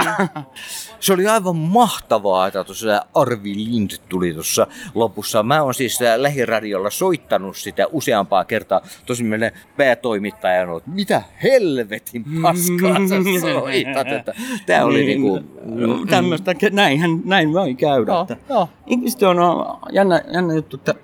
Se 1.00 1.12
oli 1.12 1.26
aivan 1.26 1.56
mahtavaa, 1.56 2.46
että 2.46 2.64
tuossa 2.64 3.06
Arvi 3.14 3.54
Lind 3.54 3.90
tuli 4.08 4.32
tuossa 4.34 4.66
lopussa. 4.94 5.42
Mä 5.42 5.62
oon 5.62 5.74
siis 5.74 6.02
äh, 6.02 6.16
lähiradiolla 6.18 6.90
soittanut 6.90 7.56
sitä 7.56 7.86
useampaa 7.92 8.44
kertaa. 8.44 8.80
Tosin 9.06 9.26
meidän 9.26 9.50
päätoimittaja 9.76 10.70
on, 10.70 10.76
että 10.76 10.90
mitä 10.90 11.22
helvetin 11.42 12.24
paskaa 12.42 12.94
sä 13.08 13.16
soitat. 13.40 14.08
Että 14.08 14.34
tää 14.66 14.84
oli 14.84 15.04
Niin, 15.04 15.22
niinku... 15.22 16.06
Tämmöistä, 16.06 16.54
näinhän, 16.72 17.20
näin 17.24 17.52
voi 17.52 17.74
käydä. 17.74 18.12
Joo, 18.12 18.22
että 18.22 18.36
joo. 18.48 18.68
Ihmiset 18.86 19.22
on 19.22 19.38
on 19.50 19.78
jännä, 19.92 20.22
jännä 20.32 20.54
juttu, 20.54 20.76
että 20.76 20.94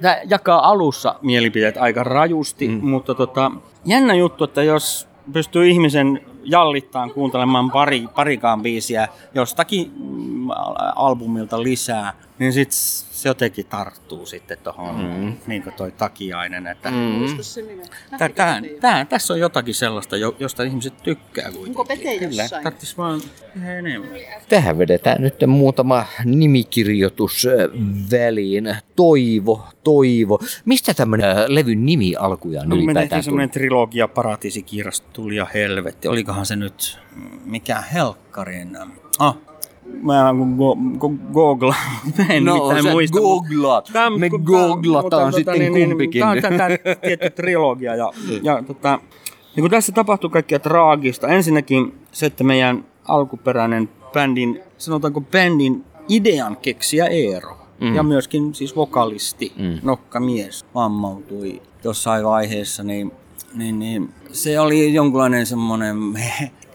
tämä 0.00 0.16
jakaa 0.28 0.68
alussa 0.68 1.14
mielipiteet 1.22 1.76
aika 1.76 2.04
rajusti, 2.04 2.68
mm. 2.68 2.88
mutta 2.88 3.14
tota, 3.14 3.52
jännä 3.84 4.14
juttu, 4.14 4.44
että 4.44 4.62
jos 4.62 5.08
pystyy 5.32 5.68
ihmisen 5.68 6.20
jallittaan 6.44 7.10
kuuntelemaan 7.10 7.70
pari, 7.70 8.04
parikaan 8.14 8.62
biisiä 8.62 9.08
jostakin 9.34 9.92
albumilta 10.96 11.62
lisää, 11.62 12.12
niin 12.38 12.52
sit 12.52 12.72
se 12.72 13.28
jotenkin 13.28 13.66
tarttuu 13.66 14.26
sitten 14.26 14.58
tuohon, 14.64 14.94
mm. 15.20 15.32
niin 15.46 15.62
kuin 15.62 15.74
toi 15.74 15.92
takiainen. 15.92 16.66
Että 16.66 16.90
Mm. 16.90 16.96
tää, 18.18 18.28
tää, 18.28 18.60
tää, 18.80 19.04
tässä 19.04 19.32
on 19.34 19.40
jotakin 19.40 19.74
sellaista, 19.74 20.16
jo- 20.16 20.36
josta 20.38 20.62
ihmiset 20.62 21.02
tykkää 21.02 21.44
kuitenkin. 21.44 21.68
Onko 21.70 21.84
Pete 21.84 22.14
jossain? 22.14 22.62
Tarvitsisi 22.64 22.96
vaan 22.96 23.20
tehdä 23.54 23.78
enemmän. 23.78 24.10
Tähän 24.48 24.78
vedetään 24.78 25.22
nyt 25.22 25.34
muutama 25.46 26.04
nimikirjoitus 26.24 27.46
väliin. 28.10 28.76
Toivo, 28.96 29.64
toivo. 29.84 30.38
Mistä 30.64 30.94
tämmöinen 30.94 31.30
äh, 31.30 31.44
levyn 31.48 31.86
nimi 31.86 32.16
alkujaan 32.16 32.68
No, 32.68 32.76
ylipäätään 32.76 33.08
tuli? 33.08 33.22
semmoinen 33.22 33.50
trilogia, 33.50 34.08
Paratiisikirjas, 34.08 35.00
Tuli 35.00 35.36
ja 35.36 35.46
Helvetti. 35.54 36.08
Olikohan 36.08 36.46
se 36.46 36.56
nyt, 36.56 36.98
mikä 37.44 37.80
helkkarin? 37.80 38.78
Ah, 39.18 39.36
mä 40.02 40.34
go, 40.58 40.76
go, 40.98 41.10
googlaan. 41.32 41.78
Mä 42.18 42.24
en 42.30 42.44
No, 42.44 42.68
mitään 42.68 42.92
muista. 42.92 43.18
googlaat. 43.18 43.90
Tää- 43.92 44.10
Me 44.10 44.30
kun- 44.30 44.40
googlataan 44.42 45.22
mutta 45.34 45.52
sitten 45.52 45.88
kumpikin. 45.88 46.20
Tämä 46.20 46.30
on 46.30 46.38
tämä 46.42 46.68
tietty 47.02 47.30
trilogia. 47.30 47.94
Ja, 47.96 48.12
ja, 48.42 48.62
tota, 48.66 48.88
ja 49.56 49.60
kun 49.62 49.70
tässä 49.70 49.92
tapahtuu 49.92 50.30
kaikkea 50.30 50.58
traagista. 50.58 51.28
Ensinnäkin 51.28 51.94
se, 52.12 52.26
että 52.26 52.44
meidän 52.44 52.84
alkuperäinen 53.08 53.88
bändin, 54.12 54.60
sanotaanko 54.78 55.20
bändin 55.20 55.84
idean 56.08 56.56
keksiä 56.56 57.06
Eero. 57.06 57.58
Mm. 57.80 57.94
Ja 57.94 58.02
myöskin 58.02 58.54
siis 58.54 58.76
vokalisti, 58.76 59.52
Mm. 59.56 59.64
mm. 59.64 59.78
nokkamies, 59.82 60.66
vammautui 60.74 61.62
jossain 61.84 62.24
vaiheessa, 62.24 62.82
niin, 62.82 63.12
niin, 63.54 63.78
niin 63.78 64.08
se 64.32 64.60
oli 64.60 64.94
jonkunlainen 64.94 65.46
semmoinen, 65.46 65.96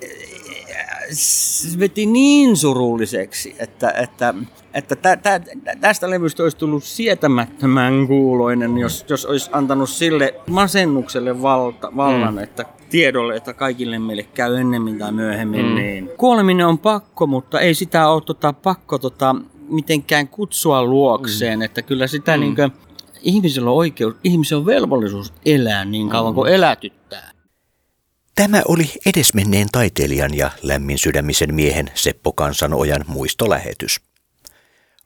se 1.15 1.79
veti 1.79 2.05
niin 2.05 2.57
surulliseksi, 2.57 3.55
että, 3.59 3.91
että, 3.91 4.33
että 4.73 4.95
tä, 4.95 5.17
tä, 5.17 5.41
tästä 5.81 6.09
levystä 6.09 6.43
olisi 6.43 6.57
tullut 6.57 6.83
sietämättömän 6.83 8.07
kuuloinen, 8.07 8.77
jos, 8.77 9.05
jos 9.09 9.25
olisi 9.25 9.49
antanut 9.53 9.89
sille 9.89 10.33
masennukselle 10.49 11.41
valta, 11.41 11.91
vallan, 11.95 12.33
Mm. 12.33 12.39
mm. 12.39 12.43
että 12.43 12.65
tiedolle, 12.89 13.35
että 13.35 13.53
kaikille 13.53 13.99
meille 13.99 14.23
käy 14.23 14.55
ennemmin 14.57 14.99
tai 14.99 15.11
myöhemmin. 15.11 15.61
Mm. 15.65 15.71
Mm. 15.71 15.75
Niin. 15.75 16.09
Kuoleminen 16.17 16.67
on 16.67 16.77
pakko, 16.77 17.27
mutta 17.27 17.59
ei 17.59 17.73
sitä 17.73 18.07
ole 18.09 18.21
tota, 18.21 18.53
pakko 18.53 18.97
tota, 18.97 19.35
mitenkään 19.69 20.27
kutsua 20.27 20.83
luokseen, 20.83 21.59
mm. 21.59 21.63
että 21.63 21.81
kyllä 21.81 22.07
sitä 22.07 22.37
Mm. 22.37 22.39
mm. 22.39 22.41
niin 22.45 22.55
kuin, 22.55 22.71
ihmisellä 23.21 23.69
on 23.71 23.77
oikeus, 23.77 24.15
ihmisellä 24.23 24.59
on 24.59 24.65
velvollisuus 24.65 25.33
elää 25.45 25.85
niin 25.85 26.09
kauan 26.09 26.33
kuin 26.33 26.51
elätyttää. 26.53 27.32
Tämä 28.35 28.61
oli 28.67 28.91
edesmenneen 29.05 29.67
taiteilijan 29.71 30.37
ja 30.37 30.51
lämmin 30.61 30.97
sydämisen 30.97 31.55
miehen 31.55 31.91
Seppo 31.95 32.31
Kansanojan 32.31 33.05
muistolähetys. 33.07 34.01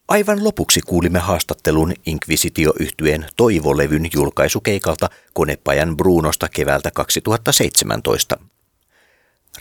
Aivan 0.08 0.44
lopuksi 0.44 0.82
kuulimme 0.82 1.20
haastattelun 1.20 1.94
Inquisitio-yhtyeen 2.06 3.28
Toivolevyn 3.36 4.10
julkaisukeikalta 4.14 5.10
Konepajan 5.34 5.98
Brunosta 5.98 6.50
keväältä 6.50 6.92
2017. 6.92 8.38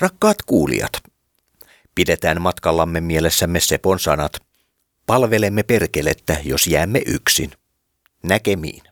Rakkaat 0.00 0.42
kuulijat, 0.42 0.92
pidetään 1.94 2.42
matkallamme 2.42 3.00
mielessämme 3.00 3.60
Sepon 3.60 4.00
sanat. 4.00 4.32
Palvelemme 5.06 5.62
perkelettä, 5.62 6.36
jos 6.44 6.66
jäämme 6.66 7.02
yksin. 7.06 7.50
Näkemiin. 8.22 8.82